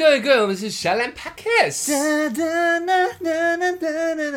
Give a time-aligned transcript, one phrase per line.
[0.00, 1.92] 各位各位，我们是小蓝 Podcast。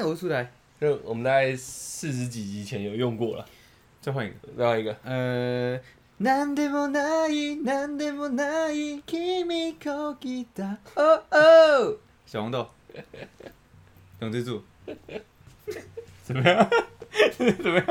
[0.06, 3.46] 我出来，就我们大概四十几集前有用过了，
[4.02, 4.36] 再换一个。
[4.58, 4.94] 再换一个。
[5.06, 5.80] 呃，
[6.20, 10.76] なんでもない、なんでもない、君こ来た。
[10.96, 12.68] 哦哦，小红豆，
[14.20, 14.62] 永之助，
[16.22, 16.70] 怎么样？
[17.38, 17.86] 怎么样？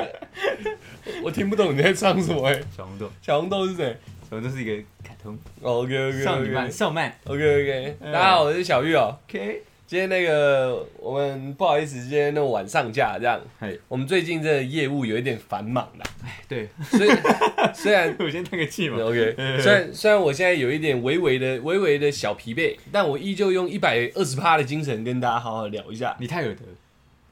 [1.23, 3.97] 我听不懂你在唱什么哎、小红豆，小红豆是谁
[4.34, 7.16] 小红豆是一个卡通？OK OK 少女漫，少漫。
[7.26, 9.16] OK OK，大家好，我是小玉哦。
[9.30, 16.06] OK，今天那个我们不好意思，今天那么晚上架这样，嘿，我们最近这个业务有一点繁忙啦，
[16.50, 17.12] 对，所以
[17.76, 18.98] 虽然我先叹个气嘛。
[19.04, 26.18] OK，虽然虽然我现在有一点微微的微微的小疲惫，但我依旧用一百二十趴的精神跟大家好好聊一下。
[26.20, 26.62] 你太有德。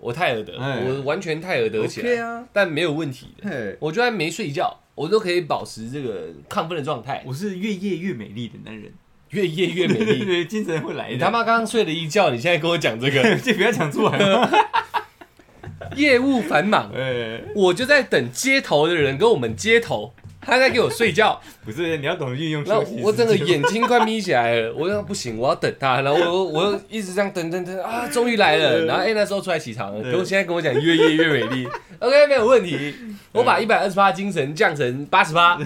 [0.02, 3.50] 我泰尔德，哎我完全泰尔德起来 OK 啊，但没有问题的。
[3.50, 8.92] 嘿，我就算没睡觉，我都可以保持这个亢奋的状态，我是越夜越美丽的男人，
[9.30, 10.26] 越夜越美丽。
[10.26, 11.14] 对，精神会来的。
[11.14, 14.50] 你他妈刚刚睡了一觉，你现在跟我讲这个 就不要讲出来嘛。
[15.96, 22.84] 业务繁忙，哎，我就在等接头的人跟我们接头，他在给我睡觉， 不是，你要懂得运用然后。
[23.02, 30.12] 我整个眼睛快眯起来了，我说不行，我要等他，然后我 我又一直这样等等等啊，终于来了，然后哎、那时候出来起床了，对。
[30.12, 31.68] 可我现在跟我讲越夜越美丽，
[32.00, 32.94] OK 没有问题，
[33.32, 35.60] 我把一百二十八精神降成八十八，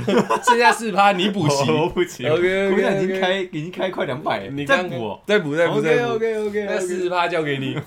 [0.45, 2.71] 剩下四十八你补齐，我不行 OK，OK，OK。
[2.73, 5.07] 我现在已经开已经开快两百，你刚再补。
[5.07, 5.21] 哦。
[5.25, 6.13] 再补再补再 OK 补。
[6.15, 7.77] OK OK 那四十趴交给你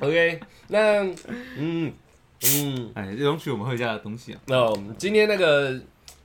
[0.00, 1.02] ，OK，那
[1.56, 1.92] 嗯
[2.42, 4.38] 嗯，哎，容许我们喝一下的东西啊。
[4.46, 5.78] 那我们今天那个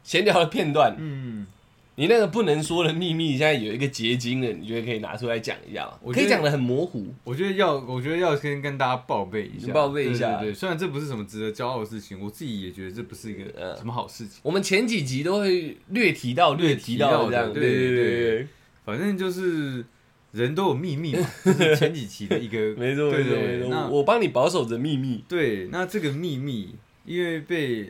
[0.04, 1.48] 闲聊的片段，嗯，
[1.96, 5.94] 你那个不能说的秘密，现在有一个结晶了，你觉得可以拿出来讲一下吗？
[6.02, 10.10] 我可以讲的很模糊，我觉得要，我觉得要先跟大家报备一下，报备。
[10.10, 14.40] 一下对对对，虽然这不是什么值得骄傲的事情，我自己也觉得这不是一个嗯什么好事情。
[14.44, 18.48] 我们前几集都会略提到、略提到这样，对对对
[18.84, 19.86] 反正就是
[20.32, 27.88] 人都有秘密嘛， 这是前几期的一个没错没错对对没错，那我帮你保守着秘密，对，那这个秘密因为被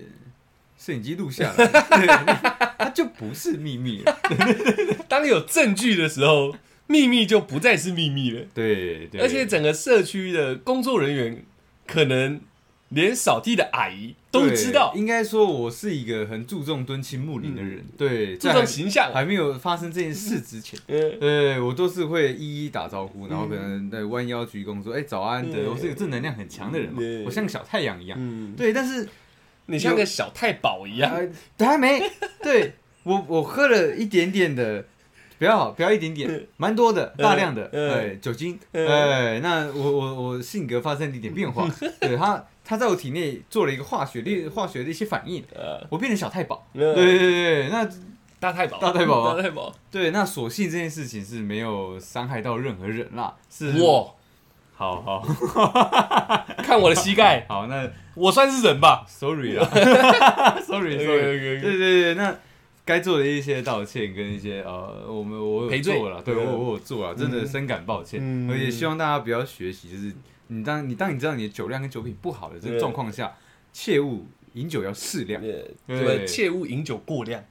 [0.84, 2.08] 摄影机录下来，对，
[2.78, 4.18] 它就不是秘密了。
[5.08, 6.54] 当有证据的时候，
[6.88, 8.42] 秘密就不再是秘密了。
[8.54, 11.46] 对对，而且整个社区的工作人员，
[11.88, 12.42] 可能
[12.90, 17.86] 连扫地的阿姨都知道，应该说，我是一个很注重敦亲睦邻的人。
[17.98, 19.10] 对，注在重形象。
[19.14, 28.18] 还没有发生这件事之前，嗯，对我都是会一一打招呼，然后可能在弯腰鞠躬说：“哎，早安的。”嗯我是一个正能量很强的人嘛对，我像小太阳一样。
[28.20, 29.08] 嗯，对，但是
[29.66, 31.12] 你像个小太保一样。
[31.12, 32.02] 呃还没。
[32.42, 34.86] 对我，我喝了一点点的。
[35.40, 38.88] 不要不要一点点，蛮多的，大量的，嗯哎，酒精，嗯。
[38.88, 41.68] 哎，那我我我性格发生了一点变化，
[42.00, 47.86] 对他它在我体内做了一个化学的化学的一些反应，呃，我变成小太保，对对对对，那
[48.40, 49.22] 大太保，大太保。
[49.22, 49.76] 啊大太保。
[49.92, 54.06] 对，那所幸这件事情是没有伤害到任何人啦，是哇，
[54.76, 55.28] 好好。
[56.64, 59.06] 看我的膝盖，好，那我算是人吧。
[59.08, 59.66] Sorry 啦，
[60.62, 62.36] sorry sorry，OK，OK，OK 对对对，那
[62.86, 68.50] 该做的一些道歉跟一些呃，我们我有做了，对对我我有做了，真的嗯深感抱歉，嗯。
[68.52, 70.14] 而且希望大家不要学习，就是
[70.48, 73.34] 你当你当你知道你的酒量跟酒品不好的这个状况下，
[73.72, 75.42] 切勿饮酒要适量。
[75.42, 77.44] 呃，对切勿饮酒过量，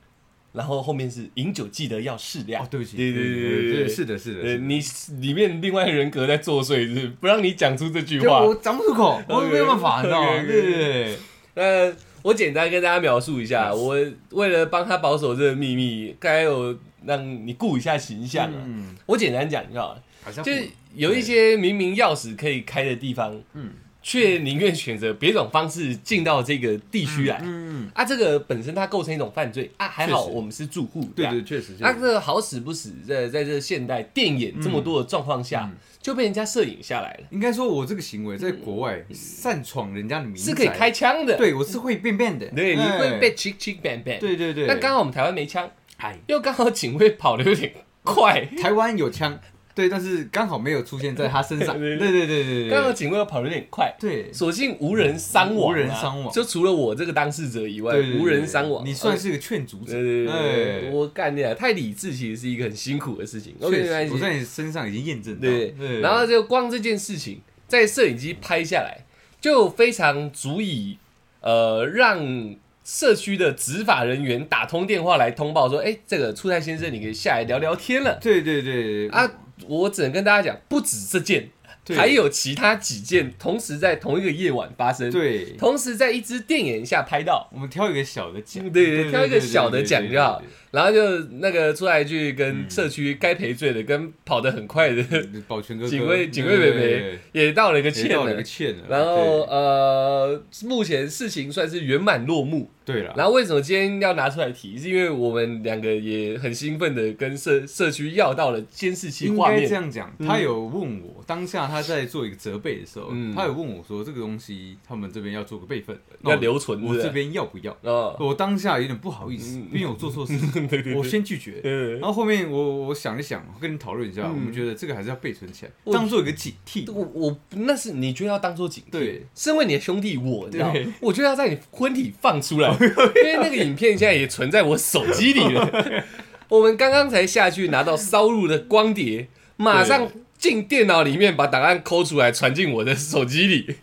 [0.52, 2.68] 然后后面是饮酒记得要适量哦，。
[2.70, 4.80] 对不起，对对对对对是的，是的，呃，你
[5.20, 8.42] 里面另外人格在作祟，是不是不让你讲出这句对话。
[8.42, 10.42] 我讲不出口， 我 OK，没有办法，你知道吗？
[10.46, 11.18] 对对对。
[11.54, 13.96] 那我简单跟大家描述一下，我
[14.30, 18.62] 为了帮他保守这个秘密，该有让你顾一下形象啊。
[18.64, 23.70] 嗯，我简单讲就好了，好像就是有一些明明钥匙可以开的地方，嗯
[24.02, 27.40] 却宁愿选择别种方式进到这个地区来。
[27.44, 31.42] 嗯，啊，这个本身它构成一种犯罪啊，还好我们是住户，对对。
[31.42, 41.36] 确实，啊，这个好死不死，在在这现代电影这么多的状况下，嗯就被人家摄影下来了，应该说，我这个行为在国外擅闯人家的民宅是可以开，枪的。
[41.36, 44.18] 对我是会变变的， 对，你哎会被 chick chick bang bang。
[44.18, 49.38] 对对对，那刚好我们台湾没枪，哎，又刚好警卫跑的有点快，台湾有枪，
[49.74, 52.26] 对，但是刚好没有出现在他身上，对 对对。
[52.26, 56.32] 对对对，刚好警卫又跑的有点快，对，所幸无人伤亡啊，无人伤亡。
[56.32, 58.84] 就除了我这个当事者以外，无人伤亡。
[58.86, 63.54] 你算是个劝阻者，对对我干的太理智，其实是一个很辛苦的事情。
[63.60, 64.18] OK，我。
[64.18, 69.04] 在你身上已经验证到，对对，然后就光这件事情，在摄影机拍下来，
[69.40, 70.98] 就非常足以
[71.40, 72.54] 呃让
[72.84, 78.18] 社区的执法人员打通电话来通报说，哎，这个出差先生，你可以下来聊聊天了。
[78.20, 79.08] 对对对。
[79.08, 79.28] 啊。
[79.68, 81.50] 我只能跟大家讲，不止这件，
[81.96, 87.48] 还有其他几件同时在同一个夜晚发生，对，同时在一支电眼下拍到。
[87.52, 90.42] 我们挑一个小的奖，对对挑一个小的奖就好。
[90.72, 95.04] 然后就那个出来去跟社区该赔罪的，跟跑得很快的
[95.46, 98.42] 保全哥哥警卫警卫北北也道了一个歉了也道了个。
[98.42, 98.82] 歉了。
[98.88, 102.70] 然后呃，目前事情算是圆满落幕。
[102.84, 104.76] 对对了，然后为什么今天要拿出来提？
[104.76, 109.70] 是因为我们两个也很兴奋的跟社社区要到了监视器应该这画面。
[109.70, 117.76] 样讲，他有问我，当下他在做一个责备的时候，嗯他有问我说这个东西他们这边要做个备份，那要留存我这边要不要？
[117.82, 120.36] 哦，我当下有点不好意思，嗯因为我做错事，
[120.68, 121.60] 对对对我先拒绝。
[121.64, 126.90] 嗯然后后面我我想一想，跟你讨论一下，嗯我们觉得这个还是要备存起来，当做一个警惕。
[126.92, 136.04] 我我那是你觉得要当做警惕，对，身为你的兄弟我，你知道对，我觉得要在你婚礼放出来， 因为那个影片现在也存在我手机里了。
[136.48, 143.76] 我们刚刚才下去拿到烧录的光碟，马上进电脑里面把档案抠出来，传进我的手机里。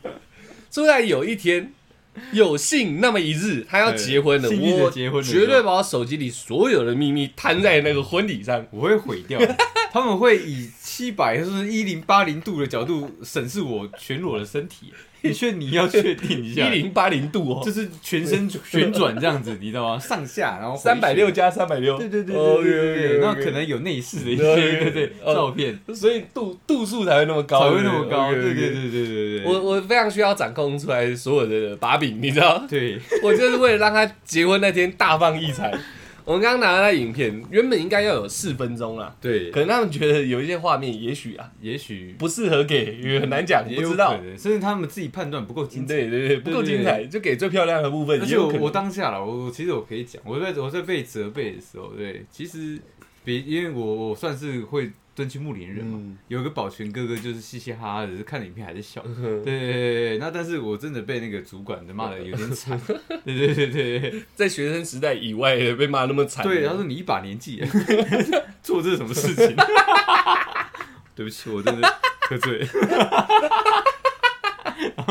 [0.74, 1.74] 突然有一天。
[2.32, 8.66] 有幸那么一日，他要结婚了，我结婚绝对把我手机里所有的秘密摊在那个婚礼上。
[8.72, 9.40] 我会毁掉，
[9.92, 14.94] 他们会以七百就是一零八零度的角度审视我全裸的身体。
[15.24, 20.00] 你确你要确定一一下，零八零度哦，就是全身旋转这样子，你知道吗？
[20.00, 21.36] 上下，然后回三百六旋。
[21.36, 29.46] 加三百六，对对对哦对对对对，那可能有内饰的一些对对对对哦照片所以度度数才会那么高，才会那么高，对 OK，OK 对对对对对。
[29.46, 32.66] 我我非常需要掌控出来所有的把柄，你知道？
[32.70, 35.74] 对 我就是为了让他结婚那天大放异彩。
[36.30, 44.24] 我们刚刚拿的那影片，原本应该要有四分钟啦，对，可能他们觉得有一些画面，也许啊也许不适合给，也很难讲，也有不知道可。
[44.24, 45.96] 能，甚至他们自己判断不够精彩。
[45.96, 48.72] 对对对，不够精彩，就给最漂亮的部分，而且我我可能。
[48.72, 52.78] 当下了，我我其实我可以讲，我在我在被责备的时候，对，其实
[53.26, 59.04] 别因为我我算是会敦亲睦邻人嘛，嗯有个保全哥哥就是嘻嘻哈哈的，是看了影片还是笑。
[59.06, 62.80] 嗯 对对对对，那但是我真的被那个主管的骂的 有点惨。
[63.26, 67.62] 对对对对对在学生时代以外的被骂那么惨，对，他说你一把年纪
[68.64, 69.56] 做这什么事情？
[71.14, 72.00] 对不起，我真的
[72.30, 72.68] 喝醉了。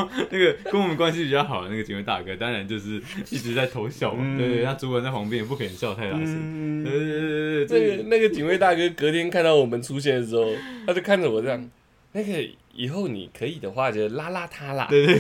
[0.31, 3.01] 那个跟我们关系比较好的那个警卫大哥，当然就是
[3.31, 4.21] 一直在偷笑嘛。
[4.23, 6.27] 嗯对对，他主管在旁边也不可能笑太大声。
[6.27, 10.53] 嗯对对对对对，那这个那个警卫大哥隔天看到我们出现的时候，
[10.87, 11.71] 他就看着我这样，
[12.13, 14.87] 那个以后你可以的话就拉拉他啦。
[14.91, 15.19] 对对，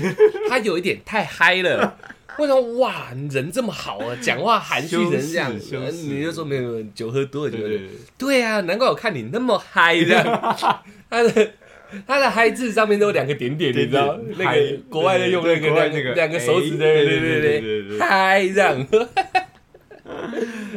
[0.48, 1.98] 他有一点太嗨了。
[2.38, 7.78] 为什么哇，你人这么好啊，讲话含蓄成这样子，你就说没有酒喝多了，酒喝多了。
[7.78, 10.24] 对对对，对啊，难怪我看你那么嗨这样。
[11.10, 11.50] 他的
[12.06, 14.18] 他的“嗨”字上面都有两个点点，你知道？
[14.36, 18.86] 那个国外的用那个两个两个手指，对对对对对，嗨这样。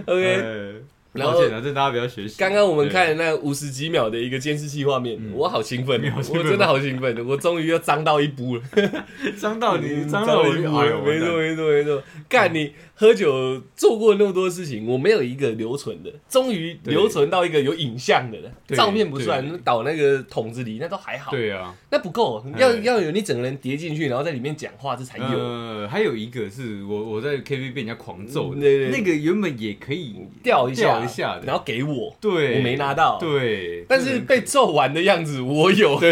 [0.06, 0.76] OK，
[1.14, 2.36] 然后抱歉啊，这大家不要学习。
[2.38, 8.62] 刚刚我们看那五十几秒的一个监视器画面，我好兴奋我真的好兴奋，我终于又脏到一步了。
[8.74, 8.90] 对
[9.34, 12.04] 脏到你，嗯脏到一步哎呦，没错没错没错。
[12.30, 18.52] 干你喝酒做过那么多事情，我没有一个留存的，终于留存到一个有影像的了。
[18.68, 22.82] 对照片不算，倒那个桶子里那都还好，对啊，那不够，要哎。
[22.92, 25.24] 要有你整个人叠进去，然后在里面讲话，这才有。
[25.24, 36.00] 呃，还有一个是我我在 KTV 被人家狂揍那个原本也可以掉一下，掉一下的然后给我，对，我没拿到，，对，但是被揍完的样子我有。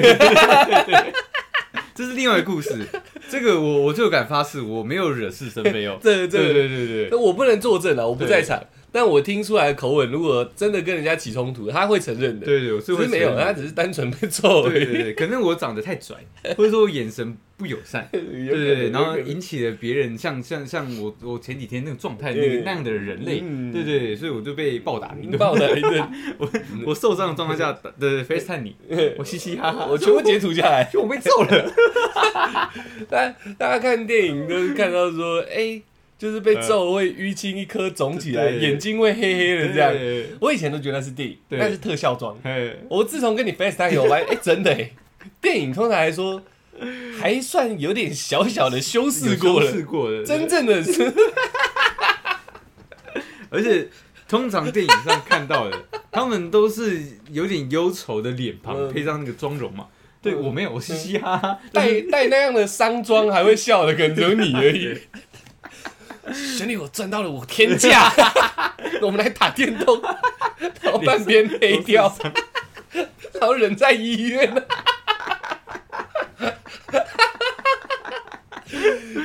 [1.96, 2.88] 这是另外一个故事。
[3.30, 6.00] 这个我我就敢发誓，我没有惹是生非哦。
[6.02, 8.58] 这这对对对对，我不能作证啊，我不在场，
[8.92, 12.46] 但我听出来的口吻，如果真的跟人家起冲突，他会承认的。
[12.46, 14.68] 对对，我是没有，他只是单纯被揍。
[14.70, 16.16] 对对对，可能我长得太拽，
[16.58, 25.38] 或者说我眼神不友善， 对对对对，然后引起了别人像像像我我前几天那个状态那对个那样的人类，嗯对对，所以我就被暴打一顿。
[25.38, 26.50] 爆了一顿， 我
[26.88, 28.76] 我受伤的状态下， 的 FaceTime 你，
[29.18, 30.90] 我嘻嘻哈哈，我全部截图下来。
[30.96, 31.72] 我被揍了。
[33.10, 35.82] 大家大家看电影都是看到说，哎，
[36.20, 39.94] 就是被揍会淤青一颗肿起来，眼睛会黑黑的这样。
[40.42, 41.58] 我以前都觉得那是电影，对。
[41.58, 42.38] 那是特效妆。
[42.44, 44.92] 哎，我自从跟你我发现， 哎，真的哎，
[45.40, 46.44] 电影通常来说
[47.18, 51.04] 还算有点小小的修饰过了，试过了，真正的是。
[53.50, 53.88] 而且
[54.28, 58.94] 通常电影上看到的， 他们都是有点忧愁的脸庞，嗯。
[58.94, 59.86] 配上那个妆容嘛。
[60.22, 64.98] 对我没有，我嘻嘻哈哈，带带那样的伤妆还会笑的，可能只有你而已。
[66.34, 68.12] 兄弟，我赚到了我天价，
[69.02, 70.02] 我们来打电动，
[70.82, 72.16] 然后半边黑掉，
[73.40, 74.54] 然后人在医院。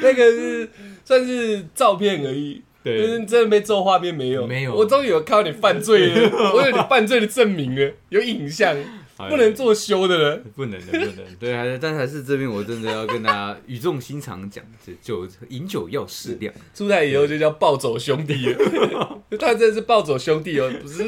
[0.03, 0.71] 那个是
[1.05, 2.63] 算是照片而已。
[2.83, 4.47] 对就是真的被做画面没有？
[4.47, 8.85] 没有我终于有看到你犯罪了，我有你犯罪的证明了，有影像，哎
[9.17, 10.45] 不能做修的人。
[10.57, 11.37] 不能的，不能。
[11.39, 16.53] 对，还是但还是这边我真的要跟大家语重心长讲，这酒饮酒要适量。
[16.75, 21.05] 出来以后就叫暴走兄弟了， 他真的是暴走兄弟哦，不是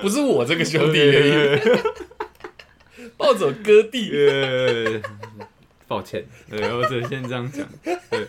[0.00, 4.10] 不是我这个兄弟而已，暴走哥弟。
[4.16, 5.00] 呃，
[5.86, 7.68] 抱歉，对，我只能先这样讲。
[7.82, 8.26] 对，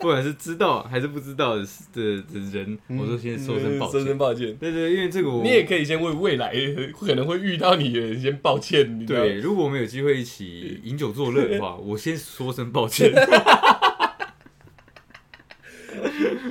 [0.00, 4.18] 不管是知道还是不知道的的的人，我都先说声抱歉说声歉。
[4.18, 4.56] 抱歉。
[4.56, 6.54] 对对，因为这个我你也可以先为未来
[6.98, 13.12] 可能会遇到你的人先抱歉，对，如果我们有机会一起饮酒作乐的话， 我先说声抱歉。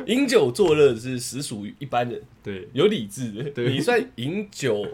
[0.06, 3.44] 饮酒作乐是实属于一般人，对，有理智的。
[3.52, 4.88] 对你算饮酒，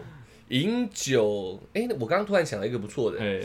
[0.48, 3.40] 饮酒，哎、我刚刚突然想到一个不错的，哎，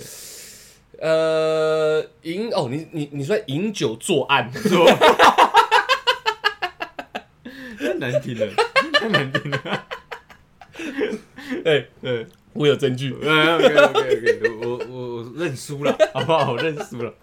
[0.99, 4.85] 呃，饮哦，你你你说饮酒作案， 是吧，
[7.79, 8.47] 太难听了，
[8.93, 9.87] 太难听了。
[11.65, 13.11] 哎、对，我有证据。
[13.13, 16.51] OK OK OK，我我我认输了， 好不好？
[16.53, 17.13] 我认输了。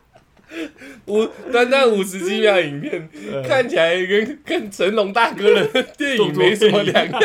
[1.07, 3.09] 五短短五十几秒影片，
[3.47, 7.21] 看起来跟跟成龙大哥的电影没什么两样。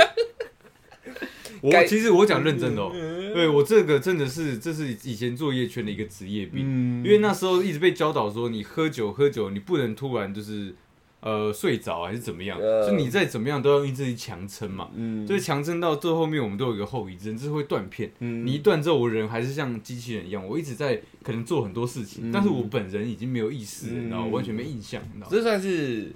[1.63, 2.91] 我其实我讲认真的哦，
[3.33, 10.75] 对我这个真的是这是以前作业圈的一个职业病，嗯因为那时候一直被教导说，你喝酒喝酒，你不能突然就是
[11.21, 14.89] 呃睡着还是怎么样，呃就你再怎么样都要用自己强撑嘛。
[14.93, 18.11] 嗯就是强撑到最后面，我们都有一个后遗症，就是会断片。
[18.19, 25.27] 嗯你一断之后，我人还是像机器人一样，我一直在可能做很多事情，嗯但是我本人已经没有意识然，嗯你知道，完全没印象，你知道？
[25.31, 26.11] 这算是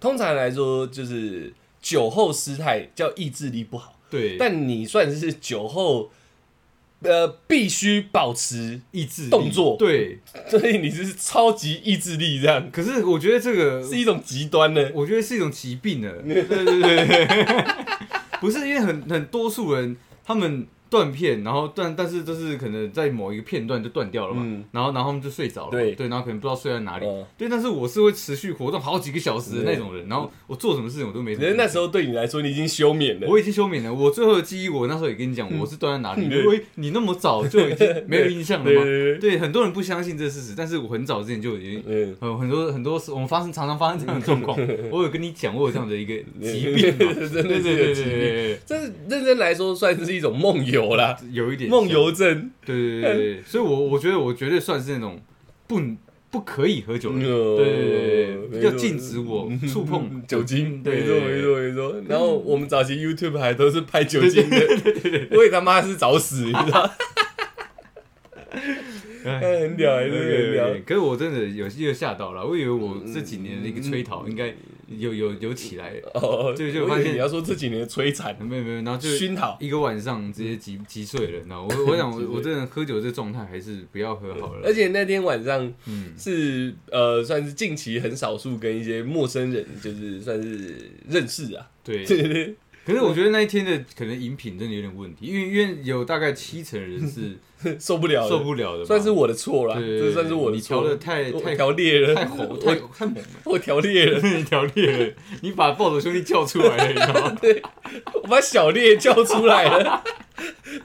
[0.00, 3.99] 通常来说就是酒后失态，叫意志力不好。
[4.10, 6.10] 对，但你算是酒后，
[7.02, 10.18] 呃，必须保持，意志力动作对。
[10.48, 14.90] 所以你是超级意志力，这样可是我觉得这个是一种极端的。
[14.94, 16.12] 我觉得是一种疾病了。
[16.22, 17.66] 对对对对，
[18.40, 27.06] 不是因为很很多数人他们断片，然后断，但是就是可能在某一个片段就断掉了嘛，嗯然后然后他们就睡着了，对对，然后可能不知道睡在哪里。
[27.06, 31.44] 嗯对，但是我是会持续活动好几个小时的那种人，然后我做什么事情我都没什么。
[31.44, 33.26] 可是那时候对你来说，你已经休眠了。
[33.28, 36.28] 我已经休眠了，我最后的记忆，我那时候也跟你讲，我是断在哪里。
[36.28, 38.82] 对因为你那么早就已经 没有印象了嘛？
[39.20, 44.58] 对很多人不相信这个事实，但是我很早之前就已经嗯，呃，很多很多事，我们发生常常发生这样的状况。
[44.90, 48.10] 我有跟你讲，我有这样的一个疾病嘛， 真的是对对对有疾病。
[48.12, 48.76] 对对这
[49.08, 52.50] 认真来说，算是一种梦游啦，对， 有一点梦，游症。
[52.64, 55.20] 对对对对对，所以我我觉得我绝对算是那种
[55.66, 55.80] 不
[56.30, 57.18] 不可以喝酒的。
[57.18, 60.22] 人，对对对对，要禁止我 触碰。
[60.26, 62.02] 酒精，对没错没错没错。
[62.08, 64.56] 然后我们早期 YouTube 还都是拍酒精的，
[65.32, 66.90] 我也他妈是找死，你知道？
[69.24, 70.66] 哎 很屌，还是很屌。
[70.86, 74.54] 可是我真的有又吓到了，我以为我这几年的一个催讨应该
[74.98, 86.12] 有有有起来，哦，就就发现你要说这几年摧残、没有没有，然后就熏陶，一个晚上直接击击碎了，然后我 我想我我真的喝酒这状态还是不要喝好了，而且那天晚上嗯。
[86.18, 91.66] 是呃，算是近期很少数跟一些陌生人，就是算是认识啊。
[91.82, 92.54] 对， 对对对，
[92.84, 97.36] 可是我觉得那一天的可能饮品真的有点问题，因为因为有大概七成人是
[97.78, 100.88] 受不了了，受不了的，算是我的错啦，对对对这算是我的你调错。
[100.88, 105.12] 的太太调烈了，太红太太猛了， 我调烈了， 你调烈了，
[105.42, 107.36] 你把暴走兄弟叫出来了，你知道吗？
[108.14, 110.02] 我把小烈叫出来了，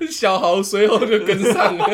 [0.10, 1.86] 小豪随后就跟上了。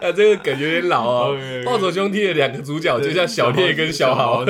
[0.00, 1.38] 啊，这个梗有点老啊。
[1.64, 4.44] 暴走兄弟的两个主角就像小烈跟小豪。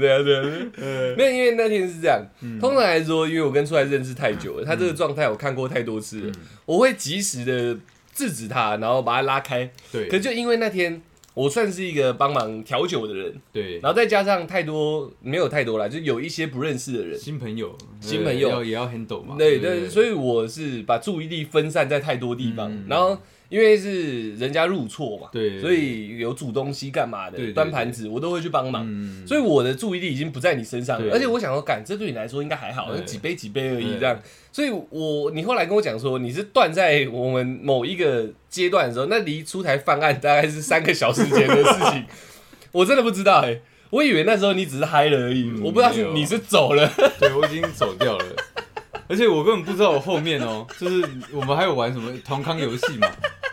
[0.00, 0.42] 对啊，对啊，
[0.74, 2.20] 对 没有，因为那天是这样。
[2.40, 2.58] 嗯。
[2.58, 6.34] 通常来说，因为我跟出来认识太久了，他这个状态我看过太多次了，嗯。
[6.66, 7.78] 我会及时的
[8.12, 9.70] 制止他，然后把他拉开。
[9.92, 10.08] 对。
[10.08, 11.00] 可就因为那天
[11.34, 17.18] 我算是一个帮忙调酒的人，对，然后再加上太多没有太多啦，就有一些不认识的人。
[17.18, 18.48] 新朋友，新朋友。
[18.48, 22.84] 要也要 handle 嘛，对对对，所以我是把注意力分散在太多地方，嗯。
[22.88, 23.16] 然后
[23.50, 34.16] 因为是人家入错嘛，对所以有煮东西干嘛的，端盘子我都会去帮忙，嗯，所以我的注意力已经不在你身上了，而且我想说，感这对你来说应该还好，几杯几杯而已对这样，
[34.52, 42.04] 所以我你后来跟我讲说你是断在我们某一个阶段的时候，那离出台犯案大概是三个小时前的事情，
[42.70, 46.88] 我真的不知道哎、我以为那时候你只是嗨了而已，嗯我不知道是你是走了，
[47.18, 48.24] 对我已经走掉了。
[49.08, 53.08] 而且我根本不知道我后面哦，就是我们还有玩什么同康游戏嘛，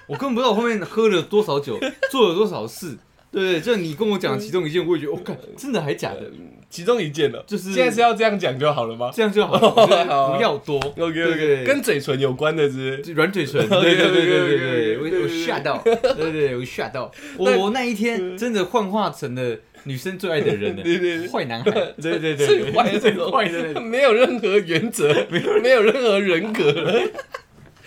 [0.07, 2.97] 我根本不知道我后面喝了多少酒， 做了多少事，
[3.31, 6.31] 对对，就你跟我讲其中一件，我也觉得，我、看真的还假的，
[6.69, 9.11] 其中一件了，就是现在是要这样讲就好了吗？
[9.13, 10.77] 这样就好了，我觉得不要多。
[10.77, 11.63] ？OK 对 OK，对。
[11.65, 12.97] 跟嘴唇有关的是？
[13.13, 13.67] 软嘴唇。
[13.67, 21.71] 对对对对对对，我吓到，对对，我吓到，我我那一天真的幻化成了女生最爱的人了，对对对坏男孩，
[22.01, 27.01] 对对对，最坏的最坏的没有任何原则，没有任何人格了。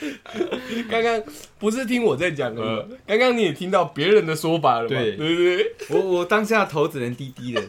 [0.91, 1.23] 刚刚
[1.59, 2.85] 不是听我在讲的吗？
[3.07, 4.89] 刚刚你也听到别人的说法了嘛？
[4.89, 5.73] 对对不对？
[5.91, 7.63] 我我当下头只能低低的，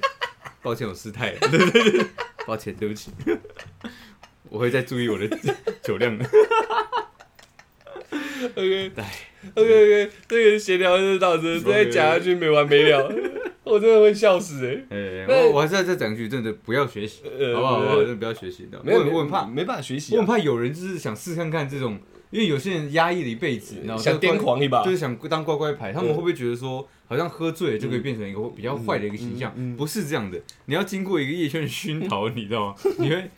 [0.62, 2.06] 抱歉，我失态了，对对对，
[2.46, 3.12] 抱歉，对不起，
[4.50, 5.28] 我会再注意我的
[5.84, 6.26] 酒量的。
[8.56, 9.12] OK 哎
[9.56, 13.12] OK OK，这个闲聊就到这，再讲下去没完没了，
[13.64, 17.96] 我真的会笑死哎、我我还是要再讲一句，真的不要学习，呃好不好？
[18.02, 22.00] 真的不要学习的，没有，我我很怕，没办法学习、啊，我很怕有人就是想试看看这种，
[22.32, 24.84] 因为有些人压抑了一辈子，然后想癫狂一把。
[24.84, 29.54] 就是想当乖乖牌，他们会不会觉得说，好像喝醉了就可以变成一个比较坏的一个形象？
[29.78, 32.76] 不是这样的，你要经过一个夜圈的熏陶，你知道吗？
[32.98, 33.30] 你会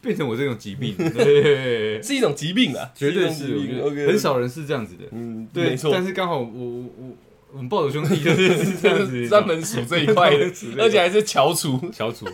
[0.00, 0.94] 变成我这种疾病，
[2.02, 7.16] 是一种疾病啊，绝对是很少人是这样子的，嗯，对，没错，但是刚好我我我
[7.52, 11.78] 我们暴走兄弟 就是是这样子，专门数这一块的而且还是翘楚。
[11.92, 12.26] 翘楚，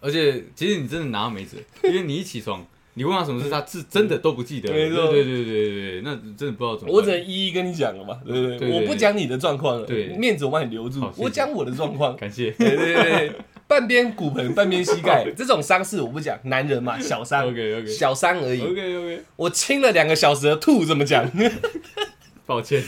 [0.00, 4.68] 而且其实你真的拿他没辙，因为你一起床，你问他什么事，他是真的都不记得。
[4.68, 6.92] 对对对对对对，那真的不知道怎么。
[6.92, 8.70] 我只能一一跟你讲了嘛，对不对？
[8.70, 12.14] 我不讲你的状况了，对面子我帮你留住我讲我的状况。
[12.16, 12.50] 感谢。
[12.50, 13.32] 对对对对，
[13.66, 18.60] 半边骨盆半边膝盖这种伤势我不讲，男人嘛，小伤 OK OK 小伤而已。
[18.60, 21.30] OK OK，我清了两个小时的吐怎么讲？
[22.44, 22.82] 抱歉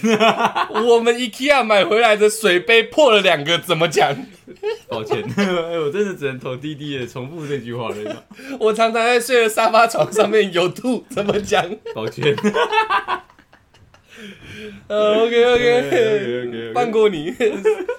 [0.85, 4.15] 我们 IKEA 买回来的水杯破了两个怎么讲？
[4.89, 8.25] 抱歉， 哎我真的只能投滴滴的重复这句话了。
[8.61, 11.65] 我常常在睡的沙发床上面有吐怎么讲？
[11.95, 12.35] 抱歉，
[14.87, 17.31] 呃，OK OK，OK，OK 放过你，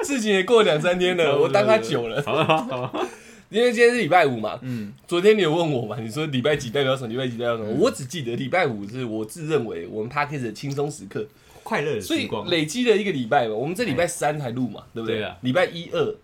[0.04, 2.22] 事情也过两三天了，我当他久了。
[2.24, 3.06] 好好好，
[3.50, 5.98] 因为今天是礼拜五嘛，嗯，昨天你有问我嘛？
[6.00, 7.10] 你说礼拜几代表什么？
[7.10, 7.70] 礼拜几代表什么？
[7.80, 11.26] 我只记得礼拜五是我自认为我们 p a r k s 的轻松时刻，
[11.64, 13.54] 快乐的所以时光，累积了一个礼拜嘛。
[13.56, 15.18] 我们这礼拜三才录嘛，对不对？
[15.18, 16.16] 对啊礼拜一二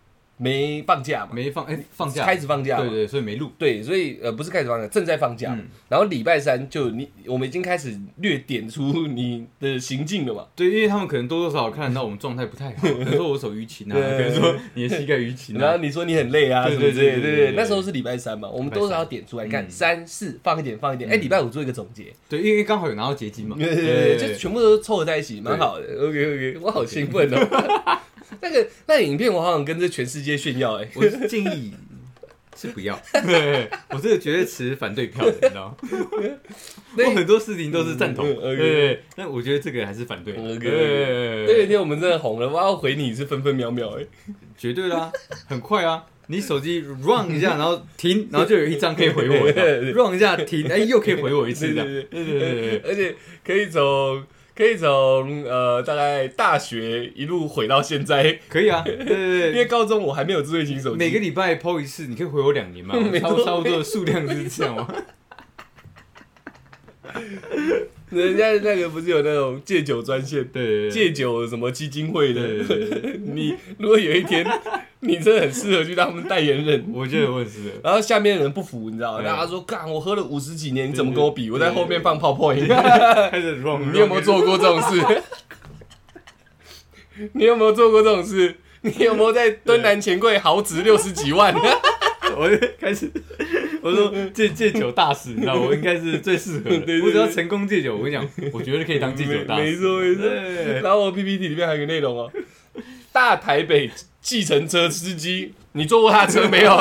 [0.41, 2.25] 没放假嘛，没放哎放假。
[2.25, 3.51] 开始放假嘛，对对，所以没录。
[3.59, 5.53] 对，所以呃不是开始放假，正在放假。
[5.55, 5.67] 嗯。
[5.87, 10.47] 然后礼拜三就你我们已经开始略点出你的行径了嘛。
[10.55, 25.85] 对，因为他们可能多多少少看得到我们状态不太好， 可能说我手淤青啊，可对能说你的膝盖淤青然后啊，你说你很累啊，对对对对对那时候是礼拜三嘛，我们多少要三点出来看，嗯三四放一点放一点，哎，礼拜五做一个总结，对，因为刚好有拿到结晶嘛，对对对，对就全部都凑合在一起，蛮好的。
[25.99, 28.01] OK OK，我好兴奋哦。
[28.41, 30.87] 那个那个影片我好想跟这全世界炫耀哎。
[30.95, 31.73] 我是建议
[32.55, 36.29] 是不要， 对我这个绝对持反对票的，你知道吗？
[36.97, 41.45] 我很多事情都是赞同，对对，但我觉得这个还是反对对。
[41.47, 44.05] 那有一天我们真的红了，我要回你是分分秒秒哎。
[44.57, 45.11] 绝对啦，
[45.47, 46.05] 很快啊。
[46.27, 54.23] 你手机 run 一下，然后停，然后就有一张可以回我的，run 一下停，哎，又可以回我一次的，对对对对对对，而且可以从
[54.61, 59.49] 可以从呃大概大学一路回到现在，可以啊， 对对对。
[59.53, 64.87] 因为高中我还没有智慧型手机，每个礼拜抛一次，你可以回我两年嘛， 差不差不多的数量是这样吗？
[68.11, 74.45] 人家那个不是有那种戒酒专线，对戒酒什么基金会的对对对， 你如果有一天
[74.99, 76.85] 你真的很适合去当他们代言人。
[76.93, 77.69] 我觉得我很适合。
[77.83, 79.19] 然后下面的人不服，你知道吗？
[79.19, 81.49] 对大家说：“干，我喝了五十几年，你怎么跟我比？
[81.49, 82.67] 我在后面放泡泡饮。
[82.67, 84.21] 开始 run，你有没有？
[84.21, 85.21] 做过这种事？
[87.33, 88.57] 你有没有做过这种事？
[88.81, 91.53] 你有没有在敦南钱柜豪值六十几万？
[92.37, 93.11] 我就开始，
[93.81, 97.01] 我说戒戒酒大使，你知道我应该是最适合的。
[97.03, 99.63] 我只要成功戒酒，我跟你讲，我绝对可以当戒酒大使。
[99.63, 100.25] 没错没错。
[100.81, 102.31] 然后我 PPT 里面还有个内容哦，
[103.11, 103.89] 大台北
[104.21, 106.77] 计程车司机，你坐过他的车没有？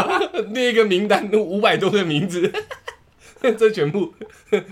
[0.53, 2.53] 列一个名单，五百多个名字，
[3.59, 4.13] 这全部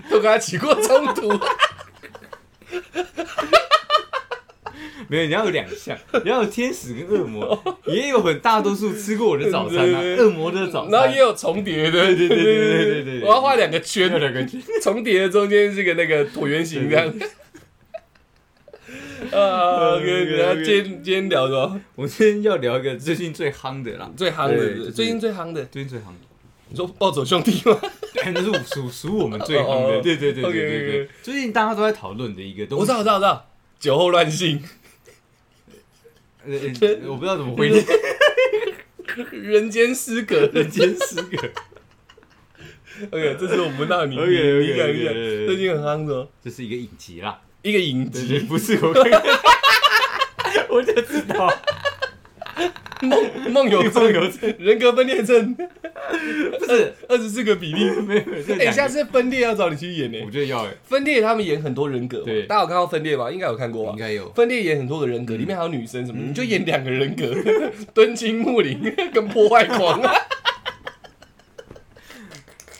[0.09, 1.29] 都跟他起过冲突。
[5.09, 17.11] 没有，你要有两项， 你要有天使跟恶魔，也有很大多数吃过我的早餐啊，恶魔的早餐，然后也有重叠的，对对对对对对，我要画两个圈，两个圈，重叠的中间是个那个椭圆形这样。
[19.31, 21.81] 呃， 跟大家今天今天聊什么？
[21.95, 26.13] 我今天要聊一个最近最夯的啦，最夯的，最近最夯的，最近最夯的。
[26.71, 27.79] 你说暴走兄弟吗？
[28.13, 30.01] 对，那是属属我们最夯的。
[30.01, 31.09] 对对对对对对。
[31.23, 34.63] 最近大家都在讨论的一个东西，我知道我知道我知道，酒后乱性。
[37.07, 37.83] 我不知道怎么回你，
[39.37, 40.49] 人间失格。
[40.53, 41.37] 人间失格。
[43.11, 45.13] OK，这是我不到你，OK，OK，OK，你讲一讲，
[45.45, 48.89] 最近很夯的哦，这是一个影集啦，一个影集，不是我
[50.69, 51.47] 我就知道，
[53.01, 54.11] 梦梦游症、
[54.57, 57.89] 人格分裂症， 不是二十四个比例。
[58.05, 63.31] 没有，这哎、下次分裂要找你去演呢、我觉得要哎，分裂他们演很多人格，对大家有看到分裂吗？
[63.31, 63.97] 应该有看过吧应？
[63.97, 64.29] 该有。
[64.33, 67.33] 分裂演很多个人格，里面还有女生什么，你就演两个人格，
[67.93, 70.01] 敦亲睦邻跟破坏狂。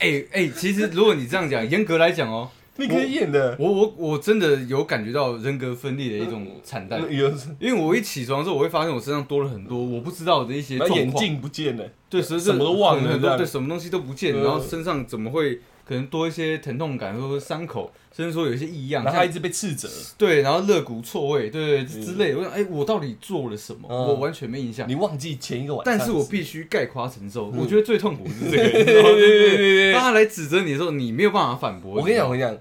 [0.00, 3.56] 哎哎，其实如果你这样讲，严格来讲哦，你可以演的。
[3.58, 19.88] 我我我真的有感觉到人格分裂的一种惨淡，有，因为我一起床之后，我会发现我身上多了很多我不知道的一些眼镜不见了，对，什什么都忘了很多对，什么东西都不见，嗯然后身上怎么会可能多一些疼痛感或者伤口，甚至说有一些异样，然后他一直被斥责。
[20.16, 22.32] 对，然后肋骨错位，对对之类。
[22.34, 23.88] 我想，哎，我到底做了什么？
[23.90, 24.88] 嗯我完全没印象。
[24.88, 27.50] 你忘记前一个晚上，但是我必须概括承受。
[27.50, 31.94] 嗯我觉得最痛苦是这个， 对对对对对当他来指责你的时候，你没有办法反驳。
[31.96, 32.56] 我跟你讲，我跟你讲，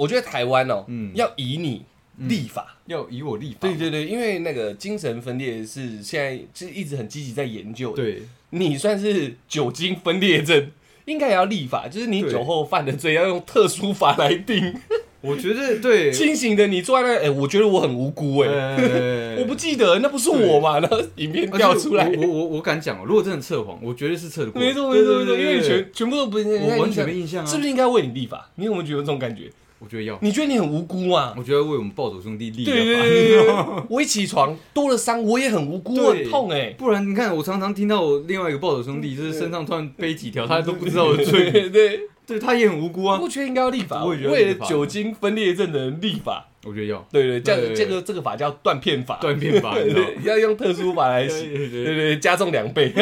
[0.00, 1.82] 我觉得台湾哦，嗯要以你
[2.28, 2.76] 立法。
[2.86, 3.58] 要以我立法。
[3.60, 8.02] 对对对，因为那个精神分裂是现在是一直很积极在研究的。
[8.02, 10.70] 对你算是酒精分裂症，
[11.04, 14.74] 应该也要立法，就是你酒后犯的罪要用特殊法来定。
[15.22, 24.58] 我觉得对，清醒的你坐在那，哎、我觉得我很无辜哎、呃 我不记得那不是我嘛，然后影片掉出来我我我我敢讲哦，如果真的测谎，我绝对是测的过。
[24.60, 28.50] 没错没错没错，因为全全部都不是，我完全没印象啊是不是应该为你立法？
[28.54, 29.50] 你有没有觉得这种感觉？
[29.80, 31.34] 我觉得要，你觉得你很无辜啊？
[31.36, 33.08] 我觉得为我们暴走兄弟立对对了法。
[33.08, 43.18] 对对对，我一起床多了伤，我也很无辜，我很痛哎、不然你看，我常常听到我另外一个暴走兄弟，就是身上突然背几条，他都不知道的罪，对 对，对他也很无辜啊。
[43.20, 46.46] 我觉得应该要立法，为了酒精分裂症的人立法。
[46.66, 46.98] 我觉得要。
[47.10, 49.94] 对对，这样对这个这个法叫断片法，断片法，你
[50.28, 51.56] 要用特殊法来对洗，对。
[51.70, 52.92] 对对对，加重两倍，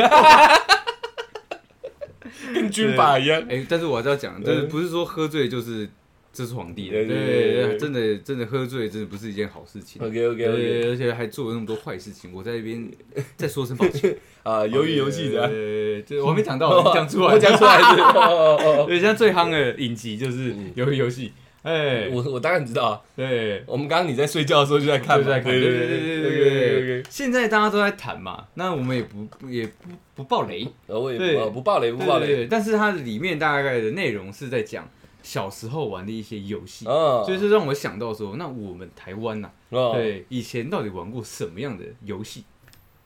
[2.54, 3.42] 跟军法一样。
[3.50, 4.68] 哎、但是我还是要讲，就是嗯。
[4.68, 5.90] 不是说喝醉就是
[6.38, 10.00] 这是皇帝的，对对对真的真的喝醉真的不是一件好事情。
[10.00, 12.88] OK OK 对 OK，而且还做了那么多坏事情，我在那边
[13.36, 14.16] 再说声抱歉。
[14.44, 15.42] 啊，鱿鱼游戏的。
[15.42, 18.00] 啊，对，这我还没讲到，你讲出来，我讲出来是。
[18.00, 18.84] 哦哦哦。
[18.86, 20.72] 对，现在最夯的影集就是嗯。
[20.76, 27.02] 鱿鱼游戏，哎，我我当然知道啊，对，我们刚刚你在睡觉的时候就在看嘛，就在看，对对对对对对。
[27.10, 34.88] 现在大家都在谈嘛，那我们也不也不不爆雷，呃我也不呃不爆雷不爆雷，但是它里面大概的内容是在讲
[35.28, 42.44] 小时候玩的一些游戏，哦，就是让我想到说，那我们台湾呐，哦，对，以前到底玩过什么样的游戏？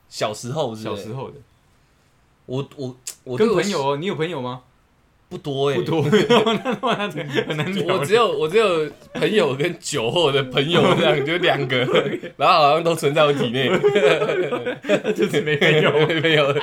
[0.09, 1.37] 小时候是不是小时候的，
[2.47, 4.63] 我我我对我跟朋友哦，你有朋友吗？
[5.29, 7.97] 不多哎，不多，那那很难聊。
[7.97, 11.79] 我只有我只有朋友跟酒后的朋友这样，就两个，
[12.37, 13.69] 然后好像都存在我体内，
[15.17, 15.91] 就是没朋友。
[16.23, 16.55] 没有。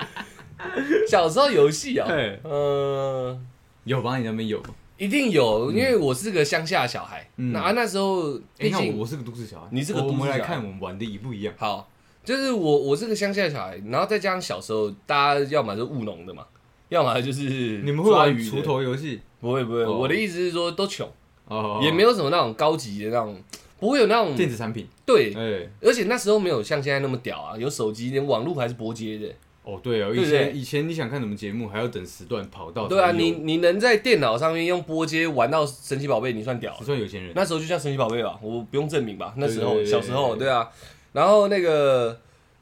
[1.07, 3.37] 小时候游戏啊，对，呃，
[3.85, 4.17] 有吧？
[4.17, 4.69] 你那边有吗？
[4.99, 11.53] 一定有，因为我是个乡下小孩，嗯那啊那时候哎，毕竟那我我是个都市小孩，你是个我我们来都市小孩看我们玩的一不一样。
[11.57, 11.89] 好，
[12.23, 16.45] 就是我我是个乡下小孩，然后再加上小时候大家要么是务农的嘛，
[16.89, 18.61] 要么就是你们会玩抓鱼的锄？
[18.61, 19.21] 头游戏？
[19.39, 21.09] 不会不会，哦我的意思是说都穷，
[21.45, 23.41] 哦，也没有什么那种高级的那种，
[23.79, 24.85] 不会有那种电子产品。
[25.05, 29.33] 对，哎，而且那时候没有像现在那么屌啊，有手机，连网络还是拨接的。
[29.75, 32.87] 哦对哦，以对不对前以前你想看什么节目，还要等时段跑到。
[32.87, 36.85] 对啊，你你能在电脑上面用波接玩到神奇宝贝，你算屌了你。
[36.85, 37.31] 算有钱人。
[37.35, 39.33] 那时候就叫神奇宝贝吧，我不用证明吧？
[39.37, 40.67] 那时候对对对小时候，对对啊。
[41.13, 42.19] 然后那个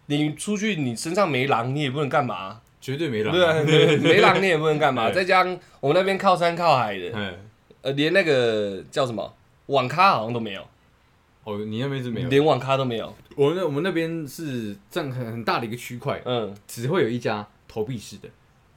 [0.08, 2.62] 你出去，你身上没狼，你也不能干嘛？
[2.82, 3.34] 绝对没狼。
[3.34, 3.54] 对啊，
[4.02, 5.08] 没狼你也不能干嘛？
[5.10, 7.34] 对再加上我们那边靠山靠海的，哎，
[7.82, 9.34] 呃，连那个叫什么
[9.67, 10.62] 网咖好像都没有，
[11.43, 12.30] 哦，你那边是没有。
[12.30, 13.13] 连网咖都没有。
[13.38, 18.28] 我那我们那边是占很很大的一个区块，嗯，只会有一家投币式的。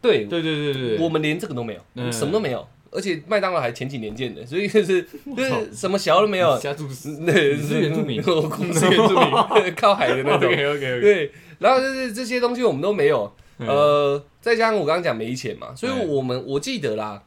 [0.03, 2.13] 对，对对对对，我们连这个都没有，嗯。
[2.13, 2.67] 什么都没有。
[2.93, 5.01] 而且麦当劳还前几年建的，所以就是
[5.37, 6.59] 就是什么小都没有。
[6.59, 7.15] 家住 是
[7.57, 8.21] 是原住民。
[8.27, 10.51] 我我是原住民， 靠海的那种。
[10.51, 17.23] OK OK，对，然后就是这些东西我们都没有，呃，再加上我刚刚讲没钱嘛，所以嗯我们我记得啦，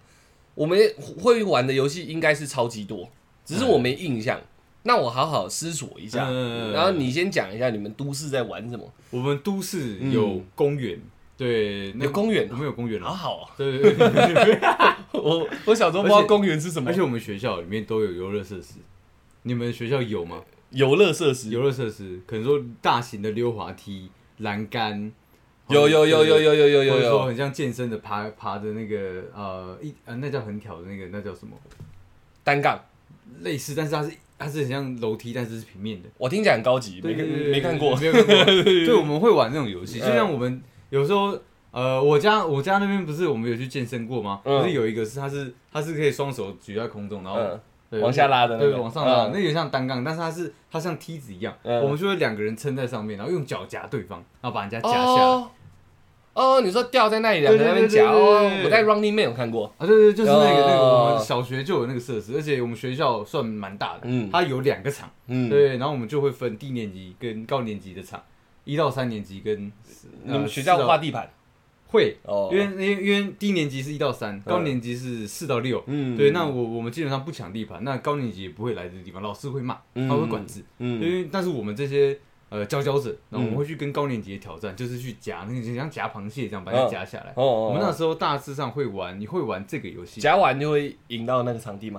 [0.54, 0.78] 我们
[1.22, 3.10] 会玩的游戏应该是超级多，
[3.46, 4.40] 只是我没印象。
[4.84, 6.30] 那我好好思索一下
[6.74, 8.92] 然后你先讲一下你们都市在玩什么。
[9.12, 11.00] 我们都市有公园
[11.38, 13.38] 对那公园我们有公园好好。
[13.42, 14.60] 啊对对对。
[15.14, 16.90] 我我小时候不知道公园是什么。
[16.90, 18.76] 而且我们学校里面都有游乐设施。
[19.44, 20.42] 你们学校有吗？
[20.72, 21.50] 游乐设施。
[21.50, 25.12] 游乐设施可能说大型的溜滑梯栏杆
[25.70, 27.24] 有有有有有有有有有。
[27.26, 31.56] 很像健身的爬爬的那个呃一呃那叫很挑的那个那叫什么？
[32.44, 32.80] 单杠。
[33.42, 34.12] 类似但是它是
[34.44, 36.10] 它是很像楼梯，但是是平面的。
[36.18, 37.96] 我听起来很高级，没看没看过。
[37.96, 38.36] 没有看过。
[38.64, 41.38] 对，我们会玩这种游戏，就嗯像我们有时候，
[41.72, 44.42] 呃，我家我家那边不是我们有去健身过吗？
[44.44, 47.40] 嗯不是有一个是它是它是可以双手举在空中，然后
[48.02, 55.44] 往下拉的那对，个往上拉，嗯那有点像单杠，但是它是它像梯子一样，嗯我们就会两个人撑在上面，然后用脚夹对方，然后把人家夹下来。
[56.34, 68.22] 哦，哦，你说吊在那里，两个在那边夹哦我在 Running Man 有看过，啊，对对，就是那个那个，哦我们小学就有那个设施，而且我们学校算蛮大的，嗯它有两个场，嗯，对，然后我们就会分低年级跟高年级的场，
[68.64, 69.72] 一到三年级跟
[70.24, 71.30] 你们学校画地盘？
[71.88, 75.84] 会，哦，因为因为因为低年级是一到三，高年级是四到六。
[75.86, 80.62] 嗯对，那我我们基本上不抢地盘，那高年级也不会来这个地方，老师会骂，嗯他会管制。
[80.80, 82.18] 因嗯为但是我们这些
[82.54, 87.32] 呃胶胶子，然后我们嗯会去跟高年级的挑战，就是去夹那个就像夹螃蟹这样把它夹下来。
[87.36, 90.22] 哦哦，我们那时候大致上会玩，你会玩这个游戏。
[90.22, 91.90] 夹完就会赢到那个场地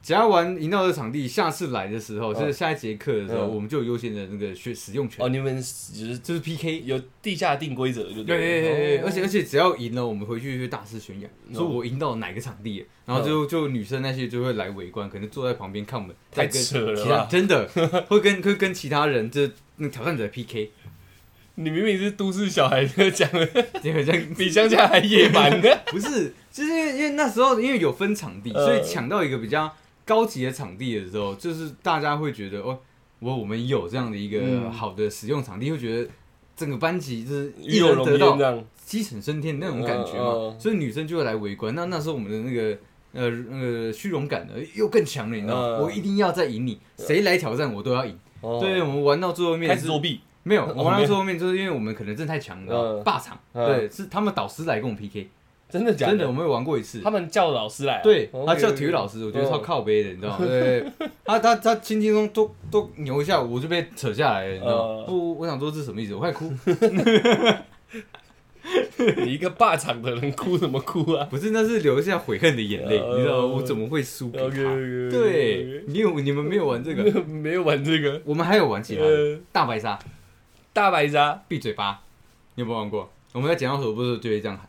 [0.00, 3.54] 嘛，夹完赢到的场地，下次来的时候，嗯就是下一节课的时候，嗯。
[3.54, 6.80] 我们就有优先的那个学使用权哦，，你们只是就是 PK。
[6.86, 17.68] 有地下定规则就对对对对对，而且而且只要赢了，我们回去就会大肆宣扬，哦说我赢到哪个场地，然后就就女生那些就会来围观，可能坐在旁边看我们，太扯了其他真的
[18.08, 20.70] 会跟会跟其他人这那挑战者 PK，
[21.56, 23.46] 你明明是都市小孩，就讲的
[23.82, 29.74] 你好像比乡下还野蛮的，不是，就是因为因为那时候因为有分场地，呃所以抢到一个比较
[30.10, 32.76] 高级的场地的时候，就是大家会觉得哦，
[33.20, 34.68] 我我们有这样的一个嗯。
[34.72, 36.10] 好的使用场地，会觉得
[36.56, 38.64] 整个班级就是一人得到焉这样。
[38.84, 41.72] 鸡犬升天的那种感觉嘛，嗯嗯所以女生就会来围观。
[41.76, 42.76] 那那时候我们的那个
[43.12, 45.76] 呃那个虚荣感呢又更强了，你知道吗？
[45.78, 45.82] 嗯。
[45.84, 48.18] 我一定要再赢你，谁来挑战我都要赢。
[48.40, 48.58] 哦。
[48.60, 52.88] 对，我们玩到最后面是开始作弊，没有，哦我玩到最后面就是因为我们可能真的太强，你知道吗？
[52.98, 53.04] 嗯。
[53.04, 53.64] 霸场，嗯。
[53.66, 55.28] 对，是他们导师来跟我们 PK，
[55.70, 57.10] 真的假的真的，我们有玩过一次他。
[57.10, 60.44] 们叫老师来啊，对，他叫体育老师，我觉得嗯超靠背的，你知道吗？
[60.46, 60.84] 对，
[61.24, 65.06] 他他他轻轻松都都扭一下，我就被扯下来了，你知道吗嗯？
[65.06, 66.14] 不，我想说这是什么意思？
[66.14, 66.52] 我快哭，
[69.24, 73.54] 你一个霸场的人哭什么哭啊不是，那是流下悔恨的眼泪，呃你知道吗？
[73.56, 74.48] 我怎么会输给他
[75.10, 78.20] 对，你有你们没有玩这个， 没有玩这个。
[78.24, 79.02] 我们还有玩其他
[79.50, 79.98] 大白鲨，
[80.72, 82.00] 大白鲨，闭嘴巴，
[82.54, 83.10] 你有没有玩过？
[83.32, 84.68] 我们在剪刀手部的时候就会这样喊，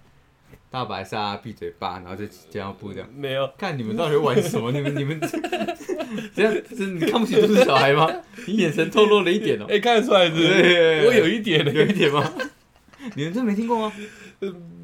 [0.69, 3.09] 大白鲨闭嘴巴，然后就剪刀布这样。
[3.15, 4.71] 没有，看你们到底玩什么？
[4.71, 5.19] 你们 你们
[6.35, 8.09] 这样是你看不起都是小孩吗？
[8.47, 12.31] 你眼神透露了一点哦、哎，看得出来是不是，对我有一点有一点吗？
[13.15, 13.93] 你们真没听过吗？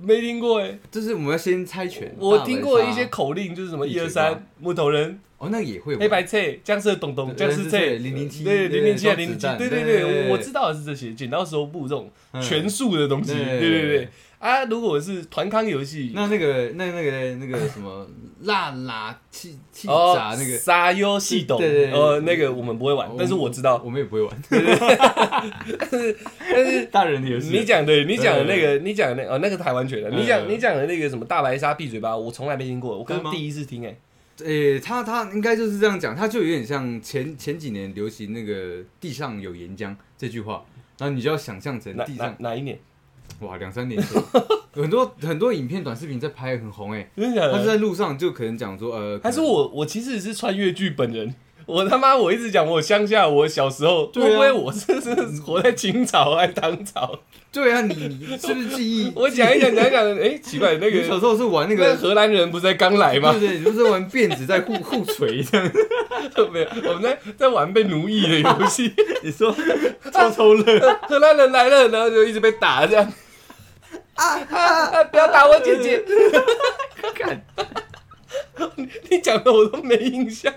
[0.02, 2.14] 没听过哎，就是我们要先猜拳。
[2.18, 14.10] 我听过一些口令，就是什么一二三，木头人，哦，那个也会玩黑白菜，僵尸咚咚，僵尸菜，零零七对对零零七啊对零零七，对对对我知道的是这些，剪刀石头布这种嗯拳术的东西，对对对对。
[14.40, 18.08] 啊，如果是团康游戏，那那个那那个那个什么
[18.44, 24.38] 辣辣气气哦炸那个，沙优系统，对对对呃，那个我们不会玩，但是我知道，我们也不会玩。
[24.50, 33.98] 但是但是大人的游戏，你讲的，你讲的那对个，你讲的那哦，那个台湾拳的，嗯你讲你讲的那个什么大白鲨闭嘴巴，我从来没听过，我刚第一次听，哎，
[34.44, 40.64] 诶、他他应该就是这样讲，他就有点像前前几年流行那个“地上有岩浆”这句话，
[41.00, 42.78] 然后你就要想象成地上哪一年？
[43.40, 44.22] 哇两三年前，
[44.76, 47.54] 有 很多很多影片短视频在拍很红诶、真的假的？
[47.54, 51.34] 他是在路上就可能讲说呃，还是我我其实是穿越剧本人。
[51.68, 52.16] 我他妈！
[52.16, 57.20] 我一直讲我乡下，我小时候对啊会不会我是是活在清朝还是唐朝？
[57.52, 59.12] 对啊，你你是不是记忆？
[59.16, 61.96] 我讲一讲讲一讲，哎，奇怪，那个小个时候是玩那那个个。
[61.98, 63.50] 荷兰人不是在刚来吗对？
[63.50, 65.70] 对，你不是玩辫子在互互锤这样？
[66.54, 68.94] 没有，我们在在玩被奴役的游戏。
[69.22, 69.54] 你说
[70.14, 70.80] 抽抽乐？
[71.10, 73.14] 荷兰人来了，然后就一直被打这样。
[74.18, 75.04] 啊啊！
[75.06, 76.04] 不要打我姐姐！
[77.16, 77.42] 看，
[79.10, 80.54] 你讲的我都没印象。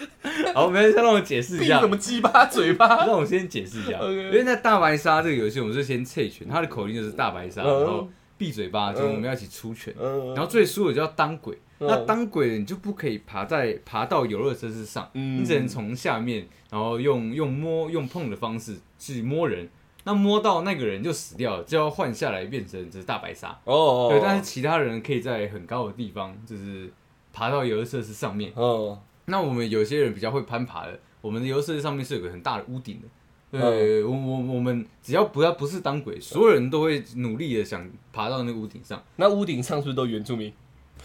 [0.54, 1.88] 好，没事，让我解释一下闭什。
[1.90, 3.04] 么鸡巴嘴巴？
[3.06, 11.54] 让我先解释一下因为在大白鲨这个游戏，我们是先测拳，它的口令就是大白鲨，嗯然后闭嘴巴，就我们要一起出拳，嗯然后最输的就要当鬼。
[11.80, 19.68] 嗯那当鬼的你就不可以爬在爬到游乐设施上，嗯你只能从下面，然后用用摸用碰的方式去摸人。
[20.04, 23.58] 那摸到那个人就死掉了，就要换下来变成这大白鲨。
[23.64, 26.90] 哦，对，但是其他人可以在很高的地方，就是
[27.32, 28.52] 爬到游乐设施上面。
[28.54, 33.08] 哦，那我们有些人比较会攀爬的，我们的游乐设施上面是有个很大的屋顶的。
[33.52, 39.02] 对，我我我们只要不要不是当鬼，所有人都会努力的想爬到那个屋顶上。
[39.16, 40.52] 那屋顶上是不是都原住民？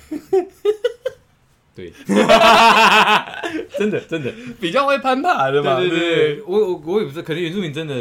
[1.75, 1.91] 对，
[3.77, 5.75] 真的真的，比较会攀爬的嘛？
[5.77, 7.93] 对对对对，我我我也不是，可能原住民真的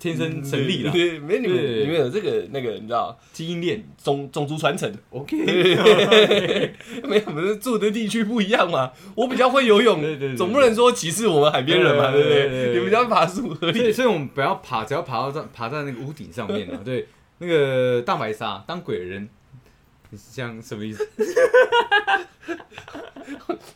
[0.00, 3.84] 天生神力啦，对， 没你们对你们有这个那个，你知道基因链。
[4.02, 4.90] 种种族传承。
[5.10, 5.36] OK，
[7.04, 8.90] 没有，我们住的地区不一样嘛。
[9.14, 12.34] 我比较会游泳，对对对总不能说歧视我们海边人嘛，对不对？
[12.34, 13.78] 对对对对你比较会爬树，合理。
[13.78, 16.80] 所以所以我们不要爬，只要爬到这爬在那个屋顶上面啊。
[16.82, 17.06] 对，
[17.38, 19.28] 那个大白鲨当鬼人，
[20.10, 21.06] 你是这样什么意思？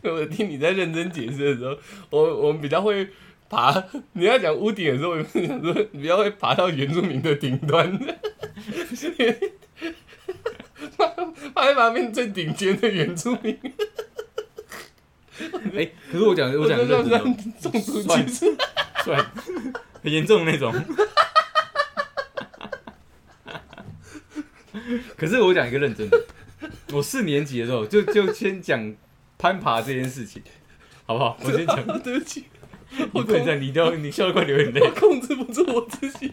[0.02, 1.78] 我听你在认真解释的时候，
[2.10, 3.08] 我我们比较会
[3.48, 3.84] 爬。
[4.12, 7.98] 你要讲屋顶的时候，我就想说你比较会爬到原住民的顶端。
[11.54, 13.58] 放在旁边最顶尖的原住民，
[15.76, 17.18] 哎、可是我讲我讲的这样的
[17.60, 18.56] 种族算歧视。
[19.04, 19.32] 算
[20.02, 20.72] 很严重的那种。
[25.16, 26.24] 可是我讲一个认真的，
[26.92, 28.94] 我四年级的时候就就先讲
[29.38, 30.42] 攀爬这件事情，
[31.06, 31.36] 好不好？
[31.44, 32.44] 我先讲，对不起，
[32.96, 34.90] 你不能这样，你都你笑得快流眼泪我。
[34.92, 36.32] 控制不住我自己，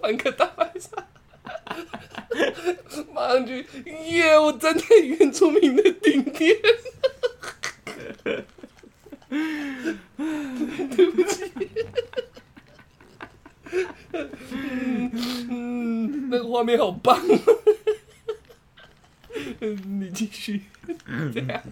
[0.00, 0.90] 玩个大白鲨，
[3.12, 3.66] 马上去
[4.06, 4.38] 耶！
[4.38, 6.56] 我站在原住民的顶点，
[10.96, 11.50] 对不起。
[15.50, 17.20] 嗯， 那个画面好棒。
[19.60, 20.62] 嗯， 你继续。
[21.34, 21.62] 这 样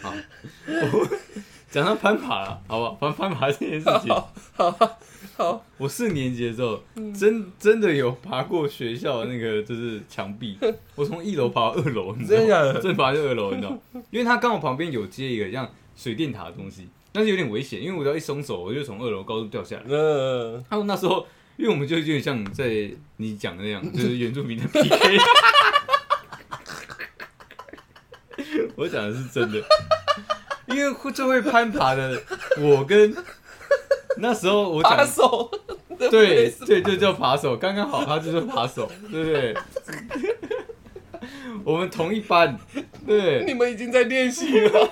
[0.00, 0.12] 好
[1.70, 2.92] 讲到攀爬了，好不好？
[2.94, 4.98] 攀攀爬这件事情，好好
[5.36, 6.82] 好，我四年级的时候，
[7.18, 10.58] 真真的有爬过学校那个就是墙壁，
[10.94, 12.46] 我从一楼爬到二楼，你知道吗？
[12.46, 13.78] 真的假的真的爬到二楼，你知道吗？
[14.10, 19.82] 因为它刚好旁边有接一个像水电塔的东西，但是有点危险，因为我只要一松手，我就从二楼高度掉下来。
[19.86, 25.18] 嗯，他们那时候，因为我们就有点像在你讲的那样， 就是原住民的 PK。
[28.76, 29.62] 我讲的是真的，
[30.68, 32.20] 因为会最会攀爬的
[32.58, 33.14] 我跟
[34.16, 34.96] 那时候我讲
[36.10, 39.54] 对对就叫扒手，刚刚好他就是扒手，对不对？
[41.64, 42.58] 我们同一班，
[43.06, 44.90] 对，你们已经在练习了。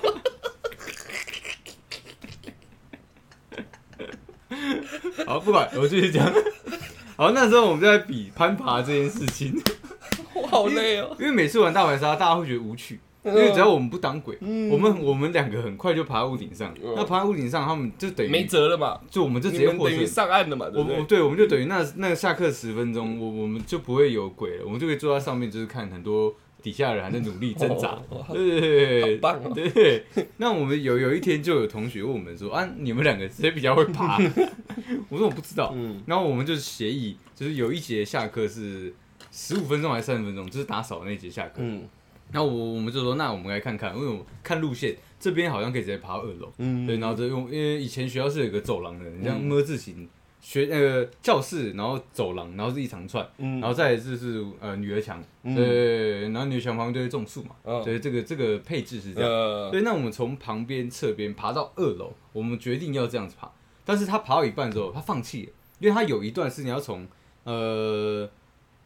[5.25, 6.31] 好不管，我继续讲。
[7.17, 9.61] 好，那时候我们就在比攀爬这件事情。
[10.33, 11.15] 我好累哦。
[11.19, 14.37] 因为每次玩大白鲨，大家会觉得无趣，因为只要我们不挡鬼，
[14.71, 16.73] 我们我们两个很快就爬到屋顶上。
[16.83, 20.05] 嗯那爬到屋顶上，他们就等于没辙了嘛，就我们就直接等于。
[20.05, 20.95] 上岸了嘛，对不对？
[20.97, 28.25] 我我对，我们就等于那那下课十分钟，我我们就不会有鬼了，我们就可以坐在上面，就是看很多底下人还在努力挣扎哦。
[28.31, 30.05] 对对对对，棒哦对对。
[30.37, 34.17] 那我们有有一天就有同学问我们说啊，你们两个谁比较会爬？
[35.09, 35.73] 我说我不知道。
[35.75, 38.93] 嗯然后我们就是协议，就是有一节下课是
[39.31, 41.55] 十五分钟还是三十分钟，就是打扫那节下课。
[41.57, 41.83] 嗯
[42.31, 46.49] 然后我我们就说，那我们来看看，因为我们看路线，这边好像可以直接爬二楼。
[46.59, 50.07] 嗯对，然后就用，因为以前学校是有一个走廊的，你像嗯么字形，
[50.41, 53.61] 学那个教室，然后走廊，然后是一长串，嗯。
[53.61, 55.55] 然后再来就是呃女儿墙，嗯。
[55.55, 57.83] 对，然后女儿墙旁边就会种树嘛，嗯。
[57.83, 59.29] 对，这个这个配置是这样。
[59.29, 63.51] 呃，对，那我们从旁边侧边爬到二楼，我们决定要这样子爬，
[63.85, 67.07] 但是他爬到一半之后，他放弃了，因为他有一段是你要从
[67.43, 68.27] 呃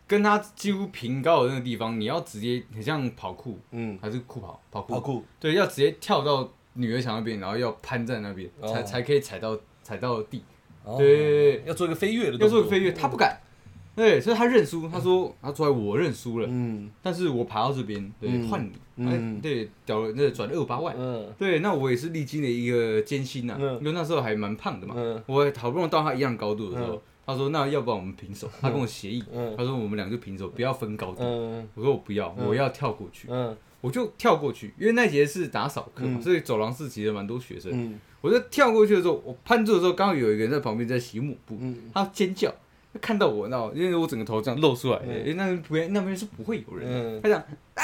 [0.06, 4.62] 跟他几乎平高的那个地方，你要直接很像跑酷嗯，还是酷跑？
[4.70, 4.94] 跑酷。
[4.94, 8.68] 好酷，对，要直接跳到女儿墙那边，然后要攀在那边，哦。
[8.68, 10.44] 才才可以踩到踩到地。
[10.86, 10.96] 哦。
[10.98, 13.40] 对，要做一个飞跃的，要做个飞跃，他不，敢。
[13.96, 16.90] 对，所以他认输，他说他出来我认输了，嗯。
[17.02, 18.48] 但是我爬到这边，对，嗯。
[18.50, 21.34] 换你，对，屌了，那转二八万，嗯。
[21.38, 23.80] 对，那我也是历经了一个艰辛呐，嗯。
[23.80, 25.24] 因为那时候还蛮胖的嘛，嗯。
[25.28, 29.56] 我好不容易到他一样高度的时候嗯，他说那要不然我们平手，他跟我协议，嗯。
[29.58, 31.66] 他说我们俩就平手，不要分高度，嗯。
[31.76, 32.46] 我说我不要，嗯。
[32.48, 33.56] 我要跳过去，嗯。
[33.80, 36.22] 我就跳过去，因为那节是打扫课嘛，嗯。
[36.22, 37.98] 所以走廊是其实蛮多学生。
[38.26, 41.78] 嗯我就跳过去的时候，我攀住的时候，刚好有一个人在旁边在洗抹布，嗯。
[41.94, 42.54] 他尖叫，
[42.92, 45.20] 他看到我，那因为我整个头这样露出来，嗯。
[45.20, 47.40] 因为那边不那边是不会有人他讲
[47.76, 47.84] 啊，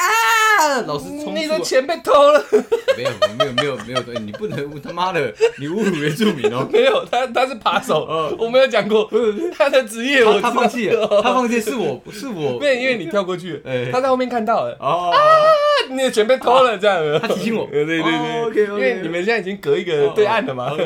[0.87, 2.43] 老师冲出来，你的钱被偷了，
[2.97, 6.67] 没有没有没有没有对你不能他妈的，你侮辱原住民哦。
[6.71, 8.05] 没有，他他是扒手。
[8.05, 9.09] 哦，我没有讲过
[9.57, 10.49] 他的职业，我知道。
[10.49, 13.61] 他他放弃了，他放弃是我是我，没有，因为你跳过去。
[13.65, 15.13] 哎，他在后面看到了，哦，
[15.89, 17.67] 你的钱被偷了，这样，他提醒我。
[17.71, 18.65] 对对对。
[18.65, 20.71] 因为你们现在已经隔一个对岸了嘛。
[20.71, 20.77] 哦，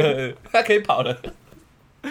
[0.51, 1.15] 他可以跑了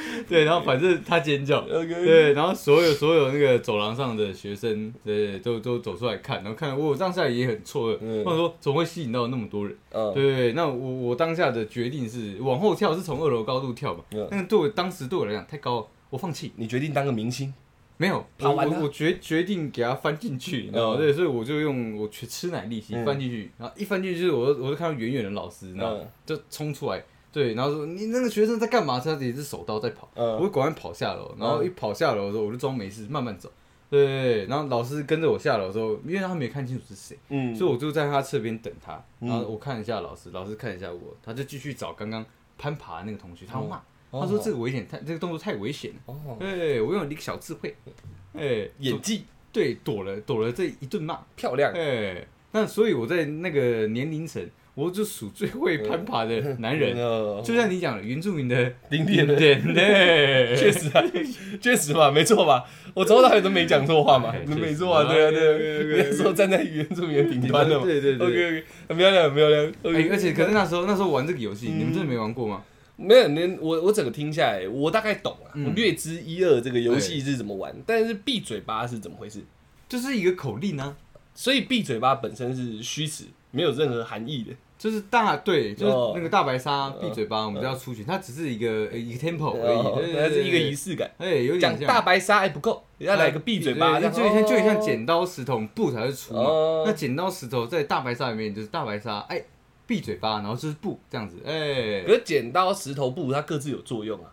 [0.28, 1.60] 对，然后反正他尖叫。
[1.68, 8.24] 对，然后所有所有那个走廊上的学生，对，都都走出来看，然后看我当下也很错愕，嗯。
[8.24, 9.76] 或者说怎么会吸引到那么多人？
[9.90, 10.12] 嗯。
[10.14, 14.28] 对那我我当下的决定是往后跳，是从二楼高度跳嘛，嗯。
[14.30, 17.52] 那个对我当时对我来讲太高了，我放弃，你决定当个明星，
[17.96, 20.96] 没有，我我我决决定给他翻进去，你知道吗？
[20.98, 21.00] 嗯。
[21.00, 23.04] 对，所以我就用我去吃奶力气嗯。
[23.04, 26.00] 翻进去，然后一翻进去就是我我就看到远远的老师，你知道吗？
[26.02, 26.08] 嗯。
[26.26, 27.02] 就冲出来。
[27.34, 29.00] 对，然后说你那个学生在干嘛？
[29.00, 33.50] 他也是手刀在跑，嗯我就赶快跑下楼，然后一跑下楼的时候，我就装没事，慢慢走。
[33.90, 38.94] 对然后老师跟着我下楼的时候，因为他没看清楚是谁，嗯所以我就在他侧边等他。
[39.18, 42.24] 嗯然后我看一下老师，老师看一下我，他就继续找刚刚
[42.56, 43.78] 攀爬的那个同学，他要骂，
[44.10, 45.96] 哦他说这个危险，太这个动作太危险了。
[46.06, 47.74] 哦，对，我用了一个小智慧，
[48.32, 54.44] 哎，演技对躲了躲了这一顿骂，漂亮，哎，那所以我在那个年龄层，
[54.74, 56.94] 我就属最会攀爬的男人。
[56.98, 61.02] 嗯就像你讲的，原住民的顶点的，点对， 确实啊，
[61.60, 62.64] 确实嘛，没错吧？
[62.94, 66.04] 我从头到尾都没讲错话嘛哎，没错啊，对啊，对啊。
[66.08, 68.26] 那时候站在原住民的顶端了嘛，对对对。
[68.26, 69.64] OK OK，很漂亮，很漂亮。
[69.66, 71.78] 哎 OK，而且可是那时候那时候玩这个游戏，嗯。
[71.78, 72.62] 你们真的没玩过吗？
[72.96, 79.40] 没有，你我我整个听下来，我大概懂了，略知一二这个游戏是怎么玩，但是闭嘴巴是怎么回事？
[79.88, 80.96] 就是一个口令啊，
[81.34, 83.24] 所以闭嘴巴本身是虚词，
[83.54, 84.52] 没有任何含义的。
[84.76, 86.12] 就是大对，就是哦。
[86.14, 91.10] 那个大白鲨闭嘴巴，我们都要出去，它只是一个呃一个 temple 而哦已，它是一个仪式，感。
[91.16, 96.34] 哎，有点讲像大白鲨还不够，要来个闭嘴巴，那就有点像就有点像哦剪刀石头布才是出
[96.84, 99.42] 那剪刀石头在大白鲨里面就是大白鲨，哎，
[99.86, 102.02] 闭嘴巴，然后就是布这样子，哎。
[102.04, 104.30] 可，是剪刀石头布它各自有作用啊。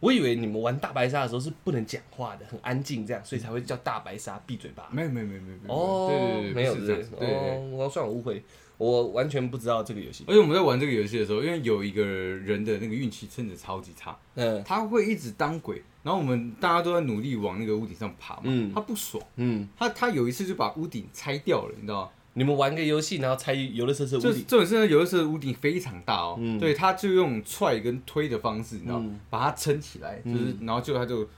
[0.00, 4.86] 我以为你们玩大白鲨的时候是不能讲话的，很安静这样，所以才会叫大白鲨闭嘴巴。
[4.90, 8.44] 没有没有没有没有，哦，对对对，没有这样我算我误会，
[8.78, 10.24] 我完全不知道这个游戏。
[10.26, 14.62] 而且我们在玩这个游戏的时候，因为有一个人的那个运气真的超级差，嗯。
[14.64, 18.72] 他会一直当鬼，然后我们大家都在努力往那个屋顶上爬嘛，嗯。
[18.74, 22.10] 他不爽，嗯，他他有一次就把屋顶拆掉了，你知道吗？
[22.36, 26.58] 你们玩个游戏，然后拆游乐设施屋顶，就这种是有的时候屋顶非常大哦，嗯。
[26.58, 29.00] 对，他就用踹跟推的方式，你知道
[29.30, 30.66] 把它撑起来，就是嗯。
[30.66, 31.28] 然后就他就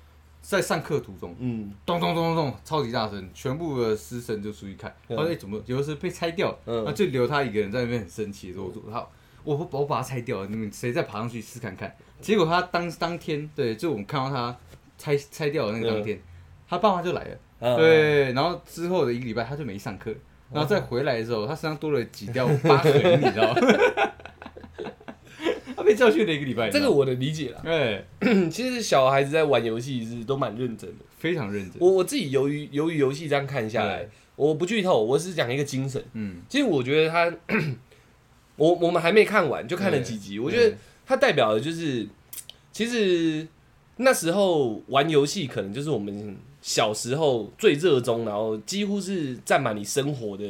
[0.49, 1.35] 在上课途中。
[1.41, 9.05] 嗯咚咚咚咚咚，超级大声，全部的师生就出去看，嗯他说：“哎、怎么有的时候被拆掉？”嗯那就留他一个人在那边很生气，说：“我他
[9.43, 14.57] 我我我把它拆掉了，你们谁再爬上去试看看？”结果他当当天，对，就我们看到他
[14.97, 16.21] 拆拆掉的那个当天，
[16.69, 17.37] 他爸妈就来了，
[17.69, 20.15] 啊，对，然后之后的一个礼拜他就没上课，
[20.53, 23.61] 然后再回来的时候，他身上多了几条 疤痕，你知道吗？
[25.87, 27.63] 他被教训了一个礼拜，这个我能理解了。
[27.65, 28.05] 哎、
[28.51, 31.05] 其实小孩子在玩游戏是都蛮认真的。
[31.17, 36.03] 非常认真，我我自己由于由于游戏这样看下来，我不剧透，我只是讲一个精神。
[36.15, 37.33] 嗯，其实我觉得他，
[38.57, 40.77] 我我们还没看完就看了几集，我觉得
[41.07, 42.07] 它代表的就是，
[42.73, 43.47] 其实
[43.99, 50.45] 那时候玩游戏可能就是我们小时候最热衷，然后几乎是占满你生活的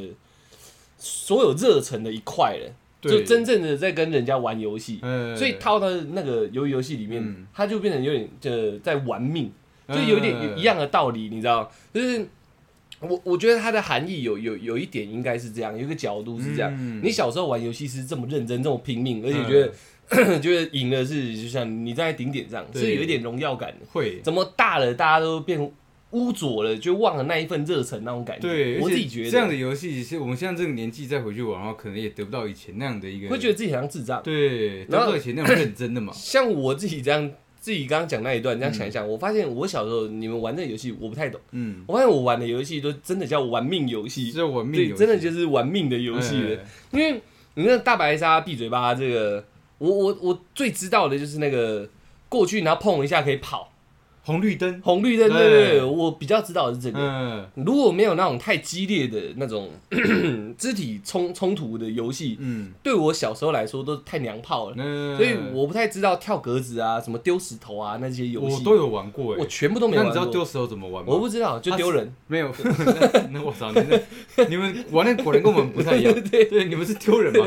[0.98, 2.72] 所有热忱的一块了。
[3.08, 9.50] 就真正的在跟人家玩游戏，呃所以套到那个游游戏里面嗯，它就变成有点就在玩命，
[9.88, 11.70] 就有点嗯一样的道理，你知道？
[11.92, 12.26] 就是
[13.00, 16.72] 我我觉得它的含义有有有一点应该是这样，有一个角度是这样。
[16.74, 17.00] 嗯。
[17.02, 22.82] 你小时候玩游戏是这么认真、这么拼命，而且觉得、 觉得赢了是就像你站在顶点上，对。
[22.82, 23.86] 是有一点荣耀感的。
[23.92, 25.70] 会，怎么大了，大家都变
[26.16, 28.48] 污浊了，就忘了那一份热忱那种感觉。
[28.48, 34.22] 对，我自己觉得这样的游戏，是我们现在这个年纪再回去玩的话，可能也得不到以前那样的一个，会觉得自己好像智障。
[34.22, 36.12] 对，得不到以前那种认真的嘛。
[36.16, 41.40] 像我自己这样，自己刚刚讲那一段，这样想一嗯想，我发现我小时候你们玩这个游戏，我不太懂。
[41.52, 46.56] 嗯，我发现我玩的游戏都真的叫玩命游戏，只有玩命对，真的就是玩命的游戏了。
[46.56, 47.20] 哎因为
[47.54, 49.44] 你那大白鲨闭嘴巴这个，
[49.78, 51.88] 我我我最知道的就是那个
[52.28, 53.72] 过去然后碰一下可以跑，
[54.26, 56.98] 红绿灯，红绿灯，对对对对，我比较知道的是这个。
[56.98, 59.70] 嗯如果没有那种太激烈的那种
[60.58, 69.46] 肢体冲冲突的游戏，嗯，对我小时候来说都太娘炮了，那所以我不太知道跳格子啊、什么丢石头啊那些游戏，我都有玩过哎我。
[69.46, 70.12] 全部都没玩过。
[70.12, 71.12] 你知道丢石头怎么玩吗？
[71.12, 72.12] 我不知道，就丢人。
[72.26, 74.02] 没有，那 那我操，你们
[74.50, 76.12] 你们玩的果然跟我们不太一样。
[76.30, 77.40] 对对，你们是丢人嘛？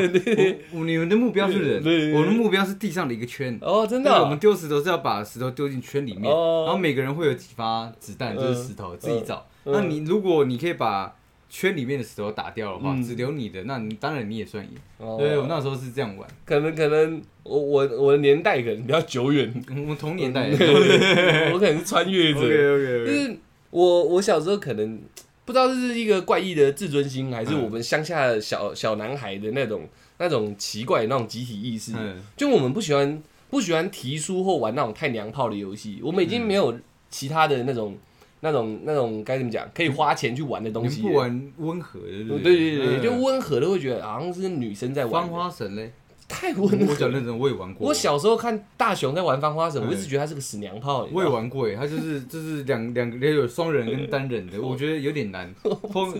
[0.71, 3.57] 我我你们的目标是人对对对，我的目标是地上的一个圈。
[3.61, 9.43] 哦，真的我们丢石头是要把石头丢进圈里面，哦然后每个人会有几发子弹，就是石头，自己找。
[9.65, 11.15] 嗯那你如果你可以把
[11.49, 14.71] 圈里面的石头打掉的话，嗯只留你的，那你当然你也算赢。
[14.99, 20.47] 哦对，我那时候是这样玩，可能可能我我我的年代可能比较久远，我们同年代。
[21.51, 22.39] 我可能是穿越者。
[22.45, 23.13] OK 就 OK。
[23.15, 23.37] 是
[23.71, 25.01] 我我小时候可能
[25.45, 29.87] 不知道这是一个怪异的自尊心，还是我们乡下的小小男孩的那种
[30.19, 31.93] 那种奇怪的那种集体意识。
[31.95, 36.77] 嗯，就我们不喜欢不喜欢提书或玩那种太娘炮的游戏，我们已经没有
[37.09, 37.97] 其他的那种
[38.41, 41.01] 那种那种该怎么讲，可以花钱去玩的东西。
[41.01, 45.91] 不玩温和的，对对对就温和的会觉得好像是女生在玩芳，花神嘞，
[46.27, 47.87] 太温和我讲认真，我也玩过。
[47.87, 51.07] 我小时候看大雄在玩芳花神，嗯我一直觉得他是个死娘炮。
[51.11, 55.53] 我也玩过诶，他就是 就是两两个有双人跟单人的， 我觉得有点难。
[55.63, 56.13] 后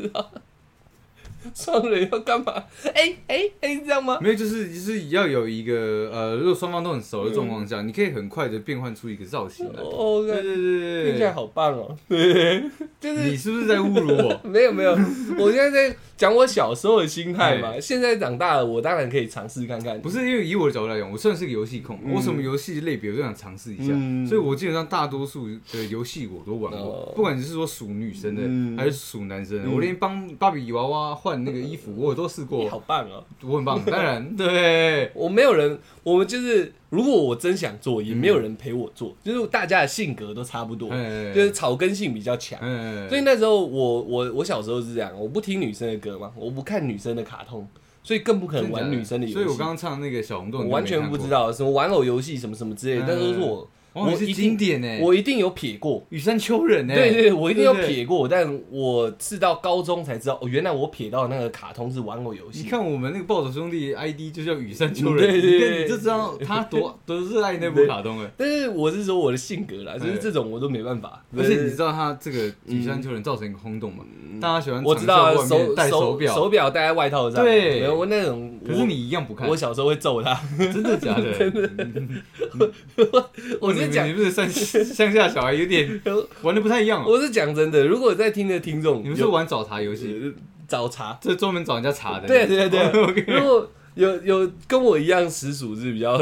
[1.56, 2.54] 双人要干嘛？
[2.94, 4.18] 哎哎哎，是这样吗？
[4.22, 9.82] 没有，就是就是要有一个呃，如果双方都很熟的状况下，你可以很快的变换出一个造型来。
[9.82, 11.96] 哦，对对对对对，听起来好棒哦。
[12.08, 12.64] 对，
[13.00, 14.40] 就是你是不是在侮辱我？
[14.48, 14.92] 没有没有，
[15.38, 17.80] 我现在在讲我小时候的心态嘛。
[17.80, 20.00] 现在长大了，我当然可以尝试看看。
[20.02, 33.24] 不是因为以我的角度来讲，我算是个游戏控，嗯我什么游戏类别我都想尝试一下，嗯所以我基本上大多数的游戏我都玩过哦，不管你是说属女生的嗯还是属男生的，嗯我连帮芭比娃娃换换那个衣服，我都试你过， 好棒哦！
[33.42, 33.82] 我很棒。
[33.86, 42.60] 当然，对，我没有人，我们就是如果我真想做，也没有人陪我做，就是大家的性格都差不多，哎就是草根性比较强。
[42.62, 47.66] 嗯，所以那时候我我我小时候是这样，我不听女生的歌嘛，我不看女生的卡通，
[48.04, 49.34] 所以更不可能玩女生的游戏。
[49.34, 51.30] 所以我刚刚唱那个小红豆，我完全不知。
[51.30, 56.06] 道什么玩偶游戏什么什么之类的，那都是我哇，你是我一定经典呢，我一定有撇过。
[56.10, 56.94] 羽山丘人呢？
[56.94, 62.62] 对对对，我一定有撇过，但我是到高中才知道，哦，原来我撇到那个卡通是玩偶游戏。
[62.64, 68.30] 你看我们那个暴走兄弟 ID 就叫羽山丘人，对对对你就知道他多多热爱那部卡通了。
[68.38, 71.24] 但是我是说我的性格啦，就是这种我都没办法。
[71.36, 74.04] 而且你知道他这个羽山丘人造成一个轰动嘛？
[74.40, 78.58] 大家喜欢我知道手戴手表，手表戴在外套上，对没有我那种。
[78.66, 81.34] 可是你一样不看我，我小时候会揍他，真的假的？
[81.40, 82.72] 真的，
[83.60, 86.02] 我 是讲你不是乡乡下小孩，有点
[86.42, 87.06] 玩的不太一样哦。
[87.08, 90.32] 我是讲真的，如果在听的听众，你们是玩找茬游戏，有
[90.68, 92.28] 找茬，这专门找人家茬的。
[92.28, 92.82] 对对对。
[93.28, 96.20] 如果有有跟我一样实属是比较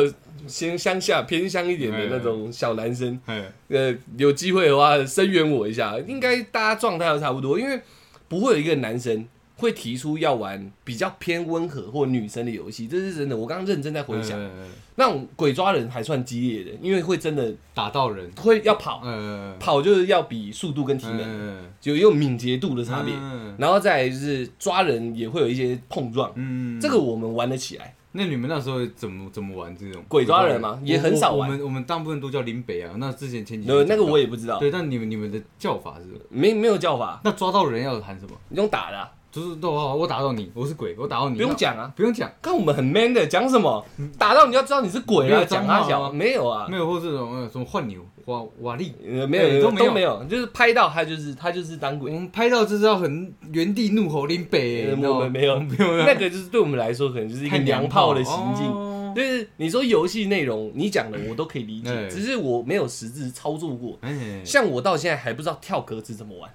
[0.47, 7.79] 先乡下偏乡一点的那种小男生，哎，呃，有机会的话声援我一下，应该大家状态都差不多，因为
[8.29, 9.25] 不会有一个男生
[9.57, 13.35] 会提出要玩比较偏温和或女生的游戏，这是真的。
[13.35, 14.49] 我刚刚认真在回想，呃
[14.95, 27.93] 那种鬼抓人还算激烈的，因为会真的打到人，会要跑，呃，跑就是要比速度跟体能嗯就有敏捷度的差别，嗯然后再是抓人也会有一些碰撞，嗯这个我们玩得起来。
[28.13, 30.03] 那你们那时候怎么怎么玩这种？
[30.07, 30.79] 鬼抓人吗？
[30.83, 31.47] 也很少玩。
[31.47, 32.95] 我我们我们大部分都叫林北啊。
[32.97, 36.05] 那之前前几那那个我也也不知道，对，但你们你们的叫法是？
[36.29, 38.31] 没没有叫法，那抓到人要喊什么？
[38.49, 41.93] 你用打的啊、就是都好，我打到你，我是鬼，我打到你，不用讲啊。
[41.95, 43.85] 不用讲，看我们很 man 的，讲什么？
[44.17, 49.93] 打到你要知道你是鬼啊，讲啊讲脏话吗他小没有啊，没有或这种呃什么换牛、瓦瓦力，呃没有都没有。
[49.93, 58.65] 没有，就是拍到他就是他就是当我鬼，们拍到就是要很原地怒吼林北，我们没有没有那个就是对我们来说可能就是一个娘炮的行径。
[58.65, 62.07] 哦就是你说游戏内容，你讲的我都可以理解，哎。
[62.07, 63.97] 只是我没有实质操作过。
[64.01, 66.51] 哎，像我到现在还不知道跳格子怎么玩，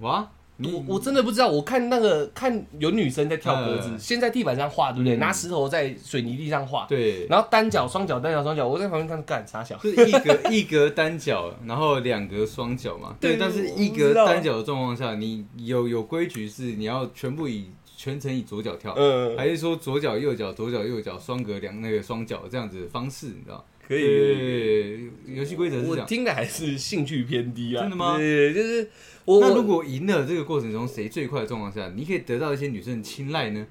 [0.00, 1.48] 哇，你我我真的不知道。
[1.48, 5.16] 我看那个看有女生在跳格子，嗯先在地板上画，对不对？
[5.16, 9.76] 嗯拿石头在水泥地上画，对，然后单脚、双脚、单脚、双脚，我在旁边看干啥小。
[9.80, 13.16] 是一格一格单脚，然后两格双脚嘛。
[13.20, 23.64] 对对，但是我一不知道格单脚的状况下，你有有规矩是你要全部以全程以左脚跳，嗯，还是说左脚右脚左脚右脚双格两那个双脚这样子的方式，你知道？
[23.86, 26.00] 可以游戏规则是这样。
[26.00, 27.82] 我听的还是兴趣偏低啊。
[27.82, 28.88] 真的吗对，就是
[29.26, 33.66] 那如果赢了这个过程中谁最快的状况下，你可以得到一些女生的青睐呢？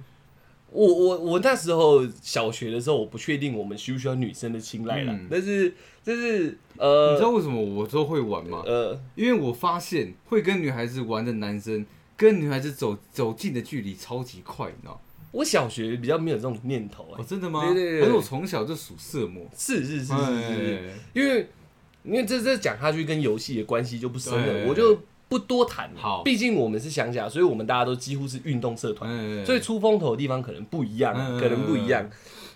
[0.71, 5.71] 我我我那时候小学的时候，我不确定我们需不需要女生的青睐啦嗯，但是
[6.03, 8.63] 但是呃你知呃道为什么我都会玩吗？
[8.65, 11.85] 呃，因为我发现会跟女孩子玩的男生，
[12.17, 14.99] 跟女孩子走走近的距离超级快，你知道吗？
[15.31, 17.65] 我小学比较没有这种念头哦哎，，真的吗？
[17.65, 19.45] 对对对可是我从小就属色魔。
[19.55, 21.49] 是是是是是是，哎因为
[22.03, 24.99] 因为这这讲下去跟游戏的关系就不深了，对我就
[25.33, 25.99] 不多谈了。
[25.99, 29.09] 好毕竟我们是乡下，所以我们大家都几乎是运动社团。
[29.09, 32.07] 哎所以出风头的地方可能不一样，嗯可能不一样。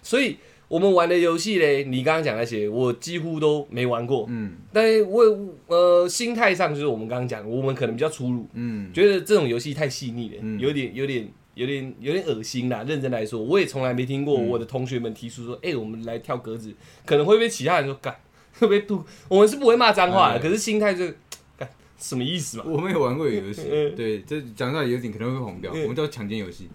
[0.04, 4.28] 所以我们玩的游戏嘞，你刚刚讲那些，我几乎都没玩过。
[4.30, 5.24] 嗯但是我
[5.68, 12.84] 呃心态上就是我们刚刚讲，我们可能比较粗鲁，嗯，觉得这种游戏太细腻了，嗯有点有点有点有点恶心啦。
[12.88, 16.72] 认真来说，我也从来没听过嗯我的同学们提出说，哎、我们来跳格子，
[17.06, 18.16] 可能会被其他人说干，
[18.60, 19.04] 会被吐。
[19.28, 21.06] 我们是不会骂脏话的，嗯可是心态就
[21.98, 22.64] 什么意思嘛？
[22.68, 26.68] 我没有玩过有游戏嗯， 对，这讲出来有点可能会红标，嗯我们叫强奸游戏。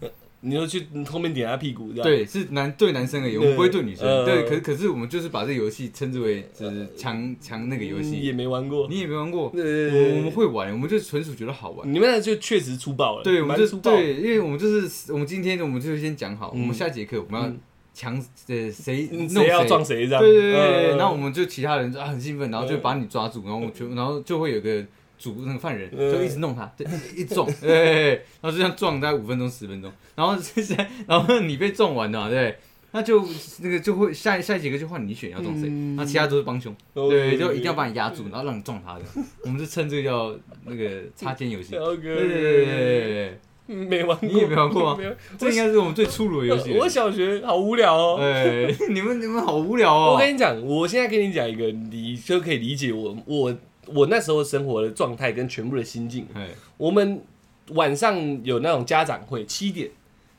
[0.45, 4.05] 你说去后面点他屁股，对，是男对男生而已，我们不会对女生。
[4.05, 8.89] 嗯对，可是可是我们就是把这个游戏称之为就是强强那个游戏也，没玩过。
[8.91, 11.95] 你也没玩过，我我们会玩，我们就纯属觉得好玩。
[11.95, 13.79] 你们那就确实粗暴了，对，我们就。
[13.79, 17.61] 对，因为我们就是我们今天我们就先讲好，我嗯们下节课我们要嗯
[17.95, 18.17] 强
[18.49, 20.21] 呃谁谁要撞谁这样？
[20.21, 24.85] 对对对然后我们就其他人就啊很兴奋，然后就把你抓住，然后我就然后就会有个
[25.23, 26.13] 主那个犯人嗯。
[26.13, 26.85] 就一直弄他，对，
[27.17, 32.59] 一撞， 对然后就这样撞大概五分钟十分钟，然后接下来然后你被撞完了，对，
[32.91, 33.25] 那就
[33.61, 35.95] 那个就会下下一节课就换你选要撞谁，嗯。
[35.97, 37.09] 那其他都是帮凶，哦。
[37.09, 39.05] 对，就一定要把你压住，然后让你撞他的，
[39.45, 45.01] 我们就称这个叫那个擦肩游戏，对对对没玩过，你也没玩过吗
[45.39, 46.73] 这应该是我们最粗鲁的游戏。
[46.73, 46.81] 了。
[46.81, 48.19] 我小学好无聊哦。
[48.21, 50.15] 哎， 你们你们好无聊哦。
[50.15, 53.57] 我跟你讲，我现在跟你讲一个，你就可以理解我我
[53.95, 56.27] 我那时候生活的状态跟全部的心境。
[56.35, 57.23] 哎，我们
[57.71, 59.91] 晚上有那种家长会，七点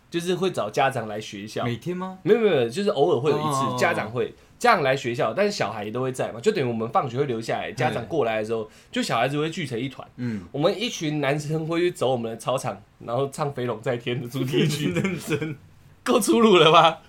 [0.09, 1.63] 就是会找家长来学校。
[1.63, 2.19] 每天吗？
[2.23, 10.07] 没有没有，就是偶尔会有一哦次家长会，家长来学校，但是小孩也都会在嘛，就等于我们放学会留下来，家长过来的时候，就小孩子会聚成一团。
[10.17, 15.55] 嗯，我们一群男生会去走我们的操场，然后唱《飞龙在天》的主题曲， 认真，
[16.03, 17.01] 够粗鲁了吧？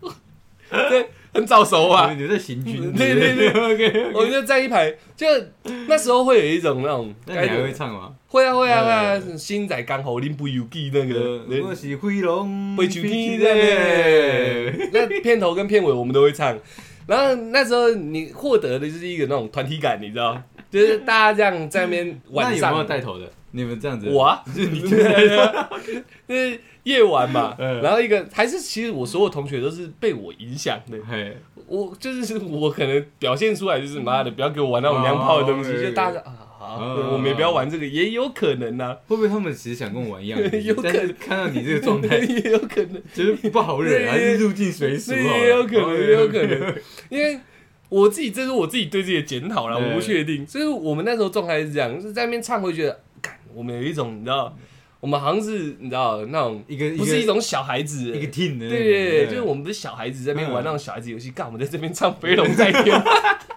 [0.70, 2.14] 对，很早熟啊？
[2.14, 5.26] 你在行军，对对对，OK，我们就站一排，就
[5.88, 8.14] 那时候会有一种那种，那你还会唱吗？
[8.28, 16.56] 会啊会啊会啊，新仔刚好拎不游记那个，我是飞龙，飞出天的，那片头跟片尾我们都会唱。
[17.06, 22.60] 然后那时候你获得的就是一个那种团体感，你知道，就是大家这样在那边晚上。
[22.60, 23.30] 那有没有带头的？
[23.54, 24.08] 你们这样子？
[24.10, 24.80] 我啊，就 是你，
[26.28, 27.54] 就是夜晚嘛。
[27.60, 27.80] 嗯。
[27.80, 30.98] 然后一个还是其实我所有同学都是被我影响的。
[31.08, 31.36] 嘿，
[31.66, 40.58] 我就是我可能表现出来就是妈的，不要给我玩那种娘炮的东西，哦就大家啊好，嗯我们也不要玩这个，也有可能呐，会不会他们其实想跟我玩一样的？
[40.60, 41.14] 有可能。
[41.20, 45.38] 看到你这个状态，也有可能，就是不好忍，对还是入境随俗那好了。
[45.38, 46.74] 也有可能，哦也有可能，
[47.10, 47.38] 因为
[47.90, 53.03] 我自己这是我自己对自己的检讨啦，我不确定，所以我们那时候状态是这样，就是在那边唱会觉得，干，
[53.54, 54.54] 我们有一种你知道，
[55.00, 62.96] 我们好像是你知道那种一个不是一种小孩子，一个 team 的，对对对，就是我们不是小孩子在那边玩嗯那种小孩子游戏，干我们在这边唱《飞龙在天》，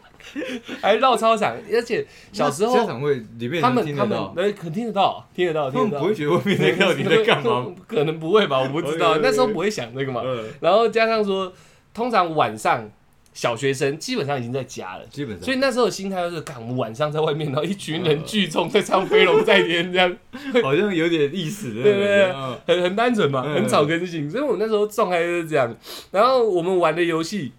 [0.82, 6.14] 还绕操场，而且小时家候长会里面他们他们听得到，呃肯听得到，听得到，听得到不会。
[6.14, 7.66] 觉得外面那个到底在干嘛？？
[7.88, 10.22] 可能不会吧，我不知道， 那时候不会想这个嘛。
[10.26, 11.52] 嗯，然后加上说，
[11.94, 12.90] 通常晚上
[13.38, 15.06] 小学生基本上已经在家了。
[15.12, 20.18] 基本上，所以那时候的心态就是，干我们晚上在外面，然后一群人聚众在唱《飞龙在天》，这样
[20.64, 24.28] 好像有点意思的，对对对嗯很很单纯嘛，嗯很草根性。
[24.28, 25.78] 所以我那时候状态就是这样。
[26.10, 27.52] 然后我们玩的游戏，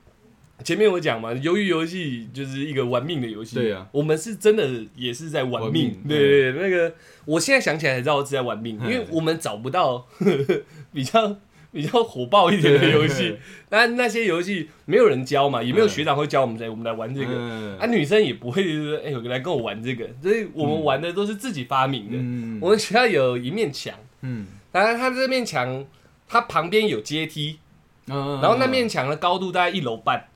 [0.65, 3.55] 前面我讲嘛，鱿鱼游戏就是一个玩命的游戏。
[3.55, 5.63] 对啊，我们是真的也是在玩命。
[5.63, 6.93] 玩命对对对，那个
[7.25, 10.05] 我现在想起来才知道是在玩命，因嗯为我们找不到
[10.93, 11.37] 比较
[11.73, 13.37] 比较火爆一点的游戏。
[13.71, 17.33] 那那些游戏没有人教嘛，也没有学长会教我们来我们来玩这个。
[17.33, 17.79] 嗯。
[17.79, 22.17] 啊，女生也不会就是哎，有个来跟我玩这个，所以我们玩的都是自己发明的。
[22.17, 22.59] 嗯。
[22.61, 25.85] 我们学校有一面墙，嗯，当然它这面墙
[26.27, 27.59] 它旁边有阶梯，
[28.07, 30.29] 然然后那面墙的高度大概一楼半，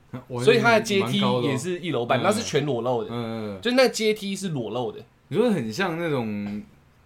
[0.45, 5.01] 所以它的阶梯也，是一楼半，嗯那是全裸露的，嗯，就那个阶梯是裸露的。
[5.28, 6.62] 你说很像那种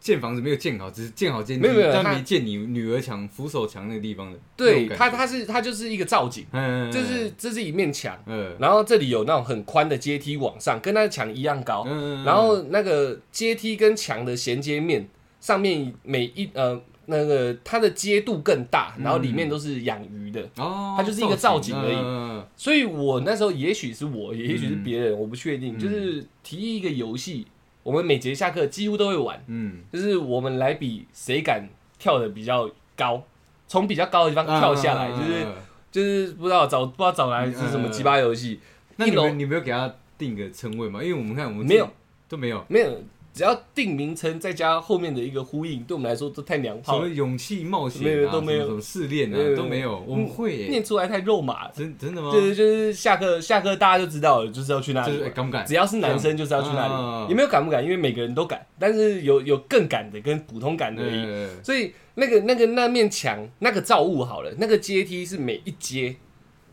[0.07, 8.55] 建房子没有建好，只是建好阶梯，没有没有它但没建你女儿墙、扶手墙那个地方的，对，它它是它就是一个造景，嗯，这是这是一面墙，嗯。
[8.61, 15.09] 然后这里有那种很宽的阶梯往上，跟那个墙一样高，嗯，然后那个阶梯跟墙的衔接面
[15.41, 21.97] 上面每一呃那个它的阶度更大，然后里面都是养鱼的，哦，它就是一个造景而已。
[21.97, 25.77] 嗯所以我那时候也许是我，也许是别人，我不确定。
[25.77, 25.79] 嗯。
[25.79, 27.47] 就是提议一个游戏，
[27.87, 31.68] 我们每节下课几乎都会玩，嗯，就是我们来比谁敢
[32.01, 33.22] 跳的比较高，
[33.68, 35.47] 从比较高的地方跳下来，嗯就是。
[35.93, 38.61] 就是不知道找不知道找来是什么鸡巴游戏，
[38.97, 41.03] 那你们你没有给他定个称谓吗？
[41.03, 41.89] 因为我们看我们没有。
[42.28, 43.01] 都没有，没有，
[43.37, 51.72] 只要定名称再加后面的一个呼应，对我们来说都太娘什炮了，么勇气冒险啊，没有都没有什么试炼啊都没有，我们会耶，念出来太肉麻了。
[51.76, 52.32] 真真的吗？
[52.32, 55.66] 就是就是下课下课大家就知道了，就是要去那就是里敢不敢？
[55.66, 61.22] 只要是男生就是要去那啊里，也没有敢不敢，因为每个人都敢，但是有有更敢的跟普通敢的而已。
[61.22, 66.16] 对，所以那个那个那面墙那个造物好了，那个阶梯是每一阶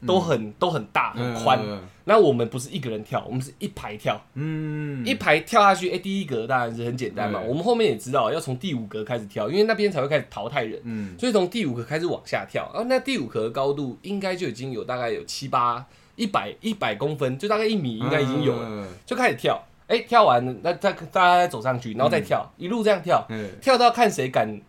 [0.06, 1.60] 都很、都很大很宽。
[1.64, 5.90] 嗯那我们不是一个人跳，我们是一排跳，嗯，一排跳下去。
[5.90, 7.40] 哎、第一格当然是很简单嘛。
[7.40, 12.66] 我们后面也知道要从第五格开始跳，因为那边才会开始淘汰人，嗯所以从第五格开始往下跳。
[12.74, 15.86] 啊，那第五格的高度应该就已经有大概有七八
[16.18, 19.64] 一百一百公分，就大概一米应该已经有了，了，就开始跳。
[19.88, 24.60] 哎、跳完了，那再大家再走上去，然后再跳，一路这样跳，嗯，跳到看谁敢，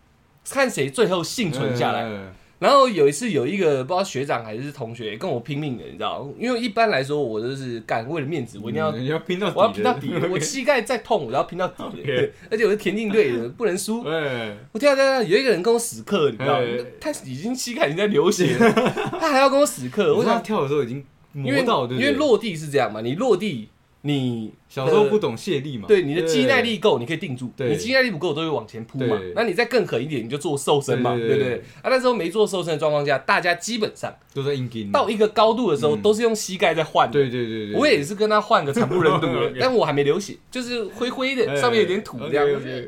[0.48, 2.04] 看谁最后幸存下来。
[2.04, 2.32] 嗯
[2.64, 11.84] 然后有一次有一个不知道学长还是同学跟我拼命的，你知道，因为一般来说我都是干为了面子，我一定要、嗯要拼到我要拼到底， 我膝盖再痛我要拼到底
[12.50, 14.02] 而且我是田径队的，不能输。
[14.72, 16.58] 我跳跳跳，有一个人跟我死磕，你知道，
[16.98, 18.72] 他已经膝盖已经在流血了，
[19.20, 21.04] 他还要跟我死磕，我想跳的时候已经
[21.34, 21.60] 因为，
[21.90, 23.68] 因为落地是这样嘛，你落地
[24.00, 27.68] 你小时候不懂卸力嘛，对你的肌耐力够，你可以定住；对。
[27.70, 29.20] 你肌耐力不够，都会往前扑嘛。
[29.34, 31.62] 那你再更狠一点，你就做瘦身嘛，对不对？
[31.82, 36.02] 啊，那时候没做瘦身的状况下，大家基本上都在硬筋，到一个高度的时候，嗯。
[36.02, 37.12] 都是用膝盖在换的。
[37.12, 42.46] 对对对对，我也是跟他换个惨不忍睹的 但我还没流血，就是灰灰的，哎上面有点土这样。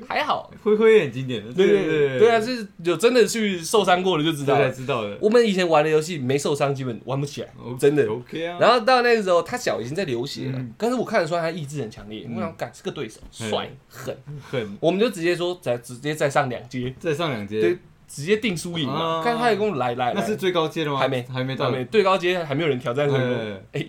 [0.08, 0.50] 还好。
[0.62, 4.70] 灰灰也很经典的，对对对对啊，是有真的去受伤过了就知道了。
[4.70, 7.48] 知道的，我们以前玩的游戏没受伤，基本玩不起来，
[7.78, 8.06] 真的。
[8.06, 12.24] OK 啊，然后到那个时候，他脚已经在流血了嗯，但是我看得出来他意志很强烈。
[12.28, 14.16] 嗯我想，干是个对手，嗯帅狠，
[14.50, 19.18] 狠我们就直接说，再直接再上两阶，再上两阶，对，直接定输赢嘛。
[19.18, 20.98] 啊看他也跟我来来，来那是最高阶的吗？
[20.98, 21.78] 还没还没到还。
[21.78, 23.86] 没最高阶还没有人挑战成功，哎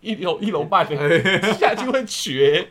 [0.00, 0.86] 一楼一楼半
[1.58, 2.68] 下去会瘸。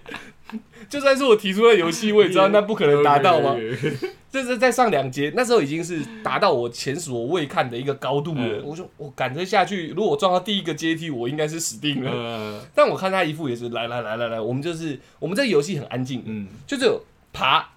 [0.90, 3.56] 就算是我提出了游戏，我也知道 那不可能达到吗？
[4.32, 8.42] 这是再上两阶，那时候已经是达到我前所未看的一个高度了。
[8.42, 8.62] 嗯。
[8.66, 12.12] 我说我赶着下去，如果我撞到第一个阶梯，我应该是死定了。
[12.12, 17.70] 呃，但我看他一副也是来来来来来，我们就是我们这个游戏很安静，嗯，就只有爬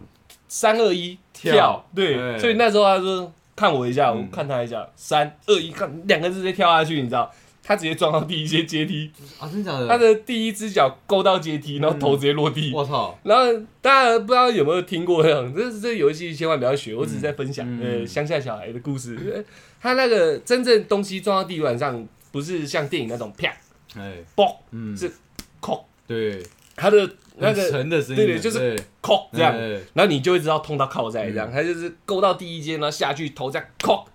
[0.48, 1.52] 三二一跳。
[1.52, 4.28] 跳，对，所以那时候他说看我一下，我嗯。
[4.32, 7.30] 看他一下，三二一，看两个直接跳下去，你知道，
[7.68, 9.86] 他直接撞到第一阶阶梯，啊，真假的？
[9.86, 12.72] 他的第一只脚勾到阶梯，然后头直接落地。
[12.72, 13.44] 我操，然后
[13.82, 19.14] 大家不知道有没有听过这种，这这游戏千万不要学，我只是在分享、嗯呃乡下小孩的故事。
[19.34, 19.44] 呃
[19.80, 23.54] 他那个真正东西撞到地板上，不是像电影那种啪
[23.94, 25.12] 哎，嘣嗯，是
[25.60, 26.42] 扣，对，
[26.74, 29.78] 他的那很个沉的声音，对对就是扣这样，哎。
[29.92, 34.06] 然后你就会知道痛到靠在这样，他就是勾到第一阶，然后下去头这样扣，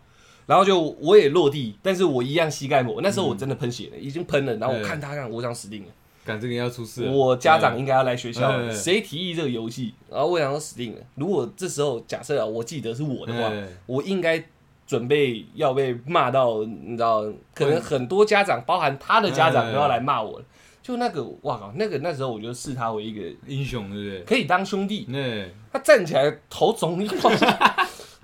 [0.46, 5.90] 然后就我也落地，但是我一样膝盖膜，那时候我真的喷血了，已经喷了，然后我看他看，我想死定了，
[6.26, 9.94] 赶这个要出事了，我家长应该要来学校谁提议这个游戏？
[10.10, 14.44] 然后我想说死定了，如果这时候假设啊，我记得是我的话，哎我应该。
[14.86, 17.24] 准备要被骂到，你知道，
[17.56, 20.46] 可能很多家长，包含他的家长，哎都要来骂我了。
[20.84, 24.22] 就那个，哇靠，那个那时候我就视他为一个英雄，对不对？
[24.24, 27.32] 可以当兄弟，那他站起来头肿一包，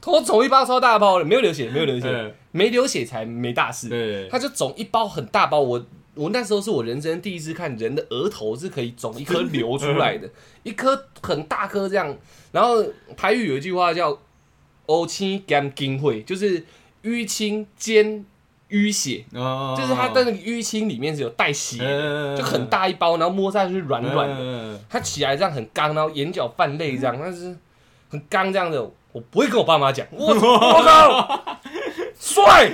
[0.02, 3.90] 头肿一包超大包的，没有流血，没有流血，哎没流血才没大事。
[3.90, 5.86] 对，他就肿一包很大包，我
[6.16, 10.28] 我那时候是我人生第一次看人的额头是可以肿一颗流出来的，
[10.64, 12.18] 一颗很大颗这样。
[12.52, 12.84] 然后
[13.16, 14.20] 台语有一句话叫
[14.88, 16.66] “欧青干金会”，就是
[17.04, 18.26] 淤青兼
[18.72, 24.36] 淤血，哦，就是它的那个淤青里面是有带血的，就就很大一包，然后摸上去软软的。
[24.36, 27.56] 的，他起来这样很刚，然后眼角泛泪这样，但是
[28.10, 30.06] 很刚这样的，我不会跟我爸妈讲。
[30.12, 31.60] 我 我靠，
[32.20, 32.72] 帅！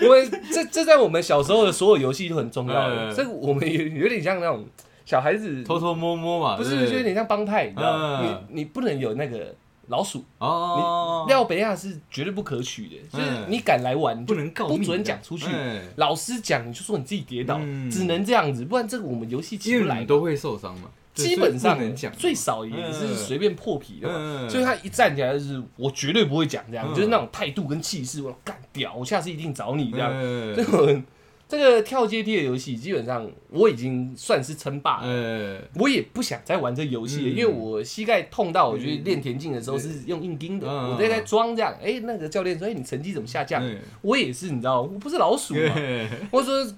[0.00, 4.64] 因为这这在我们小时候的所有游戏都很重要的，嗯这个我们有有点像那种
[5.04, 8.20] 小孩子，偷偷摸摸嘛，不是就有点像帮派，你知道吗？
[8.22, 9.52] 嗯你你不能有那个
[9.88, 15.46] 老鼠，哦，廖北亚是绝对不可取的，就是嗯你敢来玩，不能告不密准讲出去。
[15.50, 20.06] 哎老师讲你就说你自己跌倒，嗯只能这样子，不然这个我们游戏起不来你。
[20.06, 26.94] 都会受伤嘛，对基本上能讲，最少也是随便破皮的所以他一站起来就是我绝对不会讲这样，嗯。
[26.94, 30.12] 就是那种态度跟气势，我干掉，我下次一定找你这样。
[30.14, 30.54] 嗯。
[30.54, 31.02] 这个
[31.48, 35.06] 这个跳阶梯的游戏，基本上我已经算是称霸了。
[35.06, 37.36] 呃，我也不想再玩这游戏了，嗯。
[37.36, 40.92] 因为我膝盖痛到，我觉得练田径的时候是用硬钉的，嗯。
[40.92, 41.74] 我在在装这样。
[41.82, 43.78] 哎，那个教练说：“哎，你成绩怎么下降？”嗯。
[44.02, 45.74] 我也是，你知道，我不是老鼠嘛。
[45.74, 46.74] 对或者说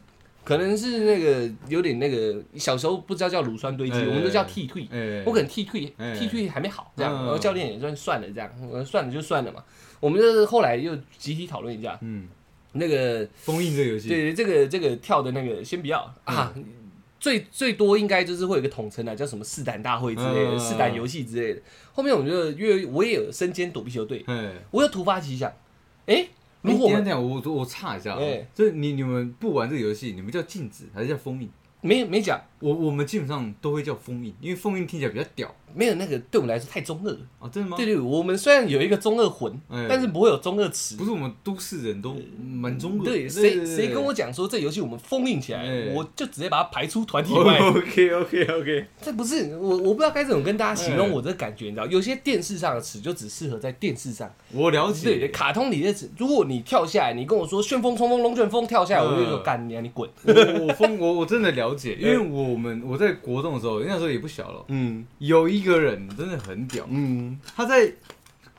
[0.50, 4.88] 可能是那个有点那个小时候不知道叫乳酸堆积，哎我们都叫剃退。
[4.90, 9.62] 哎我可能剃退，哎剃退还没好，这样，嗯然后教练也算算了，这样，呃算了就算了嘛。
[10.00, 12.26] 我们就是后来又集体讨论一下，嗯，
[12.72, 16.52] 那个封印这个游戏，对这个这个跳的那个先不要啊，
[17.20, 21.62] 最最多应该就是会有一个统称啊，叫什么四胆大会之类的，嗯试胆游戏之类的。
[21.92, 24.50] 后面我们就因为我也有身兼躲避球队，哎。
[24.72, 25.52] 我有突发奇想，
[26.06, 26.26] 哎，
[26.62, 31.48] 如如果我我我插一下啊哎，就是你你们不玩这个游戏，你们叫禁止还是叫封印？
[31.82, 37.18] 没没讲，我我们基本上都会叫封印，因为封印听起来比较屌没有那个对我们来说太中二了。
[37.38, 37.76] 啊，真的吗？
[37.76, 39.52] 对对，我们虽然有一个中二魂，
[39.88, 41.04] 但是不会有中二词不。
[41.04, 47.58] 是我们都市人都蛮中二，对，谁谁跟我讲说这游戏我们封印起来，我就直接把它排出团体外。
[47.58, 54.30] ？OK OK OK，这不是我，我不知道该怎么跟大家形容我这感觉，你知道，有些电视上的词就只适合在电视上。
[54.52, 55.28] 我了对，解。
[55.28, 60.08] 卡通里的词，如果你跳下来，你跟我说旋风冲锋龙卷风跳下来，我就说干你啊，你滚。
[60.24, 67.92] 我我封我我真的了解，因为我们我在国中的时候，那时候也不小了，嗯有一个人真的很屌，嗯，他在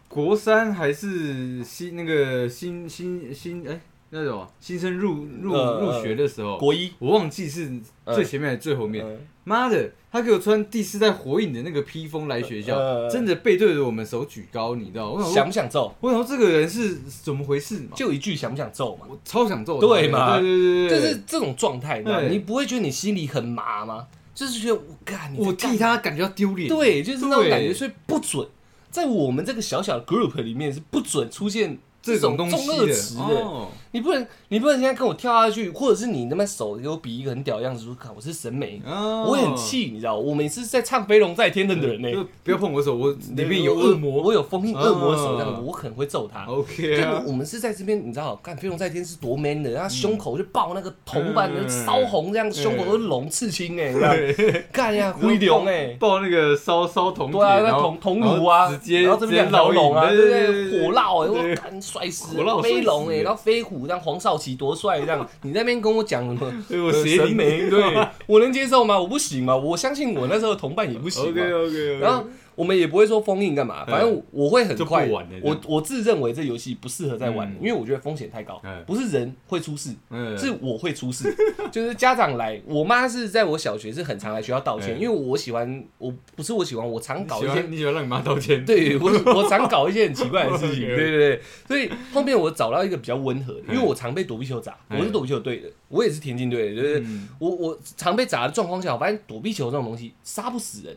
[0.08, 3.80] 国三还是新那个新新新哎、
[4.10, 7.72] 那种新生入入呃入学的时候，国一，我忘记是
[8.08, 9.06] 最前面还是最后面。
[9.06, 15.10] 嗯妈的，他给我穿第四代火影的那个披风来学校，呃真的背对着我们手举高，你知道？
[15.10, 15.96] 我想，想不想揍？
[16.00, 17.96] 我想说这个人是怎么回事嘛？
[17.96, 19.08] 就一句想不想揍嘛。
[19.10, 24.06] 我超想揍对嘛对对对对，就是这种状态，你知道吗对你不会觉得你心里很麻吗？
[24.34, 26.70] 就是觉得我干，你我替他感觉到丢脸。
[26.70, 28.48] 对，就是那种感觉，所以不准。
[28.90, 33.24] 在我们这个小小的 group 里面是不准出现这种种东西中二词的。
[33.24, 39.26] 哦，你不能你不能现在跟我跳下去，或者是你他妈手给我比一个很屌的样子，说看我是审美，哦。
[39.28, 44.22] 我会很气，你知道，我每次在唱《飞龙在天》的人呢、就不要碰我的手，我里面有恶魔。
[44.22, 46.46] 我有封印恶魔的手，这样嗯我可能会揍他。
[46.46, 60.88] OK 我们是在这边，你知道，看飞龙在天是多 man 的，他胸口就爆那个铜板烧红，这样胸口都是龙刺青哎，对，干呀，灰龙哎，爆那个烧烧铜，对啊，那铜铜炉啊，直接然后这边两条龙啊，直对不接烙印对？
[60.88, 66.52] 火烙哎，对我干帅死飞龙哎，然后飞虎，这样黄少奇多帅这样，你那边跟我讲什么？
[66.70, 67.84] 对我审美，对
[68.28, 69.00] 我能接受吗？
[69.00, 71.54] 我不行嘛，我相信我那时候的同伴也不行嘛 OK。
[71.54, 72.26] OK，然后
[72.62, 77.56] 我们也不会说封印干嘛，反正我会很快就不玩了我我自认为这游戏不适合再玩，嗯。
[77.60, 78.84] 因为我觉得风险太高嗯。
[78.86, 80.38] 不是人会出事，嗯。
[80.38, 81.36] 是我会出事。
[81.74, 85.02] 就是家长来，我妈是在我小学是很常来学校道歉，嗯。
[85.02, 87.72] 因为我喜欢，我不是我喜欢，我常搞一些你喜欢。
[87.72, 88.64] 你喜欢让你妈道歉？
[88.66, 90.96] 对我，我常搞一些很奇怪的事情 对。
[90.96, 95.00] 对对，所以后面我找到一个比较温和的，因为嗯我常被躲避球砸，嗯。
[95.00, 97.28] 我是躲避球队的，我也是田径队的，就是嗯。
[97.40, 100.96] 我我常被砸的状况下，我发现躲避球这种东西杀不死人，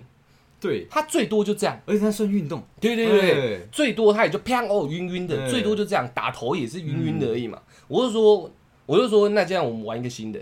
[0.60, 7.60] 对，他最多就这样，而且他算运动，对对对对，最多他也就啪哦晕晕的，最多就这样，打头也是晕晕的而已嘛。
[7.88, 8.50] 我就说，
[8.86, 10.40] 我就说，那这样我们玩一个新的，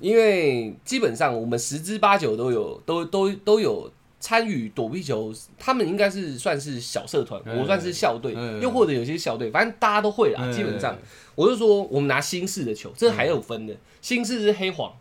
[0.00, 7.58] 因为基本上我们十之八九都有都都都有参与躲避球，他们应该是算是小社团，嗯。
[7.58, 8.60] 我算是校队，嗯。
[8.60, 10.52] 又或者有些校队，反正大家都会啦，嗯。
[10.52, 10.96] 基本上。
[11.36, 14.92] 我就说，我们拿新式的球，这还有分的，新式是黑黄，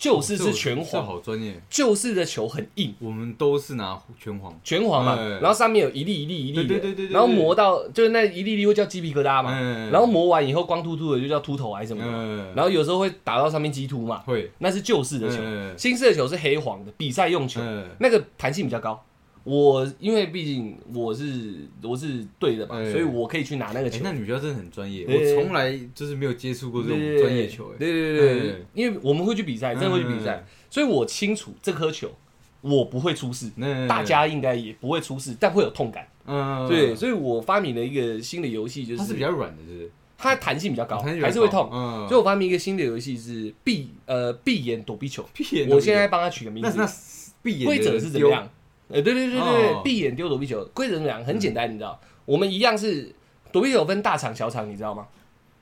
[0.00, 1.60] 旧式是全这黄，好专业。
[1.68, 2.94] 旧式的球很硬。
[2.98, 19.04] 我们都是拿拳皇，拳皇嘛，嗯然后上面有一粒一粒一粒的，对对对然后磨到就是那一粒粒会叫鸡皮疙瘩嘛，嗯然后磨完以后光秃秃的就叫秃头还是什么的，嗯，然后有时候会打到上面鸡突嘛，会那是旧式的球，嗯新式的球是黑黄的比赛用球，嗯那个弹性比较高。
[19.50, 24.00] 我因为毕竟我是我是对的嘛，嗯所以我可以去拿那个哎球。
[24.04, 32.12] 那女教真的很专业，对我从来就是没有接触过这种专业球，哎，对对对因为我们会去比赛，真的会去比赛，所以我清楚这颗球
[32.60, 36.06] 我不会出事，那大家应该也不会出事，但会有痛感。
[36.26, 39.90] 嗯，对，所以我发明了一个新的游戏，就是它是比较软的，是不是？
[40.16, 41.68] 它弹性比较高，弹性比较还是会痛。
[41.72, 45.26] 嗯，所以我发明一个新的游戏是闭呃闭眼躲避球。
[45.34, 48.48] 闭眼，我现在帮他取个名那那字，闭眼的规则是怎么样？
[48.92, 51.24] 呃，对对对对对哦，闭眼丢躲避球，规则怎么样？
[51.24, 53.14] 很简单，你知道，我我们一样是
[53.52, 55.06] 躲避球分大场小场，你知道吗？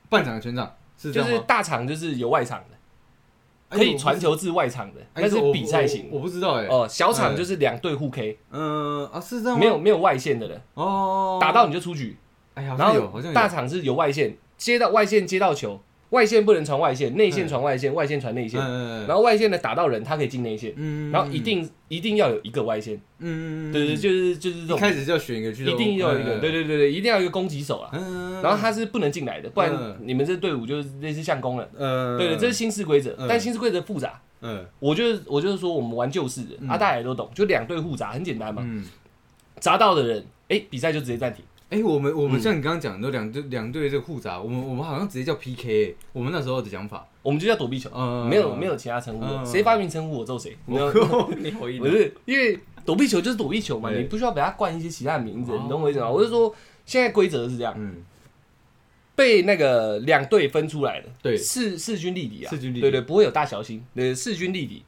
[0.09, 1.35] 半场全场是这样吗？
[1.35, 2.75] 就是大场就是有外场的，
[3.69, 6.17] 哎可以传，球至外场的，哎那是比赛型我。
[6.17, 6.65] 我不知道哎。
[6.67, 9.59] 哦，小场就是两队互 K，嗯啊，是这样吗？
[9.59, 12.17] 没有没有外线的了，哦，打到你就出局。
[12.55, 18.59] 哎呀，好然像有，好像有后大场是有外线，接到外线接到球，外线不能传外线，内线传外线，外线传内线。
[18.59, 27.89] 嗯然后外线的打到人，他可以进内线，嗯然后一定一定要有一个外线，嗯，对对，就是就是这种，开始就要选一个去一定要有一个，对对对对，一定要有一个攻击手啊。
[27.93, 29.97] 嗯，然后他是不能进来的，不然嗯。
[30.01, 31.69] 你们这队伍就是类似相公了。
[31.77, 33.27] 呃，对对，这是新式规则，嗯。
[33.27, 34.19] 但新式规则复杂。
[34.41, 34.65] 嗯。
[34.79, 36.69] 我就是我就是说，我们玩旧式的，嗯。
[36.69, 38.63] 啊，大家也都懂，就两队互砸，很简单嘛。
[38.65, 38.83] 嗯，
[39.59, 41.43] 砸到的人，哎，比赛就直接暂停。
[41.69, 50.57] 哎，我们我们嗯像你刚刚讲的两队两队这个互砸，我们我们好像直接叫 PK，我们那时候的讲法，我们就叫躲避球，嗯没有没有其他称呼谁发明称呼我揍谁。
[50.65, 56.09] 你知道我你回不是因为躲避球就是躲避球嘛，你不需要给他冠一些其他的名字，哦你懂我意思吗？
[56.09, 56.53] 我是说
[56.85, 57.97] 现在规则是这样，嗯，
[59.15, 64.83] 被那个两队分出来的，对势势均力敌啊，势均力敌对对，不会有大小心，对，势均力敌，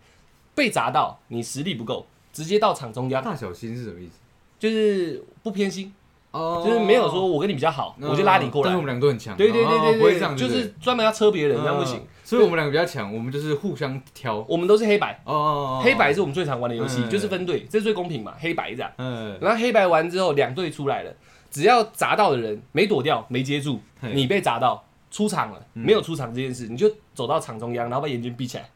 [0.56, 4.14] 被砸到你实力不够，直接到场中央，大小心是什么意思？
[4.58, 5.94] 就是不偏心，
[6.32, 6.64] 哦。
[6.66, 8.10] 就是没有说我跟你比较好，嗯。
[8.10, 8.66] 我就拉你过来。
[8.66, 11.98] 但是我，们两个都很强，对对对哦对不会这样，就是专门要车别人，这样不行。
[12.00, 12.08] 嗯。
[12.24, 14.46] 所以我们两个比较强，我们就是互相挑。
[14.48, 18.90] 我们都是黑白，哦哦，哦黑白是我们最常玩的游戏，嗯就是分队，这是最公平嘛，黑白这样。
[18.98, 21.14] 嗯，然后黑白完之后，两队出来了，
[21.50, 25.84] 只要砸到的人没躲掉、没接住，你被砸到出场了，嗯。
[25.84, 28.70] 没有出场这件事，你就走到场中央，然后把眼睛闭起来，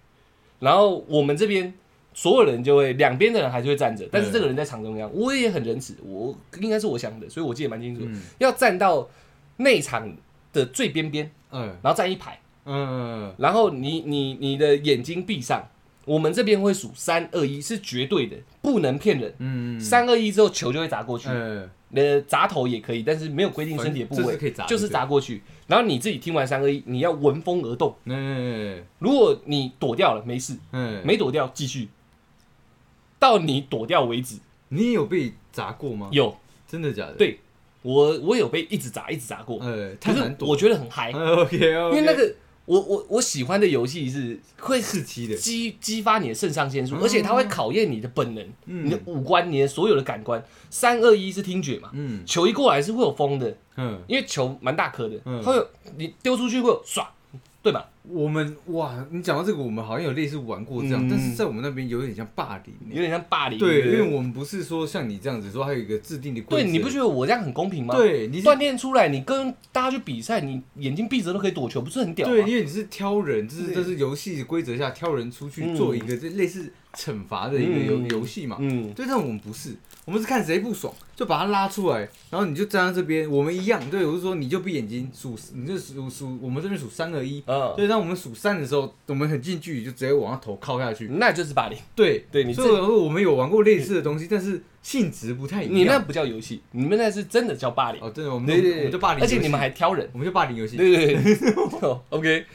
[0.60, 1.74] 然后我们这边
[2.16, 9.08] 所有人就会两边的人还是会站着，但是这个人在场中央，我也很仁慈，我应该是我想的，所以我记得蛮清楚，嗯要站到
[9.58, 10.12] 内场
[10.52, 15.68] 的最边边，嗯然后站一排，嗯然后你你你的眼睛闭上。
[16.06, 19.34] 我们这边会数三二一，是绝对的，不能骗人。
[19.40, 21.28] 嗯，三二一之后，球就会砸过去。
[21.32, 25.42] 嗯呃，砸头也可以，但是没有规定身体的部位是可以砸，就是砸过去。
[25.66, 27.96] 然后你自己听完三二一，你要闻风而动。
[28.04, 31.90] 嗯如果你躲掉了，没事；嗯，没躲掉，继续，
[33.26, 34.38] 到你躲掉为止。
[34.70, 36.10] 你有被砸过吗？
[36.12, 36.36] 有，
[36.68, 37.14] 真的假的？
[37.14, 37.40] 对。
[37.82, 40.48] 我我有被一直砸，一直砸过，呃，可是太难躲。
[40.50, 42.34] 我觉得很嗨， OK，因为那个
[42.66, 47.02] 我我我喜欢的游戏是会刺激的，激激发你的肾上腺素，嗯。
[47.04, 48.88] 而且它会考验你的本能、嗯。
[48.88, 50.44] 你的五官、你的所有的感官。
[50.72, 52.26] 三二一是听觉嘛，嗯。
[52.26, 57.06] 球一过来是会有风的，嗯，因为球蛮大颗的，会有你丢出去会有唰，
[57.66, 57.90] 对吧？
[58.08, 62.76] 我们哇，你讲到这个，我们好像有类似玩过这样，嗯但是在我们那边有点像霸凌。
[62.92, 63.58] 有点像霸凌。
[63.58, 66.64] 对，因为我们不是说像你这样子说，还有一个制定的规则。
[66.64, 72.34] 对你不觉得我这样很公平吗？，对，你是锻炼出来，你跟大家去比赛，你眼睛闭着都可以躲球，不是很屌吗？
[72.36, 78.58] 对，因为你是挑人，这是这是游戏规则下挑人出去嗯做一个这类似惩罚的一个游嗯游戏嘛。
[78.60, 83.82] 嗯，对，但我们不是，我们是看谁不爽就把他拉出来，然后你就站在这边，我们一样。
[83.90, 87.42] 对，我是说你就闭眼睛数，你就数数，我们这边数三二一。
[87.48, 91.08] 嗯，对，当我们数三的时候，我们很近距离就直接往他头靠下去。
[91.08, 91.78] 那就是霸凌。
[91.96, 95.76] 对，对你这所以我说我们有玩过类似的东西，但是性质不太一样。
[95.76, 98.02] 你那不叫游戏，你们那是真的叫霸凌。
[98.02, 100.08] 哦，真的，我们对对我们就霸凌，而且你们还挑人。
[100.12, 100.78] 我们就霸凌游戏。
[100.78, 101.52] 对对对
[101.82, 102.46] 哦，OK。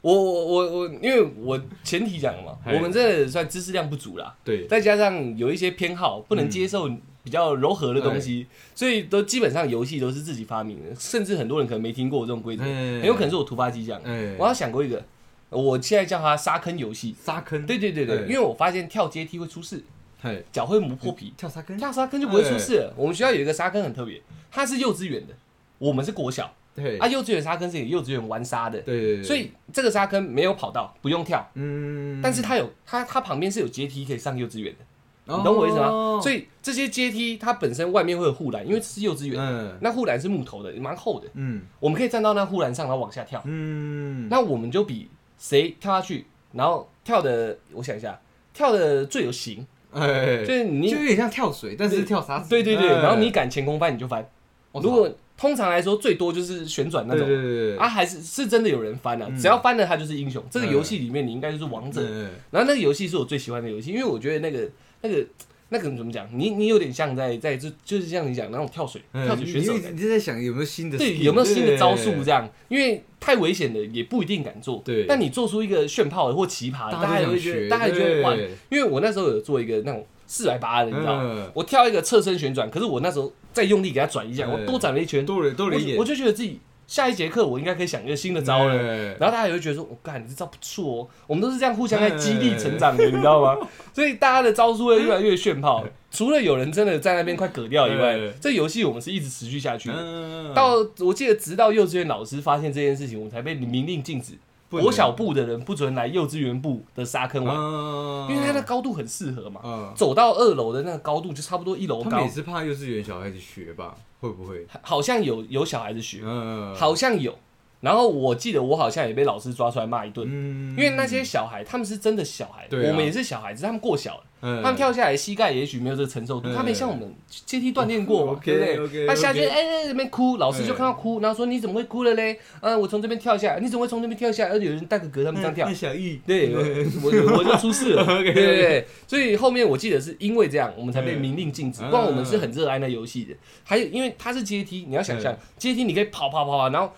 [0.00, 6.88] 我我我我，因为我前提讲了嘛，我们这算知识量不足啦，对，再加上有一些偏好，不能接受
[7.24, 14.00] 比较柔和的东西，所以都基本上游戏都是自己发明的，甚至很多人可能没听过这种规则，哎很有可能是我突发奇想。
[14.02, 15.04] 哎我，要想过一个，
[15.50, 17.14] 我现在叫它沙坑游戏。
[17.20, 19.82] 沙坑，对对对对，哎因为我发现跳阶梯会出事，
[20.22, 22.94] 嘿，脚会磨破皮，跳沙坑，跳沙坑就不会出事了。
[22.96, 25.34] 我们学校有一个沙坑很特别，它是幼稚园的，
[25.78, 34.78] 我们是国小对，啊，幼稚园沙坑是给幼稚园玩沙的，对对对，所以这个沙坑没有跑道，不用跳，嗯，但是它有它它旁边是有阶梯可以上幼稚园的，
[35.24, 36.20] 你你懂我意思吗？
[36.22, 39.76] 所以，以这些阶梯它本身外面会有护栏，因为这是幼稚园，嗯。
[39.80, 41.62] 那护栏是木头的，蛮厚的，嗯。
[41.80, 43.42] 我们可以站到那护栏上，然后往下跳。
[43.44, 48.18] 嗯，那我们就比谁跳下去，然后跳的，我想一下，
[48.54, 54.26] 跳的最有型，哎，就是你就有点像跳水，但是跳沙子，对对对，哎然后你敢前空翻你就翻。
[54.72, 57.26] 如果通常来说最多就是旋转那种。
[57.26, 59.26] 对对，啊，还是是真的有人翻啊！
[59.30, 60.44] 嗯只要翻了，他就是英雄。
[60.50, 62.02] 这个嗯游戏里面，你应该就是王者。
[62.04, 64.68] 嗯然后那个游戏是我最喜欢的游戏，因为我觉得那个
[65.02, 65.24] 那个
[65.68, 66.28] 那个怎么讲？
[66.32, 72.50] 你你有点像在在就就是像你讲那种跳水嗯跳水选手你你就在想有没有新的对有没有新的招数这样？
[72.68, 74.82] 因为太危险的也不一定敢做。
[74.84, 78.34] 对但你做出一个炫炮的或奇葩的，大家也会觉得，大家也觉得哇！
[78.34, 81.22] 对因为我那时候有做一个那种四百八的，你知道吗？
[81.24, 88.74] 嗯，我跳一个侧身旋转，可是我那时候再用力给它转一下，对我多转了一圈，多了多了一点我就我，就觉得自己下一节课我应该可以想一个新的招了。
[88.74, 91.08] 了，然后大家也会觉得说，我、干，你这招不错哦。
[91.26, 93.56] 我们都是这样互相在激励成长的，你知道吗？
[93.92, 95.84] 所以大家的招数会越来越炫炮。
[96.10, 99.94] 除了有人真的在那边快嗝掉以外对，这游戏我们是一直持续下去的。
[99.98, 104.32] 嗯，到我记得，直到幼稚园老师发现这件事情，我们才被明令禁止，
[104.70, 109.60] 国小部的人不准来幼稚园部的沙坑玩，嗯因为它的高度很适合嘛。
[109.64, 113.94] 嗯，走到二楼的那个高度就差不多一楼高他们也，是怕幼稚园小孩子学吧？
[114.20, 114.66] 会不会？
[114.82, 117.34] 好像有有小孩子学，嗯，好像有。
[117.80, 124.62] 然后我记得我好像也被老师抓出来骂一顿，嗯，因为那些小孩他们是真的小孩，我们也是小孩子，他们过小了，嗯。
[124.62, 126.54] 他们跳下来膝盖也许没有这个承受度，嗯。
[126.54, 129.06] 他没像我们阶梯锻炼过 对不对？
[129.06, 132.38] 他下去哎哎那边哭，老师就看到哭，然后说你怎么会哭了嘞？
[132.60, 134.44] 嗯，我从这边跳下来，你怎么会从那边跳下？
[134.46, 134.50] 来？
[134.50, 138.04] 而且有人带个格，他们这样跳那，小玉，对， 我我我就出事了。
[138.22, 141.90] 对对对，所以后面我记得是因为这样，我们才被明令禁止，嗯。
[141.90, 143.34] 不然我们是很热爱那游戏的。
[143.64, 146.92] 还有，因为它是阶梯，你要想象阶梯，你可以跑跑跑跑，然后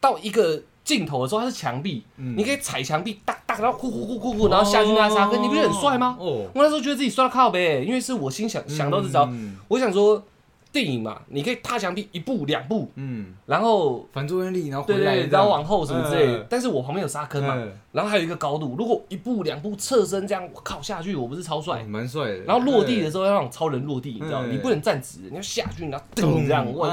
[0.00, 2.34] 到一个尽头的时候，它是墙壁，嗯。
[2.34, 6.16] 你可以踩墙壁，哒哒，然后呼呼呼呼呼，然后下去那沙坑，你不觉得很帅吗？
[6.18, 9.58] 哦，我那时候觉得自己帅到靠呗，因为是我心想想到这招，嗯。
[9.68, 10.24] 我想说
[10.78, 14.06] 电影嘛，你可以踏墙壁一步两步，嗯，然后。
[14.12, 16.38] 反作用力，然后对对对，回来，然后往后什么之类的。
[16.38, 17.72] 嗯，但是我旁边有沙坑嘛，嗯。
[17.92, 21.82] 然后还有一个高度，如果一步两步侧身这样，我靠下去，我不是超帅。
[21.82, 21.86] 哦？
[21.88, 22.38] 蛮帅的。
[22.40, 26.46] 然后落地的时候要让超人落地，你知道你不能站直，你要下去，然后咚咚。
[26.46, 26.88] 这样，哇，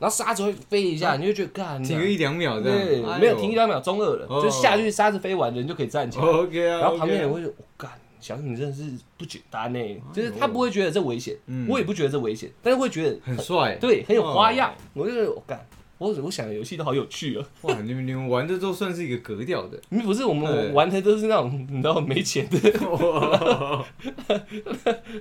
[0.00, 7.90] 然后沙子会飞一下，你就觉得干，停个一两秒这样，没有停一两秒，中二了，哦就下去沙子飞完，人就可以站起来，OK 啊，然后旁边人 OK 啊会说，我干，
[8.20, 8.82] 小你真的是
[9.16, 9.78] 不简单呢，
[10.12, 11.66] 就是他不会觉得这危险，嗯。
[11.68, 15.64] 我也不觉得这危险，但是会觉得很帅，对很有花样，我就觉得我干。
[15.98, 22.58] 我我想的游戏都好有趣啊， 哇，你们你们玩的都算是一个格调的， 不是我们玩的都是那种你知道没钱的，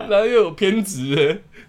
[0.09, 1.15] 然后又有偏执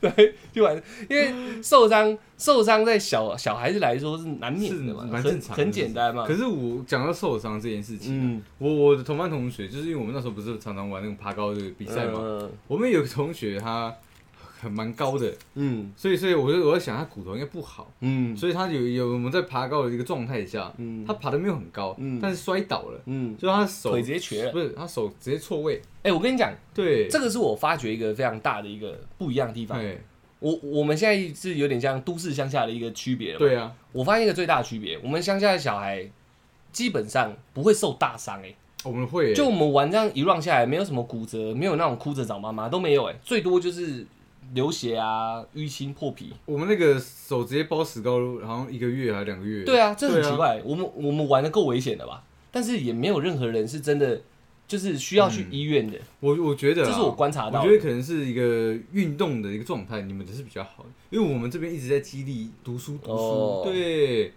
[0.01, 0.81] 的，对，就玩，
[1.11, 1.33] 因为
[1.63, 6.25] 受伤受伤在小小孩子来说是难免的嘛，蛮正常的很简单嘛。
[6.27, 6.39] 可。
[6.39, 12.49] 是我讲到受伤这件事情，嗯，我我的同班同学，就是因为我们那时候不是常常玩那种爬高的比赛嘛，嗯。
[12.69, 13.93] 我们有个同学他
[14.61, 15.93] 很蛮高的，嗯。
[15.97, 18.37] 所以所以我就我在想他骨头应该不好，嗯。
[18.37, 21.05] 所以他有有我们在爬高的一个状态下，嗯。
[21.07, 22.19] 他爬的没有很高，嗯。
[22.21, 24.53] 但是摔倒了，嗯，就他手腿直接瘸了。
[24.53, 29.79] 不是他手直接错位，哎，我跟你讲，对，这个是我发觉一个非常大的一个不一样的地方。
[29.79, 30.01] 对。
[30.41, 36.09] 我我们现在是有点像都市乡下的一个区别了。，对啊，我发现一个最大的区别，我们乡下的小孩
[36.71, 38.55] 基本上不会受大伤哎、
[38.85, 44.07] 我们会就我们玩这样一 round 下来，没有什么骨折，没有那种哭着找妈妈都没有哎、最多就是
[44.55, 46.33] 流血啊、淤青、破皮。
[46.47, 49.65] 我们那个手直接包石膏，好像一个月还两个月。
[49.65, 50.61] 对啊，这很奇怪。
[50.65, 52.25] 我们我们玩的够危险的吧？
[52.51, 54.21] 但是也没有任何人是真的
[54.67, 55.99] 就是需要去医院的。
[56.21, 64.33] 我我觉得啊这是我观察到的我觉得可能是一个运动的一个状态，你们的是比较好的，因为我们这边一直在激励读书读书，哦对，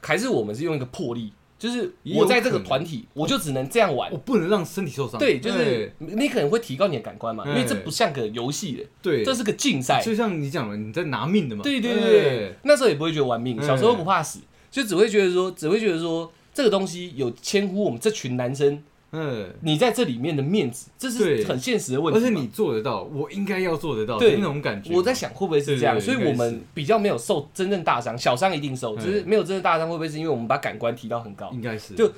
[0.00, 4.16] 还是我们是用一个魄力，就是我在这个团体，我就只能这样玩我。
[4.18, 5.18] 不能让身体受伤。
[5.18, 10.00] 对，就是你可能会提高你的感官嘛，因为这哎不像个游戏的，对，这是个竞赛。
[10.00, 11.62] 就像你讲的，你在拿命的嘛。
[11.62, 14.40] 对对对对，那时候也不会觉得玩命，哎小时候不怕死，
[14.70, 18.82] 就只会觉得说，只会觉得说这个东西有牵乎我们这群男生
[19.12, 22.26] 嗯，你在这里面的面子，这是很现实的问题嘛。
[22.26, 24.94] 而且你做得到，我应该要做得到，对的那种感觉。
[24.94, 31.50] 我在想会不会是这样，所以我们比较没有受真正大伤，小伤一定受，嗯只是没有真正大伤，会不会是因为我们把感官提到很高？
[31.52, 32.10] 应该是就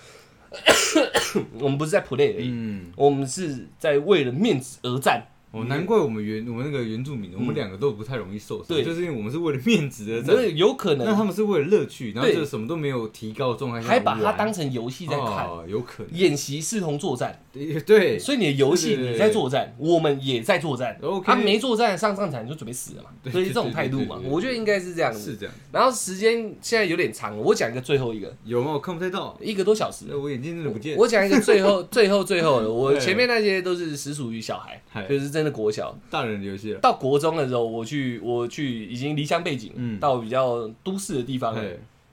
[1.61, 5.23] 我们不是在 play 而已，嗯，我们是在为了面子而战。
[5.53, 10.45] 哦，难怪我们原我们那个原住民，我们嗯两个都不太容易受伤，对就是因为我们是为了面子而所战。
[10.49, 16.13] 以有可那他能们是为了乐趣，然后对就什么都没有提高的状态下还把它玩当成游戏在看，哦，有可能。
[16.13, 17.43] 演习视同作战。
[17.53, 20.97] 对对，所以你的游戏对对对你在作战，我们也在作战。
[21.03, 25.33] OK 他没作战上上场就准备死了嘛，对所以这种态度嘛对对对，对我觉得应该是这样子。
[25.33, 25.55] 是这样。
[25.73, 28.73] 然后时间现在有点长了，我讲一个最后一个，有吗？
[28.75, 30.17] 我看不太到，一个多小时了。
[30.17, 30.97] 我眼睛真的不见。
[30.97, 35.97] 我讲一个最后、最后、最后的， 我对前面那些都是实属于小孩嗨，就是真的国小。
[36.11, 36.81] 大人的游戏了。
[36.81, 41.55] 到国中的时候，我去我去已经离乡背景，嗯到比较都市的地方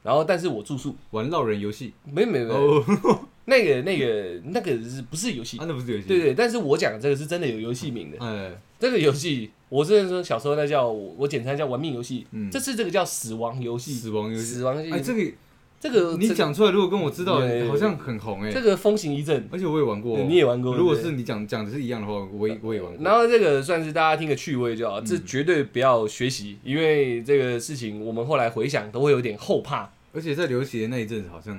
[0.03, 1.93] 然后，但是我住宿，玩闹人游戏。
[2.09, 5.65] 没没有没，哦， 那个那个那个是不是游戏啊，？
[5.67, 6.07] 那不是游戏。
[6.07, 8.17] 对对，但是我讲的这个是真的有游戏名的。
[8.25, 13.93] 哎，这个游戏，我之前说小时候那叫我我简称叫玩命游戏，嗯这次这个叫死亡游戏。
[13.93, 14.43] 死亡游戏。
[14.43, 15.31] 死亡游戏，哎，这个
[15.79, 18.61] 这个你讲出来，如果跟我知道好像很红哎这。
[18.61, 23.03] 个风行一阵，而且我也玩过，你也玩过如果是你讲讲的是一样的话，我也我也玩过。
[23.03, 29.89] 然后这个算是大家听个趣味就好，嗯这绝对不要学习，因为这个事情我们后来回想都会有点后怕。
[30.13, 31.55] 而且在流行的那一阵子，好像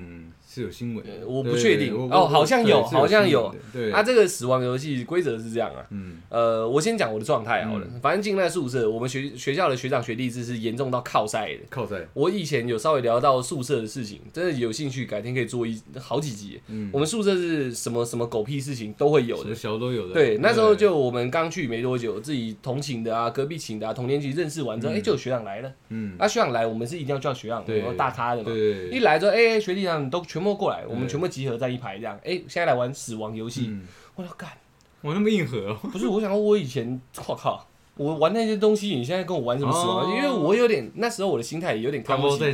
[0.59, 11.61] 是有新闻我不确定哦好像有好像有对，啊，这个死亡游戏规则是这样啊，嗯，呃，我先讲我的状态好了，嗯反正进那宿舍，我们学学校的学长学弟制是严重到靠晒的。
[11.71, 16.61] 靠晒，我以前有稍微聊到宿舍的事情，真的有兴趣，改天可以做一好几集。
[16.69, 19.55] 嗯，我们宿舍是什么什么狗屁事情都会有的。
[19.55, 20.15] 小都有的。
[20.15, 25.73] 对，那时候就我们刚去没多久，自己同寝的啊、隔壁寝的啊、同年级认识完之后，哎、嗯就有学长来了。
[25.91, 28.51] 嗯，啊，学长来，我们是一定要叫学长，对然后大咖的嘛。
[28.51, 32.19] 对，一来之后，哎、学弟长你都全部过来，我们对全部集合在一排这样。
[32.25, 33.83] 哎、现在来玩死亡游戏，嗯，
[34.17, 34.49] 我要干，
[35.03, 42.45] 我，那么硬核哦， 不是我想说，我以前，我靠，我玩那些东西，你现在跟我玩什么死亡游因为我有点那时候我的心态有点看不起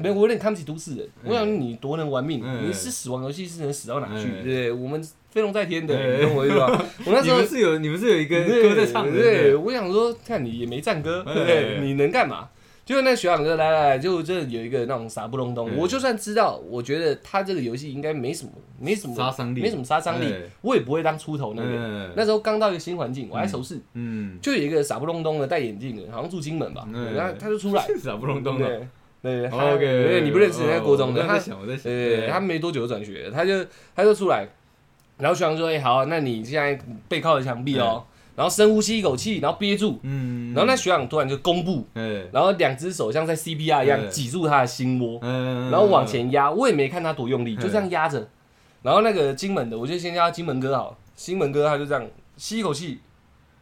[0.00, 1.06] 没有，我有点看不起都市人。
[1.22, 4.26] 嗯我想你多能玩命，嗯你是死亡游戏是能死到哪去？
[4.28, 4.72] 嗯对不对？
[4.72, 6.66] 我们飞龙在天的，嗯你懂我意思吧？
[7.06, 11.80] 我那时候是有你们是有一个歌在唱的，对，我想说，看你也没战歌，嗯对不对？
[11.82, 12.48] 你能干嘛？
[12.84, 15.70] 结果那学长哥来来来，就这有一个那种傻不隆咚。
[15.70, 15.76] 嗯。
[15.76, 19.60] 我就算知道，我觉得他这个游戏应该没什么，没什么杀伤力。
[19.60, 21.68] 没什么杀伤力哎，我也不会当出头那个。
[21.72, 22.12] 嗯。
[22.16, 27.14] 那时候刚到一个新环境，我还熟识，嗯，就有一个傻不隆咚的戴眼镜的，好像住金门吧，嗯。
[27.14, 28.80] 然后他就出来， 傻不隆咚的。
[29.22, 33.62] 对 OK，对你不认识那个国中的，他在想，我在想，对，他没多久就转学，他就
[33.94, 34.48] 他就出来，
[35.18, 38.02] 然后学长说：“哎、好，那你现在背靠着墙壁哦，
[38.40, 48.26] 然后深呼吸一口气，然后憋住，嗯，然后那学长突然就弓步，嗯，然后两只手像在 CPR 一样嗯挤住他的心窝，嗯，然后往前压，我也没看他多用力，嗯就这样压着。
[48.80, 52.02] 然后那个金门的，我就先叫他金门哥好了，金门哥他就这样
[52.38, 53.00] 吸一口气，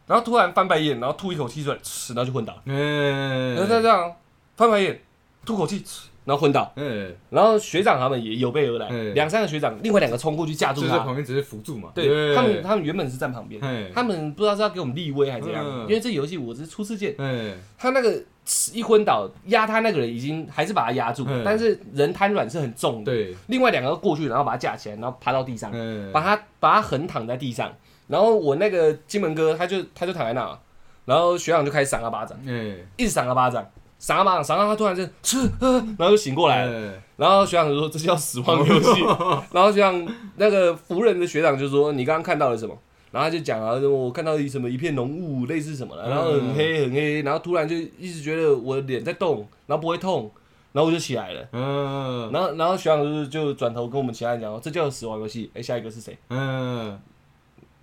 [0.07, 2.53] 然后突然翻白眼，然后吐一口气出来，嗤然后就昏倒。
[2.53, 2.61] 了。
[2.63, 4.13] 嗯，然后再这样
[4.55, 5.01] 翻白眼，
[5.45, 6.71] 吐口气，嗤然后昏倒。
[6.75, 10.99] 嗯，然后学长他们也有备而来，嗯两三个学长，另外两个冲过去架住他。
[10.99, 15.81] 旁边只是扶住嘛，对他们，他们原本是站旁边，哎，他们不知道是要给我们立威还是怎样，嗯。
[15.81, 17.15] 因为这游戏我是初次见。
[17.17, 18.23] 哎，他那个
[18.71, 23.11] 一昏倒，压他那个人已经还是把他压住，嗯但是人瘫软是很重的。
[23.11, 27.73] 对，另外两个过去，然后把他架起来，然后趴到地上，哎，把他把他横躺在地上。
[28.07, 30.59] 然后我那个金门哥他就他就躺在那，
[31.05, 33.65] 然后学长就开始赏他巴掌，哎，一直赏他巴掌，
[33.99, 36.71] 赏他巴掌，赏到他突然就吃，呃然后就醒过来了。
[36.71, 39.01] 哎，然后学长就说这叫死亡游戏，
[39.53, 42.75] 然后学长那个服人的学长就说你刚刚看到了什么？
[43.11, 50.31] 然后他就讲啊，我看到一什么一片浓雾，类似什么的，然后很黑很黑，然后突然就一直觉得我的脸在动，然后不会痛，
[50.73, 51.47] 然后我就起来了。
[51.51, 55.49] 嗯，然后，然后学长就是就转头跟我们其他人讲说，这叫死亡游戏。
[55.55, 56.15] 哎，下一个是谁？
[56.29, 56.99] 嗯，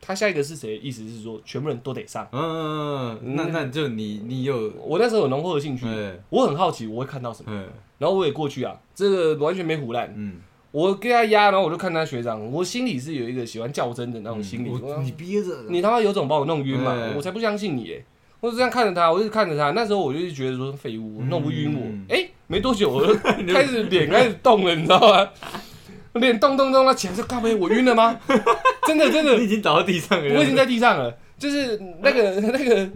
[0.07, 0.79] 他下一个是谁？
[0.79, 2.29] 意思是说全部人都得上。
[2.31, 7.65] 嗯，那那就你你有，我那时候有浓厚的兴趣，哎，我很好奇我会看到什么，哎，
[7.99, 10.13] 然后我也过去啊，这个完全没胡乱。
[10.17, 10.37] 嗯，
[10.71, 14.71] 我跟他压，然后我就看他学长，我心里是有一个喜欢较真的那种心理。
[15.03, 17.17] 你憋着，你他妈有种把我弄晕嘛嗯！
[17.17, 18.05] 我才不相信你哎！
[18.39, 19.71] 我就这样看着他，我就看着他。
[19.73, 22.15] 那时候我就觉得说废物，弄不晕嗯我。
[22.15, 23.15] 哎，没多久我 就
[23.53, 25.29] 开始脸开始动了，你知道吗？
[26.19, 28.19] 脸动动动，他起来说：“干杯，我晕了吗？”
[28.87, 29.37] 真的真的。
[29.39, 32.89] 你，已经倒到地上了，我已经在地上了，就是那个那个，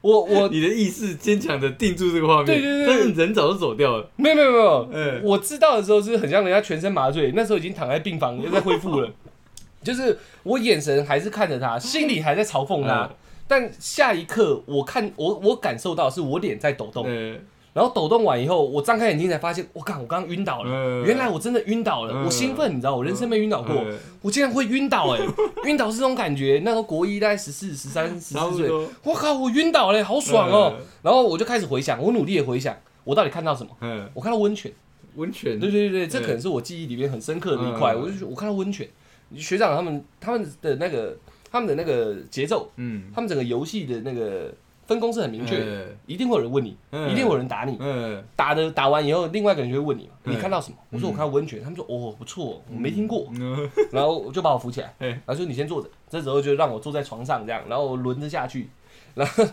[0.00, 2.86] 我我你的意识坚强的定住这个画面，对对对。
[2.86, 5.20] 但是人早就走掉了，没有没有没有，嗯。
[5.24, 9.10] 我知道的时候是很像人家全身麻醉，那时候已经躺在病房，又在恢复了。
[9.84, 13.10] 就是我眼神还是看着他，心里还在嘲讽他，嗯。
[13.48, 17.40] 但下一刻我看我我感受到是我脸在抖动，对，
[17.76, 21.04] 然后抖动完以后，我张开眼睛才发现，我靠，我刚刚晕倒了，嗯。
[21.04, 22.24] 原来我真的晕倒了，嗯。
[22.24, 23.98] 我兴奋，你知道，我人生没晕倒过，嗯。
[24.22, 25.20] 我竟然会晕倒哎、
[25.66, 28.70] 晕倒是这种感觉，那时候国一大概十四、十三、十四岁，
[29.02, 30.86] 我靠，我晕倒了、好爽哦、嗯。
[31.02, 32.74] 然后我就开始回想，我努力的回想，
[33.04, 33.70] 我到底看到什么？
[33.82, 34.72] 嗯，我看到温泉。
[35.16, 37.92] 温泉，对对对，这可能是我记忆里面很深刻的一块。
[37.94, 38.00] 嗯。
[38.00, 38.88] 我就我看到温泉，
[39.36, 41.14] 学长他们他们的那个
[41.50, 44.50] 他们的那个节奏，嗯，他们整个游戏的那个
[44.86, 47.10] 分工是很明确一定会有人问你，嗯。
[47.10, 47.76] 一定会有人打你。
[47.80, 50.76] 嗯，打的打完以后，另外一个人就会问你你看到什么？
[50.90, 53.68] 我说我看到温泉，他们说哦不错，我没听过，嗯。
[53.92, 58.68] 然后我就把我扶起来，然后说你先坐着，这时候就让我坐在床上这样，然后轮着下去，
[59.14, 59.44] 然后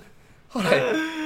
[0.48, 0.82] 后来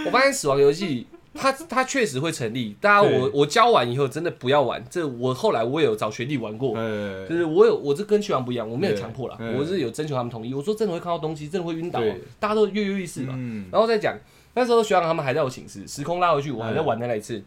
[0.06, 1.08] 我发现死亡游戏。
[1.38, 12.02] 它它确实会成立，大家我我教完以后真的不要玩，这我后来我也有找学弟玩过，呃就是我有我这跟学长不一样，我没有强迫啦，对嗯我是有征求他们同意，我说真的会看到东西，真的会晕倒
[12.40, 14.18] 大家都跃跃欲试嘛，嗯，然后再讲
[14.56, 17.44] 那时候学长他们还在我寝室，时空拉回去，我还在玩的那一次，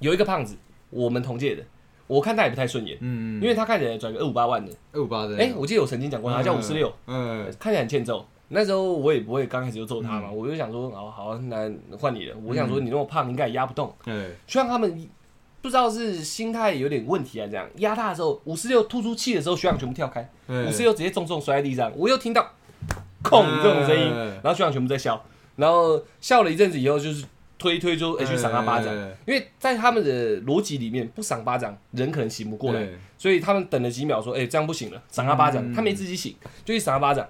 [0.00, 0.56] 有一个胖子，
[0.90, 1.62] 我们同届的，
[2.06, 8.26] 我看他也不太顺眼，嗯，因为他看起来转个二五八万的，二五八的，哎，我记得我曾经讲过他叫五十六，嗯，看起来很欠揍。
[8.54, 12.36] 那时候我也不会刚开始就揍他嘛，我就想说，哦好，那换你了。
[12.44, 13.90] 我想说你那么胖，应该也压不动。
[14.04, 15.08] 哎，学长他们
[15.62, 17.66] 不知道是心态有点问题啊，这样。
[17.76, 21.90] 压他的时候，五十六吐出气的时候，学长全部跳开，哎五十六直接重重摔在地上。
[21.96, 22.46] 我又听到
[23.22, 25.24] 空这种声音，嗯然后学长全部在笑，
[25.56, 27.24] 然后笑了一阵子以后，就是
[27.58, 32.98] 推一推就哎去赏他巴掌，哎因为在他们的逻辑里面，不赏巴掌人可能醒不过来，对。
[33.16, 35.72] 所以他们等了几秒说，哎这样不行了，赏他巴掌，嗯。
[35.72, 37.26] 他没自己醒，就去赏他巴掌。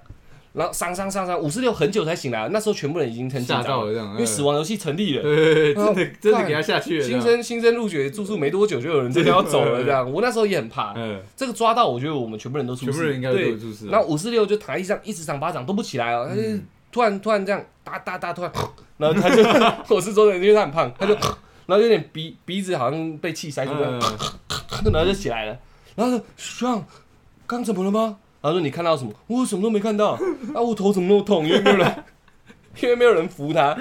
[0.52, 10.10] 然后上上上上，五十六很久才醒来，那时候全部人已经很紧张了，吓到了这样，因为死亡游戏成立了，对，真的哦真的给他下去了，新生新生入学住宿没多久就有人真的要走了， 这样。
[10.12, 10.92] 我那时候也很怕。
[10.94, 13.56] 嗯，这个抓到，我觉得我们全部人都出事，全部人应该都对有。
[13.56, 18.52] 注视，然后五四六就躺在地上一直赏巴掌都不起来哦，他就嗯突然突然这样哒哒哒突然，
[18.98, 19.42] 然后他就
[19.94, 21.14] 我是说的，因为他很胖，他就
[21.64, 25.58] 然后有点鼻鼻子好像被气塞住然后就起来了，
[25.96, 26.84] 然后说
[27.46, 28.18] 刚怎么了吗？
[28.42, 29.12] 然后说你看到什么？
[29.28, 30.10] 我什么都没看到，
[30.54, 31.46] 啊我头怎么那么痛？
[31.46, 32.04] 因为没有人，
[32.82, 33.76] 因为没有人扶他。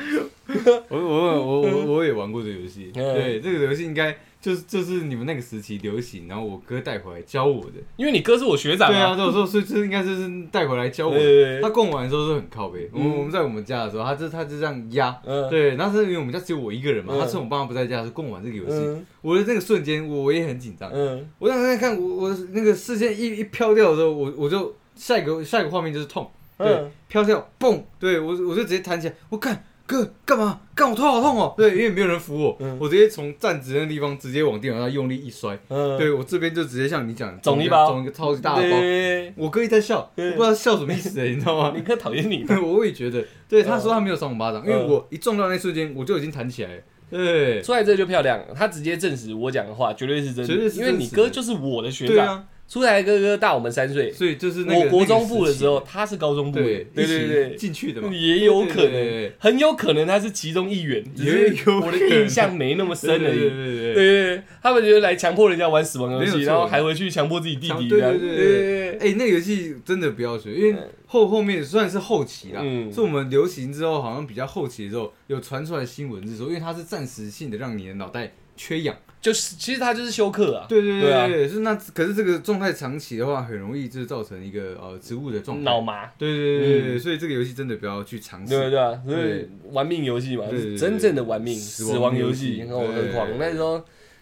[0.89, 11.15] 我我我我我也玩过这个游戏，嗯对，这个游戏应该就是就是你们那个时期流行，然后我哥带回来教我的，因为你哥是我学长对啊，，对，所以所以这应该就是带回来教我
[11.61, 15.47] 他供完的时候是很靠背，我我们在我们家的时候，他就他就这样压，嗯。
[15.49, 17.19] 对，那是因为我们家只有我一个人嘛，嗯。
[17.19, 19.05] 他趁我爸妈不在家，是供完这个游戏，嗯。
[19.21, 26.27] 我的那个瞬间我我也很紧张，嗯，我当时在看我我那个视线一一飘掉的时候，我我就下一个下一个画面就是痛，
[26.57, 30.61] 对嗯，飘掉，嘣，对我我就直接弹起来，我看哥干嘛？
[30.73, 31.53] 干我头好痛哦！
[31.57, 32.77] 对，因为没有人扶我，嗯。
[32.79, 37.89] 我直接从站直的地方直接往地板上用力一摔，嗯，对我这边就直接像你讲，肿一包。
[37.89, 38.79] 肿一个超级大的包。
[38.79, 41.73] 对，我哥一直在笑，我不知道笑什么意思欸，你知道吗？
[41.75, 42.45] 你哥讨厌你。
[42.63, 63.49] 我也觉得，对他说他没有扇我巴掌，因为嗯我一撞到那瞬间我就已经弹起来了，对，出来这就漂亮，他直接证实我讲的话绝对是真的，绝对是因为你真实的哥就是我的学长，啊，出来哥哥大我们三岁，所以就是那个我国中部的时候，他是高中部的，对一起对对对，进去的嘛，也有可能，很有可能他是其中一员，只也是有我的印象没那么深而对对已。
[63.49, 63.93] 对对。
[63.93, 68.97] 对他们觉得来强迫人家玩死亡游戏，然后还回去强迫自己弟弟，对对对对。
[68.99, 70.75] 哎、那个游戏真的不要学，因为
[71.07, 72.89] 后后面虽然是后期啦，嗯。
[72.89, 78.95] 是我们流行之后，好像比较后期的时候有传出来新闻是说，因为它是暂时性的让你的脑袋缺氧。
[79.21, 85.63] 就是其实他就是休克啊，对对对啊对对，是那可是这个状态长期的话，很容易就是造成一个呃植物的状态。
[85.63, 88.57] 脑麻，对对对对嗯，所以这个游戏真的不要去尝试。
[88.57, 90.45] 对对啊，所以玩命游戏嘛，
[90.75, 93.37] 真正的玩命死死亡游戏，哦，亡游戏对很狂。
[93.37, 93.79] 那时候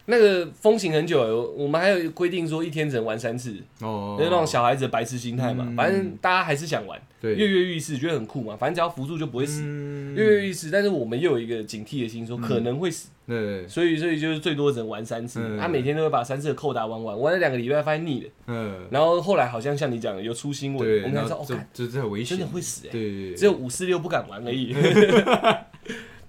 [0.08, 5.76] 那个风行很久了，我们还有规定说一天只能玩三次，哦，就是那种小孩子的白痴心态嘛嗯。
[5.78, 8.58] 反正大家还是想玩，对跃跃欲试，觉得很酷嘛。
[8.58, 10.70] 反正只要扶住就不会死，嗯跃跃欲试。
[10.70, 15.40] 但是我们又有一个警惕的心，说可能会死，对，所以所以就是最多只能玩三次。
[15.42, 15.58] 嗯。
[15.60, 22.90] 他每天都会把三次的扣打玩完，玩了两个礼拜发现腻了，嗯，然后后来好像像你讲的有出新闻，我们才知道哦，然后就干就是很危险，真的会死哎。
[22.92, 24.76] 对对对，只有五四六不敢玩而已。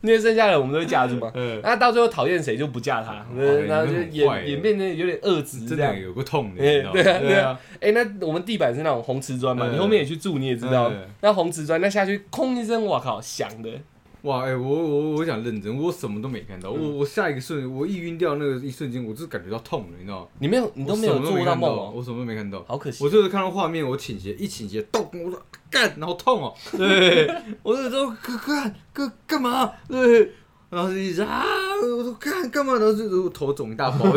[0.03, 1.31] 因为剩下的我们都会架住嘛。
[1.35, 5.95] 嗯，那到最后讨厌谁就不架他，哦然后就演演变成有点恶质这样。
[5.99, 7.51] 有个痛的，对啊对啊。
[7.51, 9.75] 啊，哎、那我们地板是那种红瓷砖嘛，嗯。
[9.75, 11.03] 你后面也去住，你也知道，嗯。
[11.21, 13.69] 那红瓷砖那下去，空一声，我靠，响的，
[14.23, 20.29] 哇，哎、我我我想认真，我什么都没看到，嗯我我下一个瞬，我一晕掉那个一瞬间，我就感觉到痛了，你知道吗？
[20.39, 23.09] 你没有，你都没有做到看梦哦、我什么都没看到，好可惜我。
[23.09, 25.41] 就是看到画面，我倾斜一倾斜，动，我说
[25.71, 27.33] 干，然后痛哦，对，
[27.63, 29.73] 我就说哥干哥干嘛？
[29.89, 30.33] 对，
[30.69, 31.45] 然后就一直啊，
[31.83, 32.75] 我说干干嘛？
[32.75, 34.05] 然后就我头肿一大包，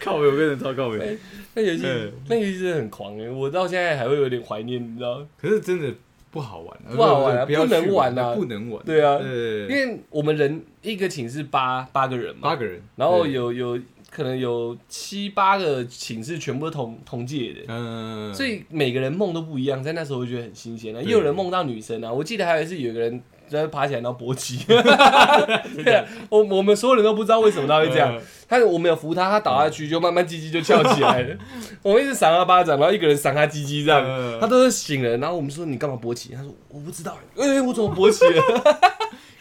[0.00, 1.18] 靠北，我跟人超靠北。
[1.54, 5.26] 那游戏嗯，那游戏真的很狂哎，我到现在还会有点怀念，你知道？
[5.40, 5.92] 可是真的
[6.30, 8.84] 不好玩啊，不好玩啊不能玩啊不能玩。
[8.84, 13.80] 对啊，因为我们人一个寝室八八个人嘛八，个人，然后，有有
[14.10, 17.60] 可能有七八个寝室全部都同同届的。
[17.68, 21.00] 嗯，所以每个人梦都不一样，在那时候我觉得很新鲜啊。
[21.00, 28.14] 对也有人梦到女生啊，我记得还有一次有个人在爬起来然后勃起， 对啊，我我们所有人都不知道为什么他会这样。
[28.14, 28.20] 嗯
[28.50, 31.36] 他我们有扶他，他倒下去就慢慢鸡鸡就翘起来了。
[31.84, 35.18] 我们一直赏他巴掌，然后一个人赏他鸡鸡这样，嗯他都是醒了。
[35.18, 36.30] 然后我们说你干嘛勃起？
[36.34, 38.42] 他说我不知道，哎、我怎么勃起了？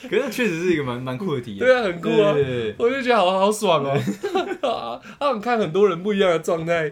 [0.10, 1.60] 可是确实是一个蛮蛮酷的体验。
[1.60, 2.36] 对啊，很酷啊。
[2.78, 3.82] 我就觉得好好爽
[4.62, 5.40] 哦、啊！
[5.40, 6.92] 看很多人不一样的状态。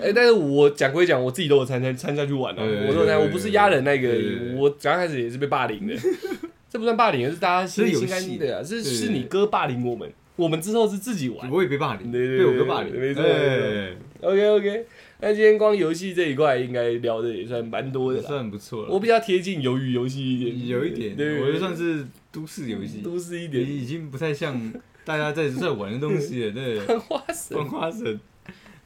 [0.00, 4.10] 哎、但是我讲归讲，我自己都有参加参加去玩啊，对对对我都有参加，我不是压人那个
[4.56, 5.94] 我刚开始也是被霸凌的，
[6.70, 11.50] 这不算霸凌，是大家心是游戏心甘情的啊，是是你哥霸凌我们，我们之后是自己玩。
[11.50, 13.92] 我也被霸凌，被我哥霸凌，没错哎
[14.22, 14.86] OK OK，
[15.20, 18.22] 那今天光游戏这一块应该聊的也算蛮多的。
[18.22, 18.88] 算不错了。
[18.88, 23.68] 我比较贴近鱿鱼游戏一点，有一点，对，我就算是都市游戏，都市一也点。
[23.68, 24.72] 已经不太像
[25.04, 26.52] 大家在在玩的东西了。
[26.52, 28.20] 对， 看花神万，花神，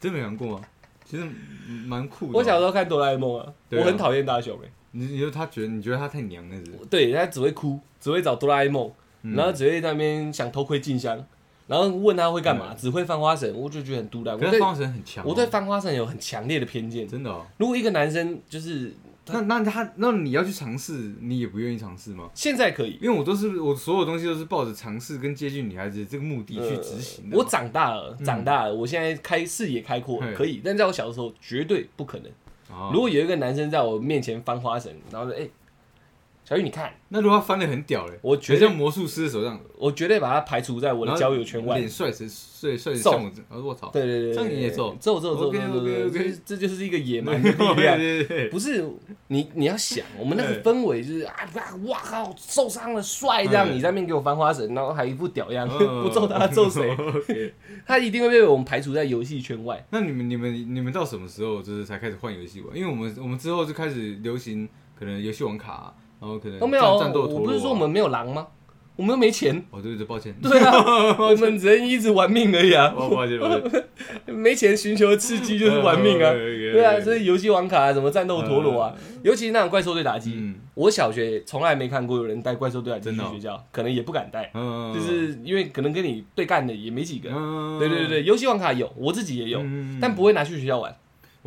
[0.01, 0.61] 真没玩过吗？
[1.09, 1.23] 其实
[1.85, 2.37] 蛮酷的。
[2.37, 4.69] 我小时候看哆啦 A 梦啊，我很讨厌大雄哎。
[4.91, 6.89] 你你说他觉得你觉得他太娘了是不是？
[6.89, 11.23] 对他只会哭，只会找哆啦 A 梦，嗯然后只会在那边想偷窥静香，
[11.67, 14.35] 然后问他会干嘛，只会翻花绳，我就觉得很嘟烂。
[14.35, 17.07] 我对可是方神很强哦，我对翻花绳有很强烈的偏见。
[17.07, 17.45] 真的哦。
[17.57, 18.93] 如果一个男生就是
[19.33, 22.29] 那那他那你要去尝试，你也不愿意尝试吗？
[22.33, 27.43] 现在可以，因为我都是我所有东西都是抱着尝试跟接近女孩子这个目的去执行的嘛。
[27.43, 32.31] 我长大了，长大了，我现在开视野开阔嗯可以，但在我小的时候绝对不可能。
[32.69, 35.47] 哦如果有一个男生在我面前翻花绳，然后说：“哎、
[36.47, 41.77] 小玉，你看，那如果他翻的很屌嘞，我绝对像魔术师的手上，我绝对把他排除在我的交友圈外。
[41.77, 43.11] 脸帅成帅帅成瘦。
[43.11, 48.49] 像我操，对对对，这样你也揍揍揍揍揍揍，这这就是一个野蛮 的力量。
[48.49, 48.81] 不是
[49.27, 51.35] 你，你要想，我们那个氛围就是啊，
[51.83, 56.95] 哇靠，受伤了，帅这样，嗯你在那边给我翻花神，然后还一副屌样，嗯 不揍他揍谁？
[57.85, 59.85] 他一定会被我们排除在游戏圈外。
[59.89, 62.73] 那你们你们你们到什么时候就是才开始换游戏玩？
[62.73, 68.47] 因为我们我们之后就开始流行可能游戏王卡啊，然后可能都没有，我不是说我们没有狼吗？
[68.95, 69.55] 我们又没钱。
[69.69, 70.73] 哦对对对，抱歉，对啊，
[71.21, 73.83] 我们只能一直玩命而已啊，哦抱歉抱歉，
[74.35, 76.33] 没钱寻求刺激就是玩命啊。
[76.33, 80.55] 对对啊，所以游戏王卡啊，什么战斗陀螺啊，尤其是那种怪兽对打机，嗯。
[80.73, 87.29] 我小学从来没看过有人带怪兽对打机去学校，可能也不敢带，嗯，就是因为可能跟你对干的也没几个。
[87.31, 89.99] 嗯对对对对，游戏王卡有，我自己也有，嗯。
[90.01, 90.95] 但不会拿去学校玩。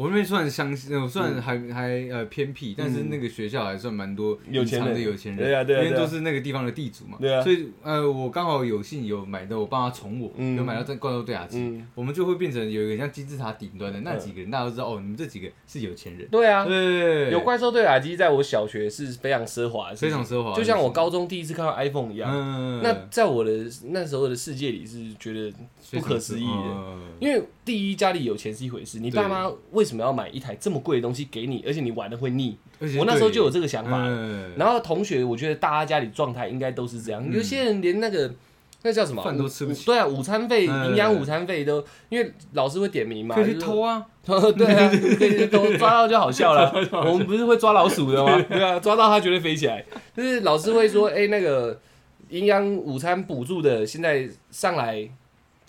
[0.01, 3.09] 我那边算相信，我算还还呃偏僻，但是嗯。
[3.10, 7.43] 那个学校还算蛮多有钱的有钱人，对啊对啊因为都是那个地方的地主嘛，对啊。
[7.43, 10.56] 所以呃我刚好有幸有买到我爸妈宠我，嗯。
[10.56, 22.31] 有买到这怪兽对打机，嗯，我们就会变成有一个像金字塔顶端的那几个人，大家都知道哦，你们这几个是有钱人，对啊，对，有怪兽对打机，在我小学是非常奢华的，非常奢华，就像我高中第一次看到 iPhone 一样。
[22.32, 23.51] 嗯，那在我的
[23.89, 25.52] 那时候的世界里是觉得
[25.90, 32.56] 不可思议的，的，因为第一家里有钱是一回事，你爸妈为什么要买一台这么贵的东西给你，而且你玩的会腻？
[32.98, 34.04] 我那时候就有这个想法。
[34.06, 38.32] 嗯然后同学，我觉得大家家里状态应该都是这样，嗯有些人连那个
[38.82, 46.72] 那叫什么饭都吃不起对啊，午餐费、嗯营养午餐费都，因为老师会点名嘛，可以去偷啊， 对啊，可以偷抓到就好笑了。
[46.92, 48.40] 我们不是会抓老鼠的吗？
[48.48, 49.84] 对啊，抓到它绝对飞起来。
[50.16, 51.78] 就是老师会说，哎、那个
[52.30, 55.06] 营养午餐补助的，现在上来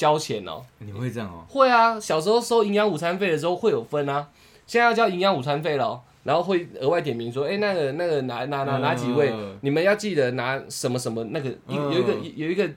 [0.02, 1.46] 交钱哦、你会这样哦？
[1.48, 4.28] 会啊，小时候收营养午餐费的时候会有分啊，
[4.66, 12.68] 现在要交营养午餐费了哦、然后会额外点名说，哎、那个那个哪哪哪哪几位，嗯你们要记得拿什么什么那个有一个有一个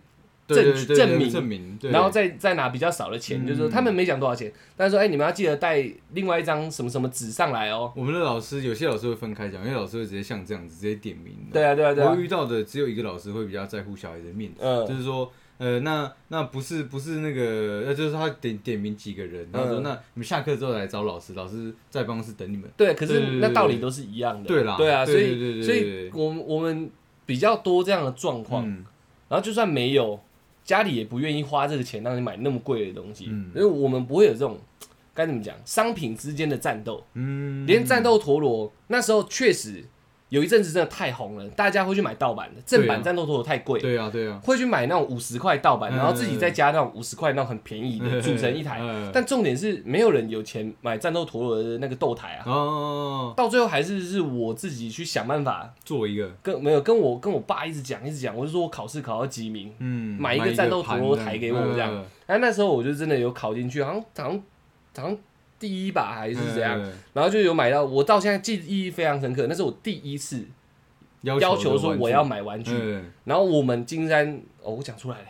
[0.46, 1.30] 对对证证明。
[1.30, 1.90] 证明，对。
[1.90, 3.46] 然后再再拿比较少的钱，嗯。
[3.46, 5.82] 就是说他们没讲多少钱，但是说哎、你们要记得带
[6.12, 7.90] 另外一张什么什么纸上来哦。
[7.96, 11.34] 我们的老师有些老师会分开讲，有些老师会直接像这样子直接点名。
[11.50, 14.86] 对啊对啊对啊，我遇到的只有一个老师会比较在乎小孩的面子，嗯。
[14.86, 22.68] 就是说，呃，那那不是不是那个，那，就是他点点名几个人，然后说、嗯那你们下课之后来找老师，老师在办公室等你们。
[22.76, 24.48] 对，可是那道理都是一样的。
[24.48, 26.90] 对啦对啊，所以所以我们我们
[27.24, 28.68] 比较多这样的状况。
[28.68, 28.84] 嗯
[29.26, 30.20] 然后就算没有，
[30.64, 34.58] 家里也不愿意花这个钱让你买那么贵的东西，嗯因为我们不会有这种
[35.14, 37.02] 该怎么讲，商品之间的战斗。
[37.14, 39.82] 嗯，连战斗陀螺那时候确实
[40.34, 48.80] 有一阵子真的太红了，大家会去买盗版的，正版战斗陀螺太贵，对啊对啊，会去买那种五十块盗版，嗯然后自己再加那种五十块那种很便宜的 组成一台。
[48.82, 56.28] 嗯但重点是没有人有钱买战斗陀螺的那个斗台啊，哦，到最后还是是我自己去想办法，做一个。
[56.42, 61.94] 跟没有跟我跟我爸一直讲一直讲，我就说我考试考到几名，嗯，买一个战斗陀螺台给我这样。
[61.94, 64.42] 嗯然后那时候我就真的有考进去，好像好像
[64.96, 65.18] 好像
[65.66, 70.44] 第一把还是怎样，嗯然后就有买到，我到现在记忆非常深刻，那是我第一次
[71.22, 73.06] 要要求说我要买买玩具，嗯。
[73.24, 75.24] 然后我们金山哦，我讲出来了，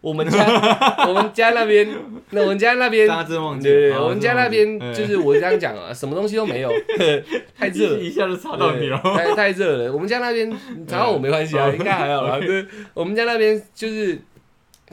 [0.00, 0.38] 我们家
[1.08, 1.88] 我们家那边，
[2.30, 3.08] 那我们家那边。
[3.08, 4.94] 大家真忘记对我们家那边嗯。
[4.94, 6.70] 就是我这样讲啊，什么东西都没有，
[7.58, 9.92] 太热了，一下就插到你了，太太热了。
[9.92, 10.48] 我们家那边
[10.86, 12.38] 然后我没关系啊，应该还好啦。
[12.38, 12.64] 对，
[12.94, 14.20] 我们家那边就是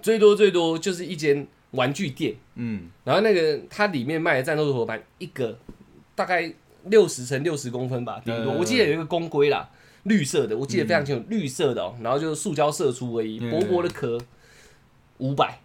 [0.02, 5.58] 最多最多就是一间玩具店，嗯然后那个它里面卖的战斗陀螺盘一个
[6.16, 6.52] 大概
[6.86, 8.54] 六十乘六十公分吧，顶多。
[8.54, 9.70] 嗯我记得有一个公龟啦，
[10.04, 14.18] 绿色的，我记得非常清楚，绿色的哦，然后就是塑胶射出而已，嗯薄薄的壳，
[15.18, 15.60] 五百。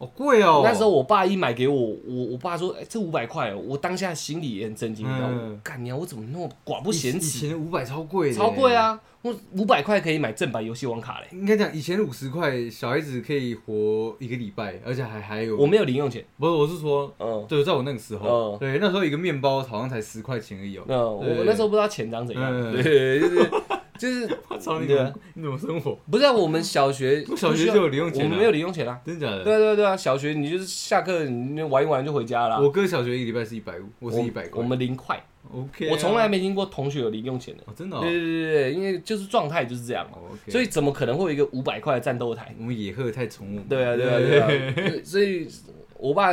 [0.00, 1.74] 好贵哦，那时候我爸一买给我，
[2.06, 5.60] 我我爸说，哎，这五百块哦，我当下心里也很震惊，你知道吗嗯？
[5.64, 7.48] 干娘，我怎么那么寡不嫌以弃？
[7.48, 8.72] 前五百超贵的，超贵！
[8.72, 9.00] 啊！
[9.22, 17.44] 我五百块可以买正版游戏王卡嘞，应该讲以前五十块，小孩子可以活一个礼拜，而且还还有，我没有零用钱，不是我是说，嗯。
[17.48, 20.84] 对，在我那个时候，嗯对，那时候一个面包好像才十块钱而已哦。
[20.86, 23.50] 那我那时候不知道钱长怎样，嗯对，就是
[23.98, 24.28] 就是
[24.60, 24.86] 操你
[25.34, 25.98] 你怎么生活？
[26.10, 29.00] 不是啊我们小学 小学就有零用钱啊我们没有零用钱啊。
[29.04, 29.42] 真的假的？
[29.42, 32.60] 对啊对啊对啊，小学你就是下课你玩一玩就回家了。
[32.60, 34.62] 我哥小学一个礼拜是一百五，我是一百块。
[34.62, 35.20] 我们零块，
[35.52, 37.62] OK，啊我从来没听过同学有零用钱的。
[37.66, 42.54] 哦真的哦对对对对，因为就是状态就是这样嘛，哦，OK，所以怎么可能会有一个五百块的战斗台？
[42.58, 43.62] 我们野鹤太宠我。
[43.68, 45.48] 对啊对啊对啊，对 所以
[45.96, 46.32] 我爸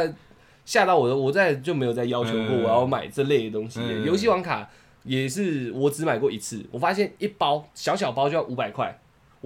[0.66, 3.80] 吓到我的，我再就没有再要求过嗯我要买这类的东西。
[3.84, 4.68] 嗯游戏王卡
[5.04, 8.98] 也是我只买过一次，我发现一包小小包就要五百块，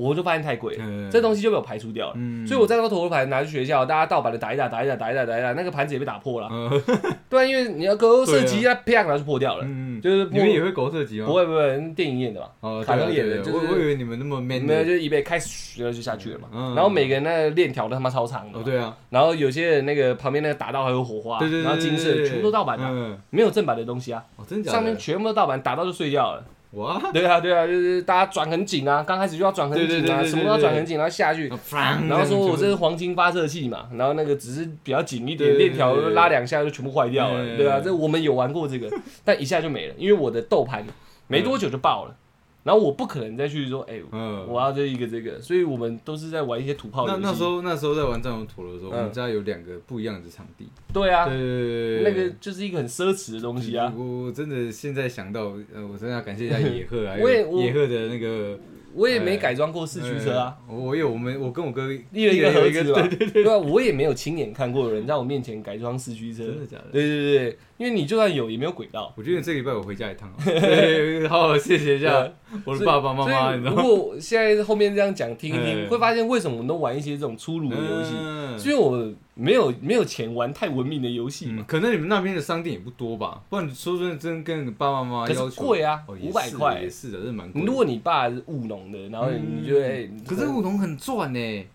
[0.07, 1.09] 我就发现太贵了，嗯。
[1.11, 2.13] 这东西就被我排除掉了。
[2.15, 2.47] 嗯。
[2.47, 6.47] 所以我战斗陀螺盘拿去学校，大家盗版的打一打，打一打，打一打，打一打，那个盘子也被打破了。
[6.51, 6.81] 嗯。
[7.29, 9.63] 对啊，因为你要勾射击，它啪，然后就破掉了。
[9.65, 11.27] 嗯，就是破你们也会狗射击吗？
[11.27, 16.47] 不会不会，电影演的嘛，哦，卡通演的就是我我以为你们那么 man 没有，就是一被开始就下去了嘛。
[16.53, 24.77] 嗯然后每个人那个链条都他妈超长的对啊，然后有些人那个旁边那个打到还有火花，对对对，然后金色全部都盗版的，嗯，没有正版的东西啊，哦，真假的？
[24.77, 26.43] 上面全部都盗版，打到就碎掉了。
[26.71, 31.49] 哇，对啊对啊，就是大家转很紧啊，刚开始就要转很紧啊，什么都要转很紧，然后下去。
[31.71, 38.87] 然然后说我这是黄金发射器嘛，然后那个只是比较紧一点，链条拉两下就全部坏掉了，对对啊，这我们有玩过这个，
[39.25, 40.85] 但一下就没了，因为我的豆盘
[41.27, 42.15] 没多久就爆了，
[42.63, 47.19] 然后我不可能再去说，哎，嗯，我要这一个这个，所以我们都是在玩一些土炮游戏。
[47.21, 50.67] 那那时候那时候在玩战斗陀螺的时候，嗯我们家有两个不一样的场地。
[50.93, 53.91] 对啊，对对对那个就是一个很奢侈的东西啊。
[53.97, 58.59] 我我真的现在想到，呃，我真的要感谢一下野鹤啊， 我也我野鹤的那个
[58.93, 66.43] 我也没改装过四驱车啊，呃我有我们我跟我哥 一人一个盒子嘛，对对对啊，我也没有亲眼看过有人在我面前改装四驱车。
[66.45, 66.85] 真的假的？
[66.91, 69.13] 对对对，因为你就算有，也没有轨道。
[69.15, 72.29] 我觉得这礼拜我回家一趟啊， 对，好好谢谢一下
[72.65, 73.81] 我的爸爸妈妈，所以你知道吗？
[73.81, 81.63] 如果现在后面这样讲听一听，嗯会发现为什么我们都玩一些这种粗鲁的游戏，嗯是因为我没有没有钱玩太文明的游戏嘛。
[81.63, 83.41] 嗯，可能你们那边的商店也不多吧？
[83.49, 87.61] 不然你说真的，真跟你爸爸妈妈可要求是贵啊哦也是500块也是的，是蛮贵。
[87.61, 91.65] 如果你爸是务农的，然后你觉得，哎，嗯可是务农很赚呢。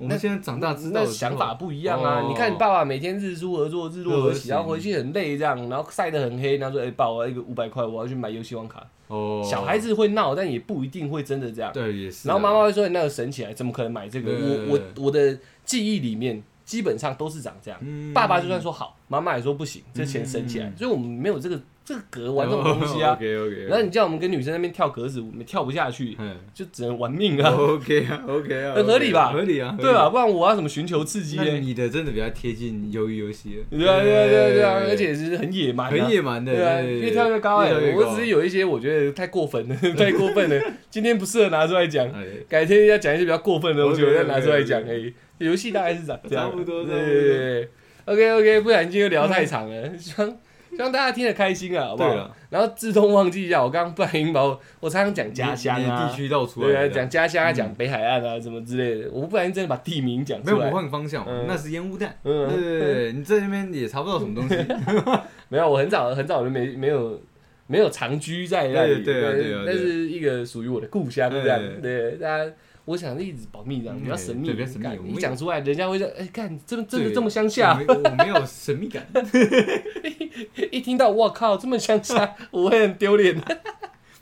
[0.00, 2.20] 我那们现在长大知道那想法不一样啊！
[2.20, 8.86] 哦你看你爸爸每天日出而作，日落而息，然后回去很累这样，然后晒得很黑，然后说：“哎、爸，我要一个五百块，我要去买游戏王卡。
[9.08, 11.72] 哦，小孩子会闹，但也不一定会真的这样。
[11.72, 12.32] 对也是啊。
[12.32, 17.78] 然后妈妈会说：“你那个省起来，怎么可能买这个？”我我我的记忆里面基本上都是长这样。
[17.82, 23.12] 嗯爸爸就算说好，妈妈也说不行，这钱省起来，嗯所以我们没有这个这个格玩这种东西啊。
[23.18, 23.66] OK OK。
[23.68, 30.08] 然后你叫我们跟女生那边跳格子舞，我们跳不下去，嗯就只能玩命啊，，OK 啊，OK 啊， 很 合理吧合理啊，对吧？
[30.08, 31.38] 不然我要怎么寻求刺激？
[31.60, 45.12] 你的真的比较贴近鱿鱼游戏了，对啊，对啊，对啊，对啊，而且是很野蛮、啊，很野蛮的，对啊，对越跳越高哎、越跳越高我只是有一些我觉得太过分了，太过分了，今天不适合拿出来讲，哎改天要讲一些比较过分的东西，我再拿出来讲而已。
[45.38, 47.68] 游戏大概是长这样，差不多对对对对。
[48.06, 50.36] OK OK，不然今天又聊太长了，希望
[50.76, 52.08] 希望大家听得开心啊，好不好？
[52.10, 60.72] 对了，然后自动忘记一下，我刚刚不小心把我我常常讲家乡啊的地，区绕出来讲家乡啊，嗯讲北海岸啊，什么之类的，我不小心真的把地名讲没有，我出来。
[60.72, 62.16] 换个方向嗯，那是烟雾弹。
[62.24, 64.56] 嗯对对对，你在那边也查不到什么东西。
[65.48, 67.20] 没有，我很早很早就没没有
[67.66, 72.50] 没有长居在那里，对对啊对啊那是一个属于我的故乡这样，对对，大家。
[72.86, 77.94] 我想一直保密这样，嗯比较神秘，对比较神秘干我们一讲出来，人家会说，哎，看，真真的这么乡下我？
[78.18, 79.06] 没有神秘感，
[80.70, 83.40] 一听到我靠，这么乡下，我会很丢脸。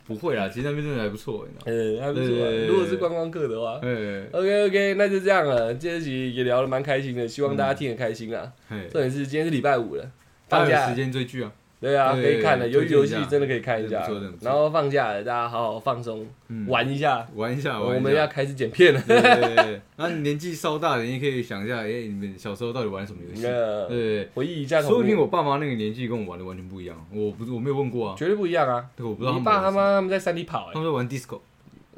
[0.05, 1.47] 不会啦，其实那边真的还不错？
[1.65, 2.27] 呃，还不错
[2.67, 5.73] 如果是观光客的话哎，，OK OK，那就这样了。
[5.75, 8.53] 这集也聊得蛮开心的，希望大家听得开心啊。
[8.69, 10.11] 嘿重点是今天是礼拜五了，
[10.49, 11.53] 大放假时间追剧啊，
[11.83, 12.69] 对啊，可以看了。
[12.69, 14.09] 对鱿鱼游戏真的可以看一下
[14.41, 17.27] 然后放假了，大家好好放松，嗯玩一下。
[17.35, 19.03] 玩一下，我们要开始剪片了。
[19.05, 23.45] 对对对对，那你年纪稍大的，你也可以想一下，哎，你们小时候到底玩什么游戏？
[23.45, 28.87] 呃对，回忆一下说不定，我爸妈那个年纪跟我玩的完全不一样，我不是我没有问过啊，绝对不一样啊。
[28.95, 31.41] 对，我不知道你爸他妈他们在山里跑，哎，他们在玩 disco，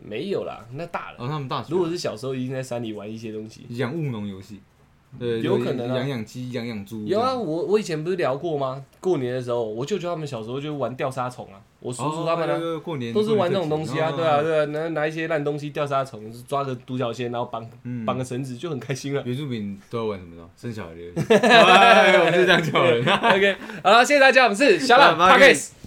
[0.02, 1.16] 没有啦，那大了。
[1.18, 3.66] 哦他们大如果是小时候，一定在山里玩一些东西。
[3.68, 4.60] 养务农游戏，
[5.18, 8.84] 对，有可能啊养养鸡、养养猪，有啊，，我我以前不是聊过吗？
[9.00, 19.22] 过年的时候，我舅舅他们小时候就玩钓沙虫啊，我叔叔他们呢、呢过年都是玩这种东西啊，哦对啊，对啊，拿拿一些烂东西钓沙虫，抓个独角仙，然后绑嗯绑个绳子，就很开心了。
[19.24, 20.48] 原住民都要玩什么呢？
[20.56, 21.00] 生小孩的
[22.20, 23.04] 我们是这样叫人。
[23.06, 25.70] OK，好了，谢谢大家，我们是小懒小懒 Pockets。